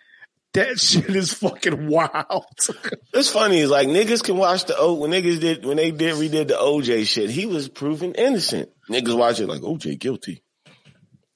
That 0.54 0.78
shit 0.80 1.10
is 1.10 1.32
fucking 1.32 1.88
wild. 1.88 2.46
it's 3.14 3.30
funny. 3.30 3.58
is 3.60 3.70
like 3.70 3.88
niggas 3.88 4.22
can 4.22 4.36
watch 4.36 4.64
the 4.64 4.76
O 4.76 4.94
when 4.94 5.10
niggas 5.10 5.40
did 5.40 5.64
when 5.64 5.76
they 5.76 5.90
did 5.90 6.14
redid 6.14 6.48
the 6.48 6.54
OJ 6.54 7.06
shit. 7.06 7.30
He 7.30 7.46
was 7.46 7.68
proven 7.68 8.14
innocent. 8.14 8.70
Niggas 8.88 9.16
watch 9.16 9.40
it 9.40 9.46
like 9.46 9.60
OJ 9.60 9.98
guilty. 9.98 10.42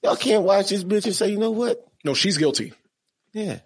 Y'all 0.03 0.17
can't 0.17 0.45
watch 0.45 0.69
this 0.69 0.85
bitch 0.85 1.07
and 1.07 1.15
say, 1.15 1.31
you 1.31 1.39
know 1.39 1.53
what? 1.53 1.83
No, 2.05 2.13
she's 2.13 2.37
guilty. 2.37 2.75
Yeah. 3.33 3.61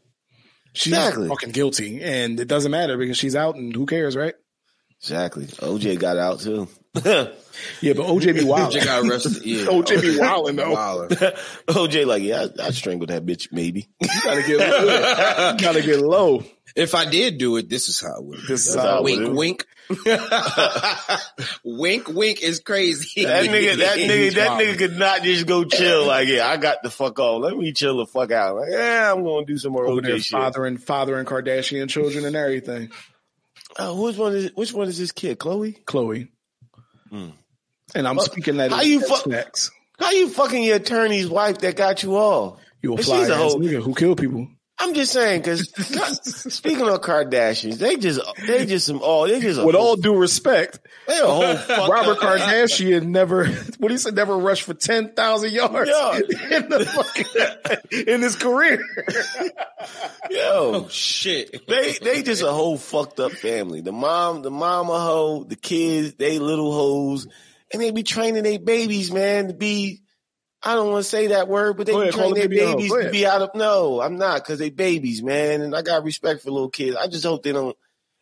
She's 0.73 0.93
exactly. 0.93 1.29
fucking 1.29 1.51
guilty. 1.51 2.03
And 2.03 2.38
it 2.38 2.47
doesn't 2.47 2.71
matter 2.71 2.97
because 2.97 3.17
she's 3.17 3.35
out 3.35 3.57
and 3.57 3.75
who 3.75 3.87
cares, 3.87 4.14
right? 4.14 4.35
Exactly. 5.00 5.46
OJ 5.46 5.98
got 5.98 6.16
out 6.16 6.40
too. 6.40 6.68
yeah, 6.94 7.92
but 7.92 8.06
OJ 8.06 8.34
be 8.34 8.44
wild. 8.44 8.72
OJ 8.72 8.84
got 8.84 9.04
arrested. 9.04 9.44
Yeah. 9.44 9.66
OJ 9.66 10.02
be 10.02 10.18
wilding 10.18 10.56
though. 10.56 10.74
OJ 11.68 12.06
like, 12.06 12.22
yeah, 12.22 12.46
I, 12.58 12.66
I 12.66 12.70
strangled 12.70 13.11
that 13.11 13.24
bitch. 13.24 13.52
Maybe. 13.52 13.88
You 14.00 14.08
gotta 14.24 14.42
get 14.42 14.58
low. 14.58 15.50
You 15.52 15.58
gotta 15.58 15.82
get 15.82 16.00
low. 16.00 16.44
If 16.74 16.94
I 16.94 17.06
did 17.06 17.38
do 17.38 17.56
it, 17.56 17.68
this 17.68 17.88
is 17.88 18.00
how 18.00 18.18
it 18.18 18.24
would. 18.24 18.40
This 18.46 18.68
is 18.68 18.74
how 18.74 19.02
wink, 19.02 19.34
wink. 19.34 19.66
wink, 21.64 22.08
wink 22.08 22.42
is 22.42 22.61
crazy. 22.61 23.24
That 23.24 23.46
nigga, 23.46 23.78
that 23.78 23.98
nigga, 23.98 24.34
that 24.34 24.61
nigga 24.61 24.78
could 24.78 24.98
not 24.98 25.22
just 25.22 25.46
go 25.46 25.64
chill. 25.64 26.06
Like, 26.06 26.28
yeah, 26.28 26.46
I 26.46 26.56
got 26.56 26.82
the 26.82 26.90
fuck 26.90 27.18
off. 27.18 27.42
Let 27.42 27.56
me 27.56 27.72
chill 27.72 27.96
the 27.96 28.06
fuck 28.06 28.30
out. 28.30 28.56
Like, 28.56 28.68
yeah, 28.70 29.12
I'm 29.12 29.22
going 29.24 29.46
to 29.46 29.52
do 29.52 29.58
some 29.58 29.72
more 29.72 29.87
Over 29.87 30.02
OJ 30.02 30.04
there, 30.04 30.18
shit. 30.20 30.38
Father 30.38 30.66
and 30.66 30.82
father 30.82 31.16
and 31.16 31.26
Kardashian 31.26 31.88
children 31.88 32.24
and 32.26 32.37
everything. 32.37 32.90
Oh, 33.79 34.03
which 34.03 34.17
one 34.17 34.35
is 34.35 34.51
which 34.55 34.73
one 34.73 34.88
is 34.88 34.99
this 34.99 35.12
kid? 35.12 35.38
Khloé. 35.38 35.83
Khloé. 35.85 36.29
Mm. 37.12 37.33
And 37.95 38.09
I'm 38.09 38.19
speaking 38.19 38.57
that 38.59 38.71
how 38.73 38.83
you 38.83 39.01
fuck 39.01 39.27
How 39.99 40.11
you 40.11 40.29
fucking 40.29 40.62
your 40.62 40.77
attorney's 40.77 41.29
wife 41.29 41.59
that 41.59 41.77
got 41.77 42.03
you 42.03 42.17
all? 42.17 42.61
You 42.83 42.95
a 42.95 42.99
fly 42.99 43.23
ass 43.23 43.55
nigga 43.55 43.83
who 43.83 43.95
kill 43.95 44.14
people. 44.14 44.49
I'm 44.81 44.95
just 44.95 45.12
saying 45.12 45.41
because 45.41 45.69
speaking 46.55 46.88
of 46.88 47.01
Kardashians, 47.01 47.79
they 47.79 47.97
just 47.97 48.21
they 48.47 48.64
just 48.64 48.87
some 48.87 49.03
all 49.03 49.27
they 49.27 49.41
just 49.41 49.62
with 49.62 49.75
all 49.75 49.97
due 49.97 50.17
respect, 50.17 50.79
they 51.09 51.19
a 51.19 51.27
whole 51.27 51.57
fuck 51.57 51.91
Robert 51.91 52.19
Kardashian 52.19 53.09
never 53.09 53.47
what 53.79 53.91
he 53.91 53.99
said 53.99 54.14
never 54.14 54.38
rushed 54.38 54.62
for 54.62 54.75
ten 54.75 55.14
thousand 55.14 55.53
yards 55.53 55.91
Yo. 55.91 56.12
in 56.57 56.69
the 56.69 56.85
fucking 56.85 58.07
in 58.07 58.23
his 58.23 58.37
career. 58.37 58.85
Yo, 60.31 60.85
oh, 60.85 60.88
shit, 60.88 61.67
they 61.67 61.95
they 62.01 62.23
just 62.23 62.43
a 62.43 62.53
whole 62.53 62.79
fucked 62.79 63.19
up 63.19 63.33
family. 63.33 63.81
The 63.81 63.93
mom, 63.93 64.43
the 64.43 64.51
mama 64.51 65.01
hoe, 65.01 65.43
the 65.43 65.57
kids, 65.57 66.14
they 66.14 66.38
little 66.38 66.73
hoes, 66.73 67.27
and 67.73 67.83
they 67.83 67.91
be 67.91 68.05
training 68.05 68.45
their 68.45 68.61
babies, 68.61 69.11
man, 69.11 69.49
to 69.49 69.55
be 69.55 70.03
I 70.62 70.75
don't 70.75 70.90
want 70.90 71.05
to 71.05 71.09
say 71.09 71.29
that 71.29 71.49
word, 71.49 71.77
but 71.77 71.87
they 71.87 71.94
ahead, 71.94 72.12
train 72.12 72.35
their 72.35 72.49
babies 72.49 72.90
to 72.92 73.11
be 73.11 73.25
out 73.25 73.42
of. 73.42 73.55
No, 73.55 74.01
I'm 74.01 74.18
not 74.18 74.42
because 74.42 74.59
they 74.59 74.71
babies, 74.71 75.23
man, 75.23 75.62
and 75.62 75.75
I 75.75 75.83
got 75.83 76.05
respect 76.05 76.42
for 76.42 76.51
little 76.51 76.71
kids. 76.71 76.97
I 76.97 77.07
just 77.07 77.25
hope 77.25 77.42
they 77.44 77.53
don't. 77.53 77.77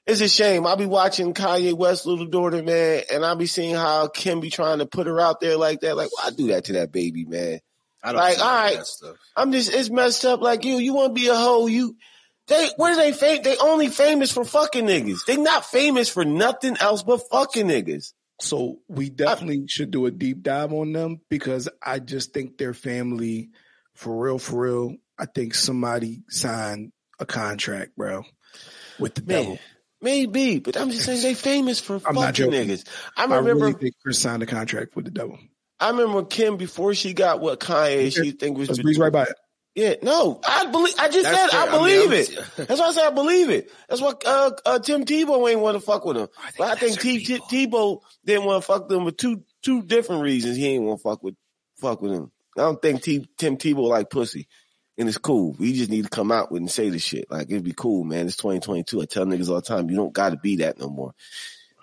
It's 0.06 0.20
a 0.20 0.28
shame. 0.28 0.66
I'll 0.66 0.76
be 0.76 0.86
watching 0.86 1.34
Kanye 1.34 1.72
West's 1.72 2.06
little 2.06 2.26
daughter, 2.26 2.62
man, 2.62 3.02
and 3.12 3.24
I'll 3.24 3.36
be 3.36 3.46
seeing 3.46 3.74
how 3.74 4.08
Kim 4.08 4.40
be 4.40 4.50
trying 4.50 4.78
to 4.78 4.86
put 4.86 5.06
her 5.06 5.18
out 5.18 5.40
there 5.40 5.56
like 5.56 5.80
that. 5.80 5.96
Like, 5.96 6.10
why 6.16 6.30
do 6.30 6.48
that 6.48 6.66
to 6.66 6.74
that 6.74 6.92
baby, 6.92 7.24
man? 7.24 7.60
I 8.04 8.12
don't 8.12 8.20
like, 8.20 8.38
all 8.38 8.44
right, 8.44 8.78
I'm 9.34 9.50
just 9.50 9.72
it's 9.72 9.90
messed 9.90 10.24
up. 10.24 10.40
Like 10.40 10.64
you, 10.64 10.76
you 10.76 10.94
want 10.94 11.16
to 11.16 11.20
be 11.20 11.28
a 11.28 11.34
hoe? 11.34 11.66
You, 11.66 11.96
they, 12.46 12.68
what 12.76 12.92
are 12.92 12.96
they 12.96 13.12
famous? 13.12 13.44
They 13.44 13.56
only 13.56 13.88
famous 13.88 14.30
for 14.30 14.44
fucking 14.44 14.86
niggas. 14.86 15.24
They 15.26 15.36
not 15.36 15.64
famous 15.64 16.08
for 16.08 16.24
nothing 16.24 16.76
else 16.76 17.02
but 17.02 17.28
fucking 17.28 17.66
niggas. 17.66 18.12
So 18.40 18.80
we 18.88 19.08
definitely 19.08 19.62
I, 19.62 19.66
should 19.66 19.90
do 19.90 20.06
a 20.06 20.10
deep 20.10 20.42
dive 20.42 20.72
on 20.72 20.92
them 20.92 21.20
because 21.30 21.68
I 21.82 21.98
just 21.98 22.32
think 22.34 22.58
their 22.58 22.74
family, 22.74 23.50
for 23.94 24.16
real, 24.16 24.38
for 24.38 24.62
real, 24.62 24.96
I 25.18 25.26
think 25.26 25.54
somebody 25.54 26.22
signed 26.28 26.92
a 27.18 27.24
contract, 27.24 27.96
bro, 27.96 28.24
with 28.98 29.14
the 29.14 29.22
Man, 29.22 29.42
devil. 29.42 29.58
Maybe, 30.02 30.58
but 30.58 30.76
I'm 30.76 30.90
just 30.90 31.04
saying 31.04 31.22
they 31.22 31.34
famous 31.34 31.80
for 31.80 31.94
I'm 32.06 32.14
fucking 32.14 32.50
niggas. 32.50 32.86
I 33.16 33.24
remember. 33.24 33.50
I 33.50 33.52
really 33.68 33.72
think 33.72 33.94
Kris 34.02 34.18
signed 34.18 34.42
a 34.42 34.46
contract 34.46 34.94
with 34.94 35.06
the 35.06 35.10
devil. 35.10 35.38
I 35.80 35.90
remember 35.90 36.22
Kim 36.24 36.58
before 36.58 36.94
she 36.94 37.14
got 37.14 37.40
what 37.40 37.60
Kanye 37.60 38.14
she 38.14 38.32
think 38.32 38.58
was. 38.58 38.78
Breeze 38.78 38.98
right 38.98 39.12
by 39.12 39.22
it. 39.24 39.36
Yeah, 39.76 39.96
no, 40.02 40.40
I 40.42 40.70
believe. 40.70 40.94
I 40.98 41.10
just 41.10 41.24
That's 41.24 41.38
said 41.38 41.50
fair. 41.50 41.68
I 41.68 41.70
believe 41.70 42.08
I 42.08 42.10
mean, 42.10 42.20
it. 42.22 42.46
That's 42.66 42.80
why 42.80 42.86
I 42.86 42.92
said 42.92 43.08
I 43.08 43.10
believe 43.10 43.50
it. 43.50 43.70
That's 43.90 44.00
why 44.00 44.14
uh, 44.24 44.50
uh, 44.64 44.78
Tim 44.78 45.04
Tebow 45.04 45.50
ain't 45.50 45.60
want 45.60 45.76
to 45.76 45.82
fuck 45.82 46.06
with 46.06 46.16
him. 46.16 46.28
I 46.42 46.50
but 46.56 46.68
I 46.68 46.74
think 46.76 46.98
T- 46.98 47.22
T- 47.22 47.38
Tebow 47.40 48.00
didn't 48.24 48.46
want 48.46 48.62
to 48.62 48.66
fuck 48.66 48.88
them 48.88 49.04
for 49.04 49.10
two 49.10 49.42
two 49.60 49.82
different 49.82 50.22
reasons. 50.22 50.56
He 50.56 50.66
ain't 50.68 50.84
want 50.84 51.00
to 51.00 51.02
fuck 51.02 51.22
with 51.22 51.36
fuck 51.76 52.00
with 52.00 52.12
him. 52.12 52.32
I 52.56 52.62
don't 52.62 52.80
think 52.80 53.02
T- 53.02 53.28
Tim 53.36 53.58
Tebow 53.58 53.86
like 53.86 54.08
pussy, 54.08 54.48
and 54.96 55.08
it's 55.10 55.18
cool. 55.18 55.54
We 55.58 55.74
just 55.74 55.90
need 55.90 56.04
to 56.04 56.10
come 56.10 56.32
out 56.32 56.50
with 56.50 56.60
and 56.60 56.70
say 56.70 56.88
this 56.88 57.02
shit. 57.02 57.30
Like 57.30 57.50
it'd 57.50 57.62
be 57.62 57.74
cool, 57.76 58.02
man. 58.02 58.26
It's 58.26 58.36
2022. 58.36 59.02
I 59.02 59.04
tell 59.04 59.26
niggas 59.26 59.50
all 59.50 59.56
the 59.56 59.60
time, 59.60 59.90
you 59.90 59.96
don't 59.96 60.14
got 60.14 60.30
to 60.30 60.38
be 60.38 60.56
that 60.56 60.80
no 60.80 60.88
more. 60.88 61.12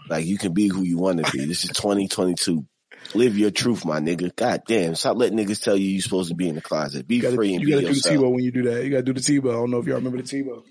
Like 0.10 0.26
you 0.26 0.40
can 0.40 0.54
be 0.54 0.68
who 0.68 0.82
you 0.82 0.98
want 0.98 1.24
to 1.24 1.32
be. 1.32 1.46
This 1.46 1.64
is 1.64 1.70
2022. 1.70 2.66
Live 3.14 3.38
your 3.38 3.52
truth, 3.52 3.86
my 3.86 4.00
nigga. 4.00 4.36
God 4.36 4.64
damn. 4.68 4.96
Stop 4.96 5.18
letting 5.18 5.38
niggas 5.38 5.62
tell 5.62 5.78
you 5.78 5.88
you're 5.88 6.02
supposed 6.02 6.30
to 6.30 6.36
be 6.36 6.50
in 6.50 6.56
the 6.56 6.62
closet. 6.62 7.08
Be 7.08 7.20
gotta, 7.20 7.36
free 7.36 7.54
and 7.54 7.64
you 7.64 7.70
gotta 7.70 7.88
do 7.88 7.94
the 7.94 8.10
Tebow 8.10 8.32
when 8.32 8.44
you 8.44 8.52
do 8.52 8.64
that. 8.64 8.84
You 8.84 8.90
gotta 8.90 9.04
do 9.04 9.14
the 9.14 9.20
Tebow. 9.20 9.50
I 9.50 9.54
don't 9.54 9.72
know 9.72 9.80
if 9.80 9.86
y'all 9.86 9.98
remember 9.98 10.22
the 10.22 10.24
Tebow. 10.24 10.64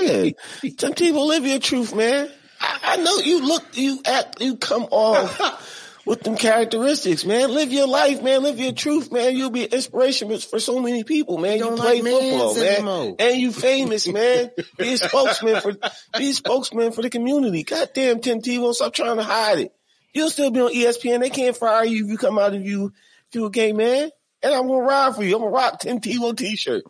Yeah. 0.00 0.30
Some 0.78 0.94
people 0.94 1.26
live 1.26 1.46
your 1.46 1.58
truth, 1.58 1.94
man. 1.94 2.30
I, 2.60 2.80
I, 2.82 2.96
know 2.96 3.18
you 3.18 3.46
look, 3.46 3.64
you 3.76 4.00
act, 4.04 4.40
you 4.40 4.56
come 4.56 4.84
off 4.90 6.00
with 6.06 6.22
them 6.22 6.36
characteristics, 6.36 7.24
man. 7.24 7.52
Live 7.52 7.70
your 7.70 7.86
life, 7.86 8.22
man. 8.22 8.42
Live 8.42 8.58
your 8.58 8.72
truth, 8.72 9.12
man. 9.12 9.36
You'll 9.36 9.50
be 9.50 9.64
an 9.64 9.72
inspiration 9.72 10.36
for 10.38 10.58
so 10.58 10.80
many 10.80 11.04
people, 11.04 11.38
man. 11.38 11.58
You, 11.58 11.70
you 11.70 11.76
play 11.76 12.02
like 12.02 12.12
football, 12.12 12.54
man. 12.56 12.66
Anymore. 12.66 13.16
And 13.18 13.40
you 13.40 13.52
famous, 13.52 14.08
man. 14.08 14.50
be 14.78 14.94
a 14.94 14.98
spokesman 14.98 15.60
for, 15.60 15.74
be 16.16 16.30
a 16.30 16.34
spokesman 16.34 16.92
for 16.92 17.02
the 17.02 17.10
community. 17.10 17.62
Goddamn, 17.62 18.20
Tim 18.20 18.40
Tebow, 18.40 18.74
stop 18.74 18.94
trying 18.94 19.18
to 19.18 19.22
hide 19.22 19.58
it. 19.60 19.77
You'll 20.14 20.30
still 20.30 20.50
be 20.50 20.60
on 20.60 20.72
ESPN. 20.72 21.20
They 21.20 21.30
can't 21.30 21.56
fire 21.56 21.84
you 21.84 22.04
if 22.04 22.10
you 22.10 22.18
come 22.18 22.38
out 22.38 22.54
of 22.54 22.64
you 22.64 22.92
if 23.28 23.34
you 23.34 23.46
a 23.46 23.50
gay 23.50 23.72
man. 23.72 24.10
And 24.42 24.54
I'm 24.54 24.66
gonna 24.66 24.82
ride 24.82 25.16
for 25.16 25.24
you. 25.24 25.34
I'm 25.34 25.42
gonna 25.42 25.52
rock 25.52 25.80
Tim 25.80 26.00
Tebow 26.00 26.36
t-shirt. 26.36 26.84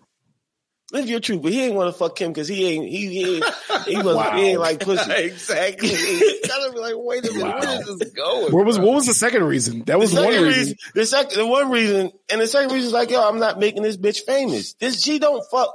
Live 0.91 1.07
your 1.07 1.21
truth, 1.21 1.43
but 1.43 1.53
he 1.53 1.65
ain't 1.65 1.75
want 1.75 1.93
to 1.93 1.99
fuck 1.99 2.19
him 2.19 2.33
because 2.33 2.49
he 2.49 2.67
ain't 2.67 2.89
he 2.89 3.09
he 3.09 3.37
ain't, 3.37 3.45
he 3.87 3.97
was 4.03 4.17
wow. 4.17 4.35
he 4.35 4.51
ain't 4.51 4.61
like 4.61 4.81
pussy. 4.81 5.13
exactly. 5.17 5.89
gotta 6.47 6.73
be 6.73 6.79
like, 6.79 6.95
wait 6.97 7.29
a 7.29 7.33
minute, 7.33 7.45
wow. 7.45 7.61
where 7.61 7.81
is 7.81 7.99
this 7.99 8.11
going? 8.13 8.53
What 8.53 8.65
was 8.65 8.79
what 8.79 8.95
was 8.95 9.07
the 9.07 9.13
second 9.13 9.45
reason? 9.45 9.85
That 9.85 9.99
was 9.99 10.15
one 10.15 10.29
reason. 10.29 10.45
reason. 10.45 10.77
The 10.95 11.05
second, 11.05 11.37
the 11.37 11.47
one 11.47 11.71
reason, 11.71 12.11
and 12.31 12.41
the 12.41 12.47
second 12.47 12.73
reason 12.73 12.87
is 12.87 12.93
like, 12.95 13.11
yo, 13.11 13.27
I'm 13.27 13.39
not 13.39 13.59
making 13.59 13.83
this 13.83 13.99
bitch 13.99 14.21
famous. 14.25 14.75
This 14.75 15.03
she 15.03 15.19
don't 15.19 15.45
fuck 15.51 15.75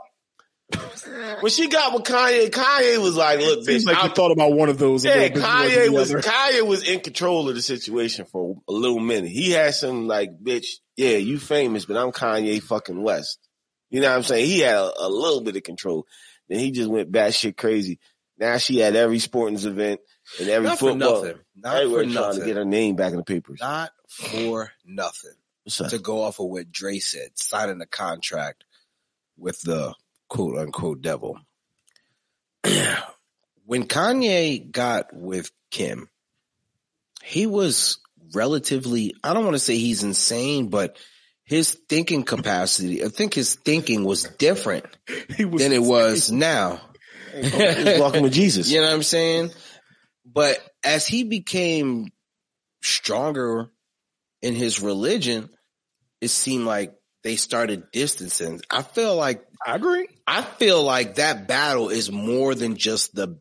when 1.41 1.51
she 1.51 1.67
got 1.67 1.93
with 1.93 2.03
Kanye, 2.03 2.49
Kanye 2.49 3.01
was 3.01 3.15
like, 3.15 3.39
"Look, 3.39 3.65
Seems 3.65 3.83
bitch." 3.83 3.87
Like 3.87 3.97
I 3.97 4.07
thought 4.07 4.31
about 4.31 4.53
one 4.53 4.69
of 4.69 4.77
those. 4.77 5.05
Yeah, 5.05 5.29
Kanye 5.29 5.89
was 5.89 6.11
Kanye 6.11 6.65
was 6.65 6.87
in 6.87 6.99
control 7.01 7.49
of 7.49 7.55
the 7.55 7.61
situation 7.61 8.25
for 8.25 8.55
a 8.67 8.71
little 8.71 8.99
minute. 8.99 9.29
He 9.29 9.51
had 9.51 9.73
some 9.75 10.07
like, 10.07 10.31
"Bitch, 10.41 10.65
yeah, 10.95 11.17
you 11.17 11.37
famous, 11.37 11.85
but 11.85 11.97
I'm 11.97 12.11
Kanye 12.11 12.61
fucking 12.61 13.01
West." 13.01 13.39
You 13.89 14.01
know 14.01 14.09
what 14.09 14.17
I'm 14.17 14.23
saying? 14.23 14.47
He 14.47 14.59
had 14.59 14.75
a, 14.75 14.91
a 15.01 15.09
little 15.09 15.41
bit 15.41 15.55
of 15.55 15.63
control. 15.63 16.07
Then 16.49 16.59
he 16.59 16.71
just 16.71 16.89
went 16.89 17.11
batshit 17.11 17.57
crazy. 17.57 17.99
Now 18.37 18.57
she 18.57 18.79
had 18.79 18.95
every 18.95 19.19
sporting 19.19 19.59
event 19.59 20.01
and 20.39 20.49
every 20.49 20.69
Not 20.69 20.79
football. 20.79 21.21
for 21.21 21.27
nothing. 21.27 21.41
Not 21.55 21.83
for 21.83 22.01
trying 22.01 22.13
nothing. 22.13 22.39
to 22.39 22.45
get 22.45 22.57
her 22.57 22.65
name 22.65 22.95
back 22.95 23.11
in 23.11 23.17
the 23.17 23.23
papers. 23.23 23.59
Not 23.61 23.91
for 24.07 24.71
nothing. 24.85 25.33
What's 25.63 25.79
up? 25.79 25.89
To 25.91 25.99
go 25.99 26.23
off 26.23 26.39
of 26.39 26.47
what 26.47 26.71
Dre 26.71 26.97
said, 26.99 27.29
signing 27.35 27.79
a 27.81 27.85
contract 27.85 28.63
with 29.37 29.61
the 29.61 29.93
quote 30.33 30.57
unquote 30.57 31.01
devil. 31.01 31.39
when 33.65 33.83
Kanye 33.87 34.69
got 34.69 35.13
with 35.13 35.51
Kim, 35.69 36.09
he 37.23 37.45
was 37.45 37.99
relatively, 38.33 39.13
I 39.23 39.33
don't 39.33 39.43
want 39.43 39.55
to 39.55 39.59
say 39.59 39.77
he's 39.77 40.03
insane, 40.03 40.69
but 40.69 40.97
his 41.45 41.77
thinking 41.87 42.23
capacity, 42.23 43.05
I 43.05 43.09
think 43.09 43.35
his 43.35 43.53
thinking 43.53 44.03
was 44.03 44.23
different 44.23 44.85
was 45.39 45.61
than 45.61 45.71
it 45.71 45.83
was 45.83 46.31
now. 46.31 46.81
He 47.31 47.41
was 47.41 47.99
walking 47.99 48.23
with 48.23 48.33
Jesus. 48.33 48.71
You 48.71 48.81
know 48.81 48.87
what 48.87 48.93
I'm 48.93 49.03
saying? 49.03 49.51
But 50.25 50.57
as 50.83 51.05
he 51.05 51.23
became 51.23 52.09
stronger 52.81 53.69
in 54.41 54.55
his 54.55 54.81
religion, 54.81 55.49
it 56.21 56.29
seemed 56.29 56.65
like 56.65 56.95
they 57.23 57.35
started 57.35 57.91
distancing. 57.91 58.61
I 58.69 58.81
feel 58.81 59.15
like 59.15 59.43
I 59.65 59.75
agree. 59.75 60.07
I 60.27 60.41
feel 60.41 60.83
like 60.83 61.15
that 61.15 61.47
battle 61.47 61.89
is 61.89 62.11
more 62.11 62.53
than 62.55 62.75
just 62.75 63.15
the 63.15 63.39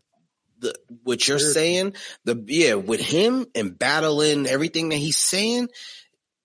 the 0.58 0.74
what 1.02 1.26
you're 1.26 1.38
Sure. 1.38 1.50
saying. 1.50 1.94
The 2.24 2.42
yeah, 2.46 2.74
with 2.74 3.00
him 3.00 3.46
and 3.54 3.78
battling 3.78 4.46
everything 4.46 4.90
that 4.90 4.96
he's 4.96 5.18
saying, 5.18 5.68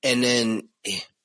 and 0.04 0.24
then 0.24 0.70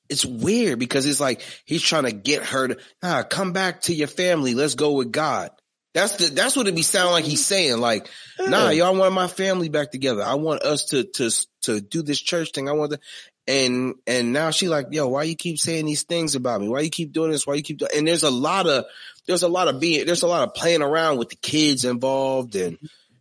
it's 0.09 0.25
weird 0.25 0.77
because 0.79 1.05
it's 1.05 1.19
like 1.19 1.41
he's 1.65 1.81
trying 1.81 2.03
to 2.03 2.11
get 2.11 2.43
her 2.45 2.67
to 2.69 2.77
ah, 3.01 3.23
come 3.27 3.51
back 3.53 3.81
to 3.83 3.95
your 3.95 4.07
family. 4.07 4.53
Let's 4.53 4.75
go 4.75 4.93
with 4.93 5.11
God. 5.11 5.49
That's 5.93 6.15
the 6.15 6.29
that's 6.29 6.55
what 6.55 6.67
it 6.67 6.75
be 6.75 6.81
sound 6.81 7.11
like 7.11 7.23
he's 7.25 7.45
saying. 7.45 7.79
Like, 7.79 8.07
nah, 8.39 8.69
y'all 8.69 8.95
want 8.95 9.13
my 9.13 9.27
family 9.27 9.69
back 9.69 9.91
together. 9.91 10.23
I 10.23 10.35
want 10.35 10.63
us 10.63 10.85
to 10.85 11.03
to 11.03 11.29
to 11.63 11.81
do 11.81 12.01
this 12.01 12.19
church 12.19 12.51
thing. 12.51 12.67
I 12.67 12.71
want 12.73 12.91
to 12.93 12.99
and 13.47 13.95
and 14.07 14.33
now 14.33 14.51
she 14.51 14.67
like, 14.69 14.87
yo, 14.91 15.07
why 15.07 15.23
you 15.23 15.35
keep 15.35 15.59
saying 15.59 15.85
these 15.85 16.03
things 16.03 16.35
about 16.35 16.61
me? 16.61 16.67
Why 16.69 16.81
you 16.81 16.89
keep 16.89 17.11
doing 17.11 17.31
this? 17.31 17.45
Why 17.45 17.55
you 17.55 17.63
keep 17.63 17.77
doing? 17.77 17.91
And 17.95 18.07
there's 18.07 18.23
a 18.23 18.31
lot 18.31 18.67
of 18.67 18.85
there's 19.27 19.43
a 19.43 19.47
lot 19.47 19.67
of 19.67 19.79
being 19.79 20.05
there's 20.05 20.23
a 20.23 20.27
lot 20.27 20.47
of 20.47 20.53
playing 20.53 20.81
around 20.81 21.17
with 21.17 21.29
the 21.29 21.35
kids 21.35 21.85
involved 21.85 22.55
and 22.55 22.77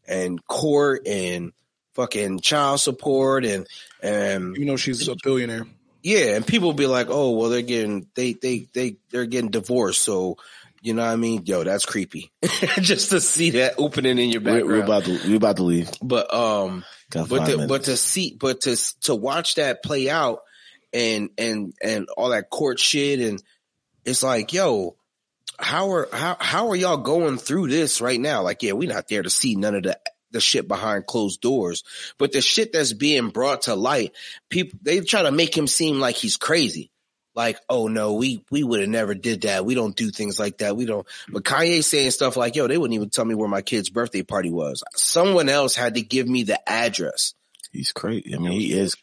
and 0.07 0.45
court 0.47 1.07
and 1.07 1.53
fucking 1.95 2.41
child 2.41 2.81
support 2.81 3.45
and 3.45 3.67
and 4.03 4.57
You 4.57 4.65
know 4.65 4.77
she's 4.77 5.07
a 5.09 5.17
billionaire. 5.23 5.67
yeah, 6.03 6.37
and 6.37 6.47
people 6.47 6.73
be 6.73 6.87
like, 6.87 7.09
oh, 7.11 7.31
well, 7.33 7.51
they're 7.51 7.63
getting 7.63 8.07
they 8.15 8.33
they 8.33 8.67
they 8.73 8.97
they're 9.11 9.27
getting 9.27 9.51
divorced, 9.51 10.03
so. 10.03 10.39
You 10.83 10.95
know 10.95 11.03
what 11.05 11.13
I 11.13 11.17
mean? 11.17 11.43
Yo, 11.47 11.63
that's 11.65 11.87
creepy. 11.87 12.33
Just 12.81 13.11
to 13.11 13.21
see 13.21 13.51
that 13.51 13.75
opening 13.79 14.19
in 14.19 14.31
your 14.31 14.41
We're, 14.43 14.59
background. 14.61 14.69
we're 14.69 14.85
about 14.85 15.05
to 15.05 15.21
we're 15.29 15.37
about 15.37 15.57
to 15.57 15.63
leave. 15.63 15.91
but 16.03 16.33
um 16.35 16.85
Got 17.11 17.29
but 17.29 17.45
to, 17.47 17.51
minutes. 17.53 17.69
but 17.69 17.83
to 17.85 17.97
see 17.97 18.37
but 18.39 18.61
to 18.63 18.77
to 19.03 19.15
watch 19.15 19.55
that 19.57 19.83
play 19.83 20.11
out 20.11 20.41
and 20.93 21.31
and 21.39 21.73
and 21.83 22.09
all 22.17 22.31
that 22.31 22.51
court 22.51 22.79
shit 22.79 23.21
and 23.21 23.43
it's 24.05 24.23
like 24.23 24.53
yo 24.53 24.97
how 25.59 25.91
are 25.93 26.09
how 26.13 26.37
how 26.41 26.69
are 26.71 26.77
y'all 26.77 26.97
going 26.97 27.39
through 27.39 27.69
this 27.69 28.01
right 28.01 28.19
now 28.21 28.43
like 28.43 28.63
yeah 28.63 28.73
we're 28.73 28.93
not 28.93 29.09
there 29.09 29.23
to 29.23 29.31
see 29.31 29.55
none 29.55 29.75
of 29.75 29.83
the 29.85 29.99
the 30.33 30.41
shit 30.41 30.67
behind 30.67 31.07
closed 31.07 31.41
doors 31.41 31.85
but 32.19 32.33
the 32.33 32.41
shit 32.41 32.73
that's 32.73 32.93
being 32.95 33.29
brought 33.29 33.63
to 33.63 33.75
light 33.75 34.13
people 34.51 34.79
they 34.83 35.01
try 35.01 35.23
to 35.23 35.31
make 35.33 35.57
him 35.57 35.67
seem 35.67 36.01
like 36.01 36.17
he's 36.17 36.37
crazy 36.37 36.91
like 37.35 37.59
oh 37.69 37.89
no 37.89 38.15
we 38.15 38.45
we 38.51 38.63
would 38.63 38.81
have 38.81 38.89
never 38.89 39.15
did 39.15 39.43
that 39.43 39.65
we 39.65 39.75
don't 39.75 39.97
do 39.97 40.11
things 40.11 40.39
like 40.39 40.59
that 40.59 40.77
we 40.77 40.85
don't 40.85 41.07
but 41.29 41.45
Kanye 41.45 41.83
saying 41.83 42.11
stuff 42.11 42.37
like 42.37 42.57
yo 42.57 42.67
they 42.67 42.77
wouldn't 42.77 42.95
even 42.95 43.11
tell 43.11 43.25
me 43.25 43.35
where 43.35 43.49
my 43.49 43.63
kid's 43.63 43.89
birthday 43.89 44.23
party 44.23 44.51
was 44.51 44.83
someone 44.95 45.49
else 45.49 45.75
had 45.75 45.95
to 45.95 46.03
give 46.03 46.29
me 46.29 46.43
the 46.43 46.61
address 46.69 47.35
He's 47.73 47.91
crazy. 47.91 48.35
I 48.35 48.39
mean, 48.39 48.53
he 48.53 48.73
is. 48.73 48.97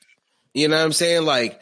you 0.54 0.68
know 0.68 0.78
what 0.78 0.84
I'm 0.84 0.94
saying? 0.94 1.26
Like, 1.26 1.60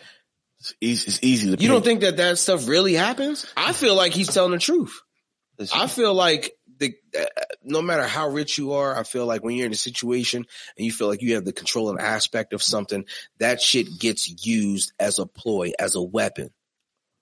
It's 0.59 0.73
easy, 0.81 1.07
it's 1.07 1.19
easy 1.23 1.55
to. 1.55 1.61
you 1.61 1.69
don't 1.69 1.83
think 1.83 2.01
that 2.01 2.17
that 2.17 2.37
stuff 2.37 2.67
really 2.67 2.93
happens? 2.93 3.45
I 3.55 3.71
feel 3.71 3.95
like 3.95 4.13
he's 4.13 4.27
telling 4.27 4.51
the 4.51 4.59
truth. 4.59 5.01
I 5.73 5.87
feel 5.87 6.13
like 6.13 6.51
the 6.77 6.93
uh, 7.19 7.25
no 7.63 7.81
matter 7.81 8.03
how 8.03 8.29
rich 8.29 8.59
you 8.59 8.73
are, 8.73 8.95
I 8.95 9.03
feel 9.03 9.25
like 9.25 9.43
when 9.43 9.55
you're 9.55 9.65
in 9.65 9.71
a 9.71 9.75
situation 9.75 10.45
and 10.77 10.85
you 10.85 10.91
feel 10.91 11.07
like 11.07 11.23
you 11.23 11.33
have 11.35 11.45
the 11.45 11.53
controlling 11.53 11.99
aspect 11.99 12.53
of 12.53 12.61
something, 12.61 13.05
that 13.39 13.59
shit 13.59 13.97
gets 13.97 14.45
used 14.45 14.91
as 14.99 15.17
a 15.17 15.25
ploy, 15.25 15.71
as 15.79 15.95
a 15.95 16.01
weapon. 16.01 16.51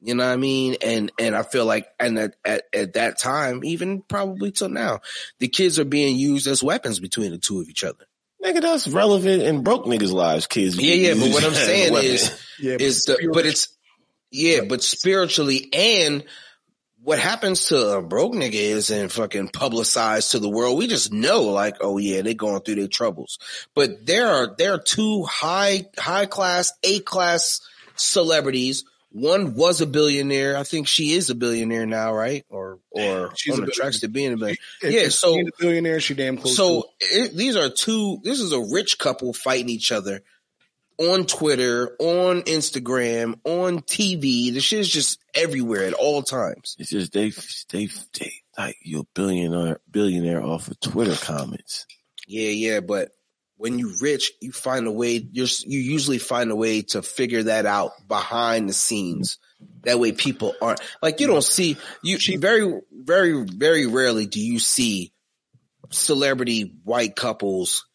You 0.01 0.15
know 0.15 0.25
what 0.25 0.33
I 0.33 0.37
mean? 0.37 0.75
And 0.83 1.11
and 1.19 1.35
I 1.35 1.43
feel 1.43 1.65
like 1.65 1.87
and 1.99 2.17
at, 2.19 2.35
at, 2.43 2.63
at 2.73 2.93
that 2.93 3.19
time, 3.19 3.63
even 3.63 4.01
probably 4.01 4.51
till 4.51 4.69
now, 4.69 4.99
the 5.39 5.47
kids 5.47 5.79
are 5.79 5.85
being 5.85 6.17
used 6.17 6.47
as 6.47 6.61
weapons 6.61 6.99
between 6.99 7.31
the 7.31 7.37
two 7.37 7.61
of 7.61 7.69
each 7.69 7.83
other. 7.83 8.05
Nigga, 8.43 8.61
that's 8.61 8.87
relevant 8.87 9.41
in 9.41 9.63
broke 9.63 9.85
niggas' 9.85 10.11
lives, 10.11 10.45
kids. 10.45 10.77
Yeah, 10.77 10.93
yeah, 10.93 11.13
but 11.13 11.33
what 11.33 11.43
I'm 11.43 11.51
Use 11.51 11.59
as 11.59 11.63
a 11.63 11.65
saying 11.65 11.93
is 12.03 12.45
Yeah, 12.59 12.77
is 12.79 13.05
the, 13.05 13.31
but 13.33 13.45
it's 13.45 13.69
yeah, 14.29 14.61
but 14.67 14.83
spiritually 14.83 15.69
and 15.73 16.23
what 17.05 17.19
happens 17.19 17.67
to 17.67 17.97
a 17.97 18.01
broke 18.01 18.33
nigga 18.33 18.53
isn't 18.53 19.11
fucking 19.11 19.49
publicized 19.49 20.31
to 20.31 20.39
the 20.39 20.49
world. 20.49 20.77
We 20.77 20.87
just 20.87 21.13
know 21.13 21.43
like, 21.43 21.77
oh 21.81 21.99
yeah, 21.99 22.23
they're 22.23 22.33
going 22.33 22.61
through 22.61 22.75
their 22.75 22.87
troubles. 22.87 23.37
But 23.75 24.05
there 24.07 24.27
are 24.27 24.55
there 24.57 24.73
are 24.73 24.81
two 24.81 25.23
high 25.23 25.85
high 25.97 26.25
class, 26.25 26.73
A 26.83 26.99
class 26.99 27.61
celebrities. 27.95 28.85
One 29.18 29.55
was 29.55 29.80
a 29.80 29.86
billionaire. 29.86 30.57
I 30.57 30.63
think 30.63 30.89
she 30.89 31.13
is 31.13 31.30
a 31.30 31.36
billionaire 31.36 31.86
now, 31.86 32.13
right? 32.13 32.43
Or 32.49 32.80
or 32.91 33.32
She's 33.38 33.53
on 33.57 33.63
the 33.63 33.72
tracks 33.72 34.01
to 34.01 34.09
being 34.09 34.34
a 34.34 34.36
billionaire. 34.36 34.57
If- 34.84 34.93
Yeah, 34.93 35.07
so- 35.07 35.36
she's 35.36 35.47
a 35.47 35.51
billionaire, 35.57 36.01
she 36.01 36.16
damn 36.16 36.38
close. 36.38 36.57
So 36.57 36.89
it, 36.99 37.34
these 37.34 37.55
are 37.55 37.70
two. 37.70 38.20
This 38.24 38.41
is 38.41 38.51
a 38.51 38.59
rich 38.59 38.99
couple 38.99 39.32
fighting 39.32 39.70
each 39.70 39.93
other 39.93 40.22
on 40.97 41.26
Twitter, 41.26 41.95
on 41.97 42.41
Instagram, 42.41 43.39
on 43.45 43.80
TV. 43.84 44.53
The 44.53 44.59
shit 44.59 44.80
is 44.80 44.89
just 44.89 45.20
everywhere 45.34 45.86
at 45.86 45.93
all 45.93 46.22
times. 46.22 46.76
It's 46.78 46.89
just 46.89 47.13
they, 47.13 47.30
they, 47.72 47.88
they 48.20 48.32
like 48.57 48.76
you're 48.82 49.05
billionaire, 49.13 49.80
billionaire 49.89 50.43
off 50.43 50.68
of 50.68 50.78
Twitter 50.82 51.16
comments. 51.16 51.86
Yeah, 52.28 52.49
yeah, 52.49 52.80
but 52.82 53.11
when 53.58 53.80
you 53.80 53.93
rich, 54.01 54.32
you 54.41 54.51
find 54.51 54.86
a 54.88 54.91
way. 54.91 55.26
You're 55.32 55.47
you 55.66 55.80
usually 55.80 56.18
find 56.18 56.51
a 56.51 56.56
way 56.56 56.82
to 56.84 57.01
figure 57.01 57.43
that 57.43 57.66
out 57.66 57.91
behind 58.08 58.70
the 58.70 58.74
scenes. 58.74 59.38
That 59.84 59.99
way, 59.99 60.12
people 60.12 60.53
aren't 60.62 60.82
like 61.01 61.20
you 61.20 61.28
don't 61.28 61.43
see 61.43 61.78
you. 62.03 62.18
very, 62.39 62.82
very, 62.91 63.43
very 63.45 63.86
rarely 63.88 64.26
do 64.26 64.39
you 64.41 64.60
see 64.60 65.14
celebrity 65.91 66.74
white 66.84 67.16
couples 67.16 67.86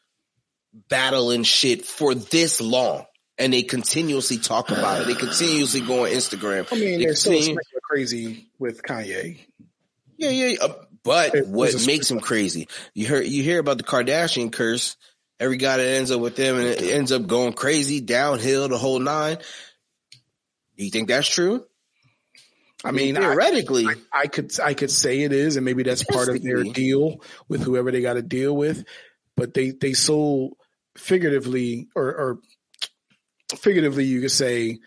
battling 0.89 1.43
shit 1.43 1.85
for 1.85 2.15
this 2.15 2.61
long. 2.61 3.05
And 3.39 3.53
they 3.55 3.63
continuously 3.63 4.37
talk 4.37 4.71
about 4.71 5.01
it. 5.01 5.07
They 5.07 5.15
continuously 5.15 5.81
go 5.81 6.05
on 6.05 6.11
Instagram. 6.11 6.69
I 6.71 6.75
mean, 6.75 6.99
They 6.99 7.05
they're 7.07 7.15
still 7.15 7.33
continue- 7.33 7.55
sprinkler 7.55 7.81
crazy 7.83 8.51
with 8.59 8.83
Kanye. 8.83 9.39
Yeah, 10.19 10.29
yeah. 10.29 10.57
uh, 10.61 10.75
but 11.03 11.35
It 11.35 11.47
what 11.49 11.87
makes 11.87 12.11
him 12.11 12.21
crazy? 12.21 12.69
You 12.93 13.07
hear 13.07 13.23
you 13.23 13.43
hear 13.43 13.59
about 13.59 13.79
the 13.79 13.85
Kardashian 13.85 14.53
curse. 14.53 14.97
Every 15.41 15.57
guy 15.57 15.79
that 15.79 15.87
ends 15.87 16.11
up 16.11 16.21
with 16.21 16.37
them 16.37 16.59
and 16.59 16.67
it 16.67 16.83
ends 16.83 17.11
up 17.11 17.27
going 17.27 17.55
crazy 17.55 18.01
downhill 18.01 18.69
the 18.69 18.77
whole 18.77 19.01
nine. 19.01 19.39
Do 20.77 20.85
you 20.85 20.91
think 20.91 21.09
that's 21.09 21.29
true? 21.29 21.65
I 22.85 22.93
mean, 22.93 23.17
I, 23.17 23.21
theoretically, 23.21 23.87
I 24.13 24.27
could 24.27 24.53
I 24.61 24.75
could 24.75 24.91
say 24.91 25.23
it 25.23 25.33
is, 25.33 25.57
and 25.57 25.65
maybe 25.65 25.83
that's 25.83 26.05
part 26.05 26.29
of 26.29 26.43
their 26.43 26.63
deal 26.63 27.23
with 27.49 27.63
whoever 27.63 27.91
they 27.91 28.01
got 28.01 28.15
to 28.15 28.23
deal 28.23 28.57
with. 28.57 28.85
But 29.37 29.55
they 29.55 29.71
they 29.71 29.93
so 29.95 30.57
figuratively 30.97 31.89
or, 31.95 32.05
or 32.05 32.39
figuratively, 33.57 34.05
you 34.05 34.21
could 34.21 34.31
say 34.31 34.79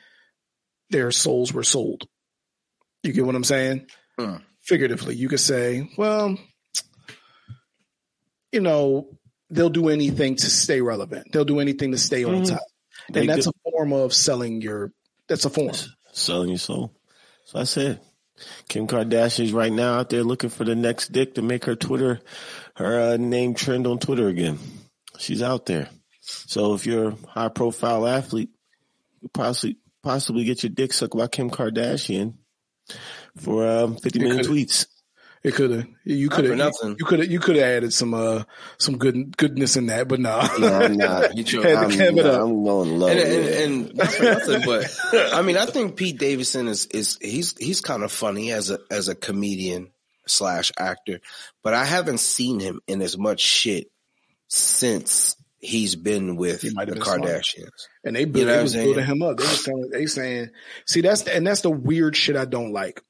their 0.90 1.12
souls 1.12 1.54
were 1.54 1.64
sold. 1.64 2.08
You 3.04 3.14
get 3.14 3.26
what 3.26 3.36
I'm 3.36 3.44
saying? 3.44 3.88
Hmm. 4.20 4.38
Figuratively, 4.62 5.16
you 5.16 5.28
could 5.28 5.40
say, 5.40 5.90
well, 5.98 6.38
you 8.52 8.62
know, 8.62 9.18
they'll 9.54 9.70
do 9.70 9.90
anything 9.90 10.36
to 10.38 10.50
stay 10.50 10.82
relevant. 10.82 11.32
They'll 11.32 11.46
do 11.46 11.60
anything 11.60 11.92
to 11.92 11.98
stay 11.98 12.24
on 12.24 12.44
Mhm. 12.44 12.50
top, 12.50 12.62
They 13.12 13.22
and 13.22 13.30
that's 13.30 13.46
do- 13.46 13.52
a 13.66 13.72
form 13.72 13.94
of 13.94 14.14
selling 14.14 14.62
your. 14.62 14.92
That's 15.28 15.46
a 15.46 15.50
form. 15.50 15.72
selling 16.12 16.50
your 16.50 16.58
soul. 16.60 16.94
So 17.46 17.60
I 17.60 17.64
said, 17.64 18.00
Kim 18.68 18.88
Kardashian's 18.88 19.54
right 19.54 19.72
now 19.72 20.00
out 20.00 20.10
there 20.10 20.24
looking 20.24 20.50
for 20.50 20.64
the 20.64 20.76
next 20.76 21.12
dick 21.12 21.36
to 21.36 21.42
make 21.42 21.66
her 21.66 21.76
Twitter, 21.76 22.20
her 22.76 23.14
uh, 23.14 23.18
name 23.18 23.54
trend 23.54 23.88
on 23.88 24.00
Twitter 24.00 24.28
again. 24.28 24.60
She's 25.20 25.42
out 25.42 25.66
there. 25.66 25.90
So 26.22 26.74
if 26.74 26.86
you're 26.86 27.10
a 27.10 27.16
high 27.28 27.50
profile 27.50 28.08
athlete, 28.08 28.50
you 29.22 29.30
possibly 29.34 29.78
possibly 30.02 30.44
get 30.44 30.64
your 30.64 30.70
dick 30.72 30.92
sucked 30.94 31.16
by 31.16 31.28
Kim 31.28 31.50
Kardashian 31.50 32.34
for 33.38 33.68
um, 33.68 33.96
50 33.98 34.20
million 34.20 34.46
tweets. 34.46 34.88
It 35.44 35.56
could 35.56 35.72
have. 35.72 35.86
You 36.06 36.30
could 36.30 36.46
have. 36.46 36.74
You 36.82 37.06
could 37.06 37.20
have. 37.20 37.32
You 37.32 37.40
could 37.40 37.56
have 37.58 37.66
added 37.66 37.94
some 37.94 38.14
uh 38.14 38.44
some 38.78 38.98
good 38.98 39.36
goodness 39.36 39.76
in 39.76 39.88
that, 39.88 40.08
but 40.08 40.20
nah. 40.20 40.48
No, 40.58 40.74
I'm 40.74 40.96
not. 40.96 41.36
You. 41.38 41.62
Had 41.62 41.74
to 41.74 41.78
I'm, 41.80 41.90
keep 41.90 42.00
it 42.00 42.26
up. 42.26 42.42
I'm 42.42 42.64
going 42.64 43.00
low. 43.00 43.08
and, 43.08 43.20
and, 43.20 43.46
yeah. 43.46 43.64
and 43.64 43.96
not 43.96 44.08
for 44.08 44.24
nothing, 44.24 44.62
but 44.66 44.98
I 45.34 45.42
mean, 45.42 45.58
I 45.58 45.66
think 45.66 45.98
Pete 45.98 46.18
Davidson 46.18 46.68
is 46.68 46.86
is 46.88 47.18
he's 47.22 47.58
he's 47.58 47.82
kind 47.82 48.04
of 48.04 48.12
funny 48.12 48.52
as 48.52 48.70
a 48.70 48.80
as 48.90 49.10
a 49.10 49.16
comedian. 49.16 49.92
slash 50.26 50.72
actor, 50.80 51.20
but 51.64 51.74
I 51.74 51.84
haven't 51.84 52.20
seen 52.20 52.62
him 52.62 52.80
in 52.88 53.02
as 53.02 53.18
much 53.18 53.42
shit 53.42 53.92
since 54.48 55.36
he's 55.60 55.96
been 55.96 56.36
with 56.36 56.62
the 56.62 56.70
Kardashians. 56.70 57.54
Smart. 57.54 57.74
And 58.04 58.16
they, 58.16 58.26
build, 58.26 58.38
you 58.38 58.46
know 58.46 58.56
they 58.56 58.64
was 58.64 58.76
building 58.76 59.06
him 59.06 59.22
up. 59.22 59.38
They 59.38 59.44
was 59.44 59.64
telling, 59.64 59.90
they 59.90 60.06
saying, 60.06 60.50
see, 60.86 61.02
that's 61.02 61.24
the, 61.24 61.36
and 61.36 61.48
that's 61.48 61.62
the 61.62 61.72
weird 61.72 62.16
shit 62.16 62.36
I 62.36 62.46
don't 62.46 62.74
like. 62.74 63.02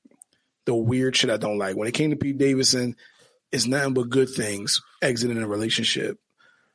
The 0.66 0.76
weird 0.76 1.16
shit 1.16 1.30
I 1.30 1.38
don't 1.38 1.58
like. 1.58 1.76
When 1.76 1.88
it 1.88 1.94
came 1.94 2.12
to 2.12 2.16
Pete 2.16 2.38
Davidson, 2.38 2.96
it's 3.52 3.68
nothing 3.68 3.94
but 3.94 4.10
good 4.10 4.30
things 4.30 4.82
exiting 5.02 5.42
a 5.42 5.48
relationship. 5.48 6.20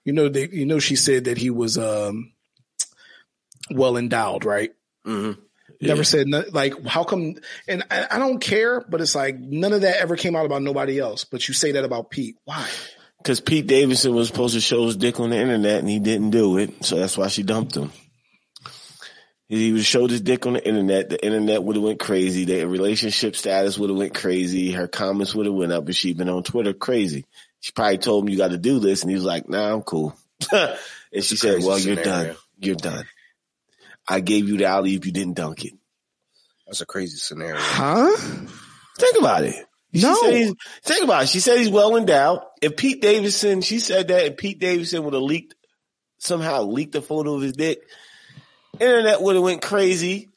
You 0.05 0.13
know, 0.13 0.29
they, 0.29 0.49
you 0.49 0.67
know, 0.67 0.79
she 0.79 0.97
said 0.97 1.25
that 1.25 1.39
he 1.39 1.51
was 1.51 1.77
um, 1.77 2.33
well 3.71 3.97
endowed, 3.97 4.45
right? 4.45 4.71
Mm-hmm. 5.07 5.41
Yeah. 5.81 5.89
Never 5.89 6.05
said 6.05 6.29
like 6.53 6.85
how 6.87 7.05
come? 7.05 7.35
And 7.69 7.85
I, 7.91 8.07
I, 8.13 8.19
don't 8.19 8.41
care, 8.41 8.81
but 8.81 9.01
it's 9.01 9.15
like 9.15 9.39
none 9.39 9.73
of 9.73 9.83
that 9.83 9.99
ever 9.99 10.17
came 10.17 10.35
out 10.35 10.47
about 10.47 10.63
nobody 10.63 10.99
else. 10.99 11.25
But 11.25 11.47
you 11.47 11.55
say 11.55 11.73
that 11.73 11.85
about 11.85 12.11
Pete. 12.11 12.37
Why? 12.45 12.67
Because 13.19 13.41
Pete 13.41 13.67
Davidson 13.67 14.15
was 14.15 14.29
supposed 14.29 14.55
to 14.55 14.61
show 14.61 14.87
his 14.87 14.97
dick 14.97 15.21
on 15.21 15.31
the 15.31 15.37
internet 15.37 15.81
and 15.81 15.89
he 15.89 15.99
didn't 15.99 16.31
do 16.31 16.59
it, 16.59 16.85
so 16.85 16.97
that's 16.97 17.19
why 17.19 17.29
she 17.29 17.43
dumped 17.43 17.77
him. 17.77 17.93
He 19.49 19.73
would 19.73 19.85
showed 19.85 20.11
his 20.11 20.21
dick 20.21 20.47
on 20.47 20.55
the 20.55 20.67
internet. 20.67 21.09
The 21.09 21.25
internet 21.25 21.63
would 21.63 21.77
have 21.77 21.83
went 21.83 21.99
crazy. 21.99 22.45
Their 22.45 22.69
relationship 22.69 23.35
status 23.35 23.79
would 23.79 23.89
have 23.89 23.99
went 23.99 24.15
crazy. 24.15 24.73
Her 24.73 24.89
comments 24.89 25.35
would 25.35 25.47
have 25.47 25.55
went 25.55 25.73
up, 25.73 25.87
and 25.87 25.97
she'd 25.97 26.19
been 26.19 26.29
on 26.29 26.43
Twitter 26.43 26.75
crazy. 26.75 27.25
She 27.61 27.73
probably 27.73 27.99
told 27.99 28.25
him 28.25 28.29
you 28.29 28.37
got 28.37 28.51
to 28.51 28.59
do 28.59 28.79
this, 28.79 29.03
and 29.03 29.11
he 29.11 29.15
was 29.15 29.25
like, 29.25 29.49
"Nah, 29.49 29.73
I'm 29.73 29.83
cool." 29.83 30.15
and 30.53 30.77
she 31.23 31.37
said, 31.37 31.63
"Well, 31.63 31.79
you're 31.79 31.97
done. 31.97 32.37
You're 32.59 32.77
done." 32.77 33.07
I 34.07 34.21
gave 34.21 34.49
you 34.49 34.59
the 34.59 34.67
alley 34.67 34.95
if 34.95 35.07
you 35.07 35.13
didn't 35.13 35.35
dunk 35.35 35.65
it. 35.65 35.73
That's 36.67 36.83
a 36.83 36.87
crazy 36.87 37.17
scenario. 37.17 37.57
Huh? 37.59 38.17
Think 38.99 39.19
about 39.19 39.45
it. 39.45 39.67
No. 39.93 40.15
think 40.83 41.05
about 41.05 41.25
it. 41.25 41.29
She 41.31 41.41
said 41.41 41.59
he's 41.59 41.71
well 41.71 41.97
endowed. 41.97 42.43
If 42.61 42.77
Pete 42.77 43.01
Davidson, 43.01 43.63
she 43.63 43.79
said 43.79 44.09
that 44.09 44.27
if 44.27 44.37
Pete 44.37 44.59
Davidson 44.59 45.05
would 45.05 45.15
have 45.15 45.23
leaked, 45.23 45.55
somehow 46.19 46.63
leaked 46.63 46.95
a 46.95 47.03
photo 47.03 47.35
of 47.35 47.43
his 47.43 47.53
dick, 47.53 47.81
internet 48.81 49.23
would 49.23 49.37
have 49.37 49.45
went 49.45 49.63
crazy. 49.63 50.31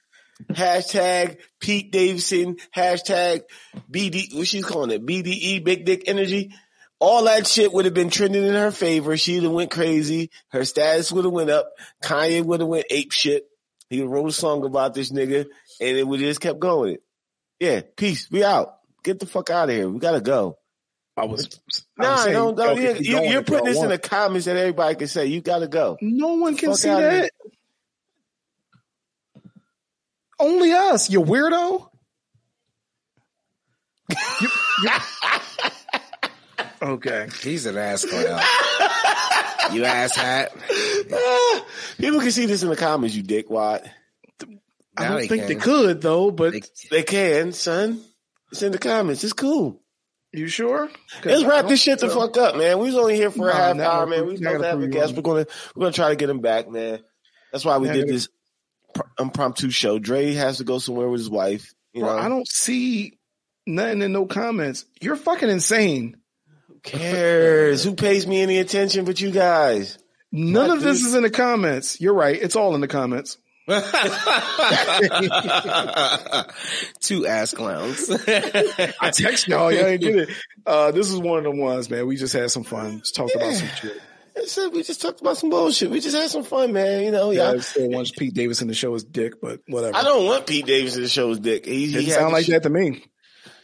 Hashtag 0.49 1.37
Pete 1.59 1.91
Davidson, 1.91 2.57
hashtag 2.75 3.43
BD, 3.91 4.35
what 4.35 4.47
she's 4.47 4.65
calling 4.65 4.91
it? 4.91 5.05
BDE, 5.05 5.63
Big 5.63 5.85
Dick 5.85 6.03
Energy. 6.07 6.53
All 6.99 7.25
that 7.25 7.47
shit 7.47 7.71
would 7.73 7.85
have 7.85 7.93
been 7.93 8.09
trending 8.09 8.43
in 8.43 8.53
her 8.53 8.71
favor. 8.71 9.17
She'd 9.17 9.43
have 9.43 9.51
went 9.51 9.71
crazy. 9.71 10.29
Her 10.49 10.65
status 10.65 11.11
would 11.11 11.25
have 11.25 11.33
went 11.33 11.49
up. 11.49 11.71
Kanye 12.03 12.43
would 12.43 12.59
have 12.59 12.69
went 12.69 12.85
ape 12.89 13.11
shit. 13.11 13.45
He 13.89 14.01
wrote 14.01 14.29
a 14.29 14.31
song 14.31 14.63
about 14.65 14.93
this 14.93 15.11
nigga 15.11 15.45
and 15.79 15.97
it 15.97 16.07
would 16.07 16.19
just 16.19 16.41
kept 16.41 16.59
going. 16.59 16.97
Yeah, 17.59 17.81
peace. 17.95 18.29
We 18.31 18.43
out. 18.43 18.75
Get 19.03 19.19
the 19.19 19.25
fuck 19.25 19.49
out 19.49 19.69
of 19.69 19.75
here. 19.75 19.89
We 19.89 19.99
gotta 19.99 20.21
go. 20.21 20.57
I 21.17 21.25
was. 21.25 21.59
I 21.99 22.03
nah, 22.03 22.15
saying, 22.17 22.33
don't, 22.33 22.55
don't, 22.55 22.81
you're, 22.81 22.95
you, 22.95 23.21
you're 23.23 23.43
putting 23.43 23.65
this 23.65 23.81
in 23.81 23.89
the 23.89 23.97
comments 23.97 24.45
that 24.45 24.57
everybody 24.57 24.95
can 24.95 25.07
say. 25.07 25.25
You 25.25 25.41
gotta 25.41 25.67
go. 25.67 25.97
No 26.01 26.35
one 26.35 26.55
can 26.55 26.73
see 26.75 26.87
that. 26.87 27.31
Only 30.41 30.71
us, 30.71 31.09
you 31.09 31.21
weirdo. 31.21 31.87
you, 34.09 34.47
you, 34.81 34.89
okay. 36.81 37.29
He's 37.43 37.67
an 37.67 37.77
ass 37.77 38.03
clown. 38.03 38.41
you 39.71 39.85
ass 39.85 40.15
hat. 40.15 40.51
People 41.99 42.19
can 42.21 42.31
see 42.31 42.47
this 42.47 42.63
in 42.63 42.69
the 42.69 42.75
comments, 42.75 43.15
you 43.15 43.23
dickwad. 43.23 43.87
I 44.97 45.07
don't 45.07 45.27
think 45.27 45.43
can. 45.43 45.47
they 45.47 45.55
could 45.55 46.01
though, 46.01 46.31
but 46.31 46.53
they, 46.53 46.61
they, 46.89 47.03
can, 47.03 47.51
son. 47.51 48.01
It's 48.51 48.63
in 48.63 48.71
the 48.71 48.79
comments. 48.79 49.23
It's 49.23 49.33
cool. 49.33 49.79
You 50.33 50.47
sure? 50.47 50.89
Let's 51.23 51.43
wrap 51.43 51.67
this 51.67 51.81
shit 51.81 51.99
the 51.99 52.09
fuck 52.09 52.35
up, 52.37 52.57
man. 52.57 52.79
We 52.79 52.87
was 52.87 52.95
only 52.95 53.15
here 53.15 53.29
for 53.29 53.45
no, 53.45 53.49
a 53.49 53.53
half 53.53 53.79
hour, 53.79 54.07
man. 54.07 54.25
We 54.25 54.37
supposed 54.37 54.61
to 54.61 54.67
have 54.67 54.81
a 54.81 54.87
guest. 54.87 55.13
We're 55.13 55.21
gonna 55.21 55.45
we're 55.75 55.81
gonna 55.81 55.93
try 55.93 56.09
to 56.09 56.15
get 56.15 56.29
him 56.29 56.39
back, 56.39 56.69
man. 56.69 56.99
That's 57.51 57.63
why 57.63 57.77
we 57.77 57.89
did 57.89 58.07
this 58.07 58.29
impromptu 59.19 59.69
show. 59.69 59.99
Dre 59.99 60.33
has 60.33 60.57
to 60.57 60.63
go 60.63 60.79
somewhere 60.79 61.09
with 61.09 61.19
his 61.19 61.29
wife. 61.29 61.73
You 61.93 62.01
Bro, 62.01 62.15
know, 62.15 62.21
I 62.21 62.29
don't 62.29 62.47
see 62.47 63.17
nothing 63.67 64.01
in 64.01 64.11
no 64.11 64.25
comments. 64.25 64.85
You're 65.01 65.15
fucking 65.15 65.49
insane. 65.49 66.17
Who 66.67 66.79
cares? 66.83 67.83
Who 67.83 67.95
pays 67.95 68.25
me 68.25 68.41
any 68.41 68.59
attention 68.59 69.05
but 69.05 69.19
you 69.19 69.31
guys? 69.31 69.97
None 70.31 70.67
Not 70.67 70.77
of 70.77 70.83
this 70.83 71.03
is 71.03 71.13
in 71.13 71.23
the 71.23 71.29
comments. 71.29 71.99
You're 71.99 72.13
right. 72.13 72.41
It's 72.41 72.55
all 72.55 72.73
in 72.75 72.81
the 72.81 72.87
comments. 72.87 73.37
Two 76.99 77.27
ass 77.27 77.53
clowns. 77.53 78.09
I 78.09 79.11
text 79.11 79.47
y'all. 79.47 79.71
Y'all 79.71 79.85
ain't 79.85 80.01
get 80.03 80.15
it. 80.15 80.29
Uh, 80.65 80.91
this 80.91 81.09
is 81.09 81.17
one 81.17 81.37
of 81.39 81.43
the 81.43 81.51
ones, 81.51 81.89
man. 81.89 82.07
We 82.07 82.15
just 82.15 82.33
had 82.33 82.49
some 82.49 82.63
fun. 82.63 82.99
Just 82.99 83.15
talked 83.15 83.33
yeah. 83.35 83.41
about 83.43 83.53
some 83.55 83.67
shit. 83.67 84.01
We 84.71 84.84
just 84.84 85.01
talked 85.01 85.21
about 85.21 85.38
some 85.38 85.49
bullshit. 85.49 85.89
We 85.89 85.99
just 85.99 86.15
had 86.15 86.29
some 86.29 86.43
fun, 86.43 86.73
man. 86.73 87.03
You 87.03 87.11
know, 87.11 87.32
yeah. 87.32 87.51
I 87.51 87.57
still 87.59 87.89
want 87.89 88.11
Pete 88.17 88.34
Davidson 88.34 88.67
to 88.67 88.73
show 88.73 88.93
his 88.93 89.03
dick, 89.03 89.41
but 89.41 89.61
whatever. 89.67 89.95
I 89.95 90.03
don't 90.03 90.25
want 90.25 90.47
Pete 90.47 90.65
Davidson 90.65 91.01
to 91.01 91.09
show 91.09 91.29
his 91.29 91.39
dick. 91.39 91.65
He, 91.65 91.88
he 91.88 92.09
sound 92.09 92.34
like 92.34 92.45
sh- 92.45 92.49
that 92.49 92.63
to 92.63 92.69
me. 92.69 93.03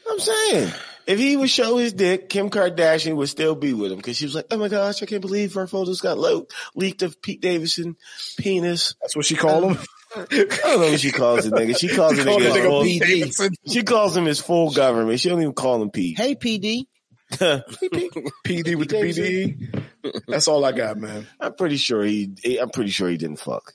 I'm 0.09 0.20
saying 0.20 0.72
if 1.05 1.20
he 1.20 1.38
would 1.38 1.49
show 1.49 1.78
his 1.78 1.93
dick, 1.93 2.30
Kim 2.30 2.49
Kardashian 2.49 3.15
would 3.15 3.30
still 3.30 3.55
be 3.55 3.74
with 3.74 3.91
him 3.91 3.97
because 3.97 4.18
she 4.18 4.26
was 4.26 4.36
like, 4.36 4.45
"Oh 4.51 4.57
my 4.57 4.68
gosh, 4.68 5.01
I 5.01 5.05
can't 5.05 5.22
believe 5.22 5.53
her 5.53 5.68
photos 5.68 6.01
got 6.01 6.18
lo- 6.18 6.47
leaked 6.76 7.01
of 7.01 7.22
Pete 7.22 7.41
Davidson 7.41 7.95
penis." 8.38 8.95
That's 9.01 9.15
what 9.15 9.26
she 9.26 9.36
called 9.36 9.72
him. 9.72 9.78
I 10.15 10.26
don't 10.30 10.82
know 10.82 10.91
what 10.91 10.99
she 10.99 11.11
calls 11.11 11.45
it, 11.45 11.53
nigga. 11.53 11.78
She 11.78 11.89
calls 11.89 12.18
it 12.18 12.26
nigga, 12.26 12.63
full, 12.63 12.84
PD. 12.84 13.53
She 13.68 13.84
calls 13.84 14.15
him 14.15 14.26
his 14.26 14.39
full 14.39 14.72
government. 14.72 15.20
She 15.20 15.30
don't 15.30 15.41
even 15.41 15.53
call 15.53 15.82
him 15.82 15.91
Pete. 15.91 16.18
Hey, 16.18 16.36
PD. 16.36 16.86
PD 17.32 18.75
with 18.78 18.89
the 18.89 18.95
PD. 18.95 20.23
That's 20.28 20.47
all 20.47 20.63
I 20.63 20.71
got, 20.71 20.97
man. 20.97 21.28
I'm 21.39 21.53
pretty 21.53 21.78
sure 21.78 22.03
he. 22.03 22.57
I'm 22.59 22.69
pretty 22.69 22.91
sure 22.91 23.09
he 23.09 23.17
didn't 23.17 23.39
fuck. 23.39 23.73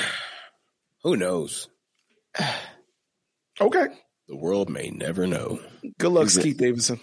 Who 1.02 1.16
knows? 1.16 1.68
okay. 3.60 3.86
The 4.28 4.36
world 4.36 4.70
may 4.70 4.90
never 4.90 5.26
know. 5.26 5.58
Good 5.98 6.12
luck, 6.12 6.30
Skeet 6.30 6.56
Davidson. 6.56 7.00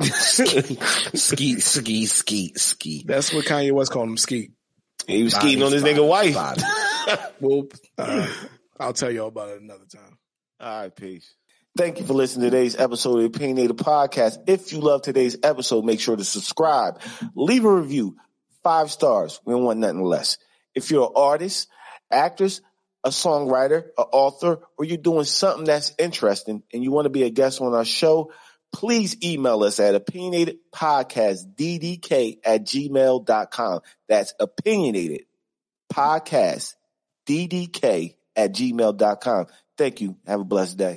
skeet, 0.02 1.60
skeet, 1.62 2.08
skeet, 2.08 2.58
skeet. 2.58 3.06
That's 3.06 3.34
what 3.34 3.44
Kanye 3.44 3.72
West 3.72 3.92
called 3.92 4.08
him, 4.08 4.16
Skeet. 4.16 4.52
He 5.06 5.22
was 5.22 5.34
skeeting 5.34 5.62
on 5.62 5.72
his 5.72 5.82
nigga 5.82 6.06
wife. 6.06 6.34
well, 7.40 7.64
uh, 7.98 8.26
I'll 8.78 8.94
tell 8.94 9.10
y'all 9.10 9.28
about 9.28 9.50
it 9.50 9.60
another 9.60 9.84
time. 9.84 10.18
All 10.58 10.82
right, 10.82 10.94
peace. 10.96 11.34
Thank 11.76 12.00
you 12.00 12.06
for 12.06 12.14
listening 12.14 12.50
to 12.50 12.52
today's 12.56 12.74
episode 12.76 13.16
of 13.16 13.20
the 13.20 13.26
Opinionated 13.26 13.76
Podcast. 13.76 14.38
If 14.48 14.72
you 14.72 14.80
love 14.80 15.02
today's 15.02 15.36
episode, 15.42 15.84
make 15.84 16.00
sure 16.00 16.16
to 16.16 16.24
subscribe, 16.24 17.00
leave 17.34 17.64
a 17.64 17.72
review, 17.72 18.16
five 18.64 18.90
stars. 18.90 19.40
We 19.44 19.54
don't 19.54 19.62
want 19.64 19.78
nothing 19.78 20.02
less. 20.02 20.36
If 20.74 20.90
you're 20.90 21.06
an 21.06 21.12
artist, 21.14 21.68
actress, 22.10 22.60
a 23.04 23.10
songwriter, 23.10 23.84
an 23.96 24.06
author, 24.12 24.58
or 24.76 24.84
you're 24.84 24.98
doing 24.98 25.24
something 25.24 25.64
that's 25.64 25.94
interesting 25.98 26.64
and 26.72 26.82
you 26.82 26.90
want 26.90 27.04
to 27.06 27.10
be 27.10 27.22
a 27.22 27.30
guest 27.30 27.60
on 27.60 27.72
our 27.72 27.84
show, 27.84 28.32
please 28.72 29.16
email 29.24 29.62
us 29.62 29.78
at 29.78 29.94
opinionatedpodcastddk 29.94 32.38
at 32.44 32.66
gmail.com. 32.66 33.80
That's 34.08 34.34
opinionated 34.40 35.26
podcast 35.92 36.74
ddk 37.28 38.14
at 38.36 38.52
gmail.com. 38.52 39.46
Thank 39.78 40.00
you. 40.00 40.16
Have 40.26 40.40
a 40.40 40.44
blessed 40.44 40.78
day. 40.78 40.88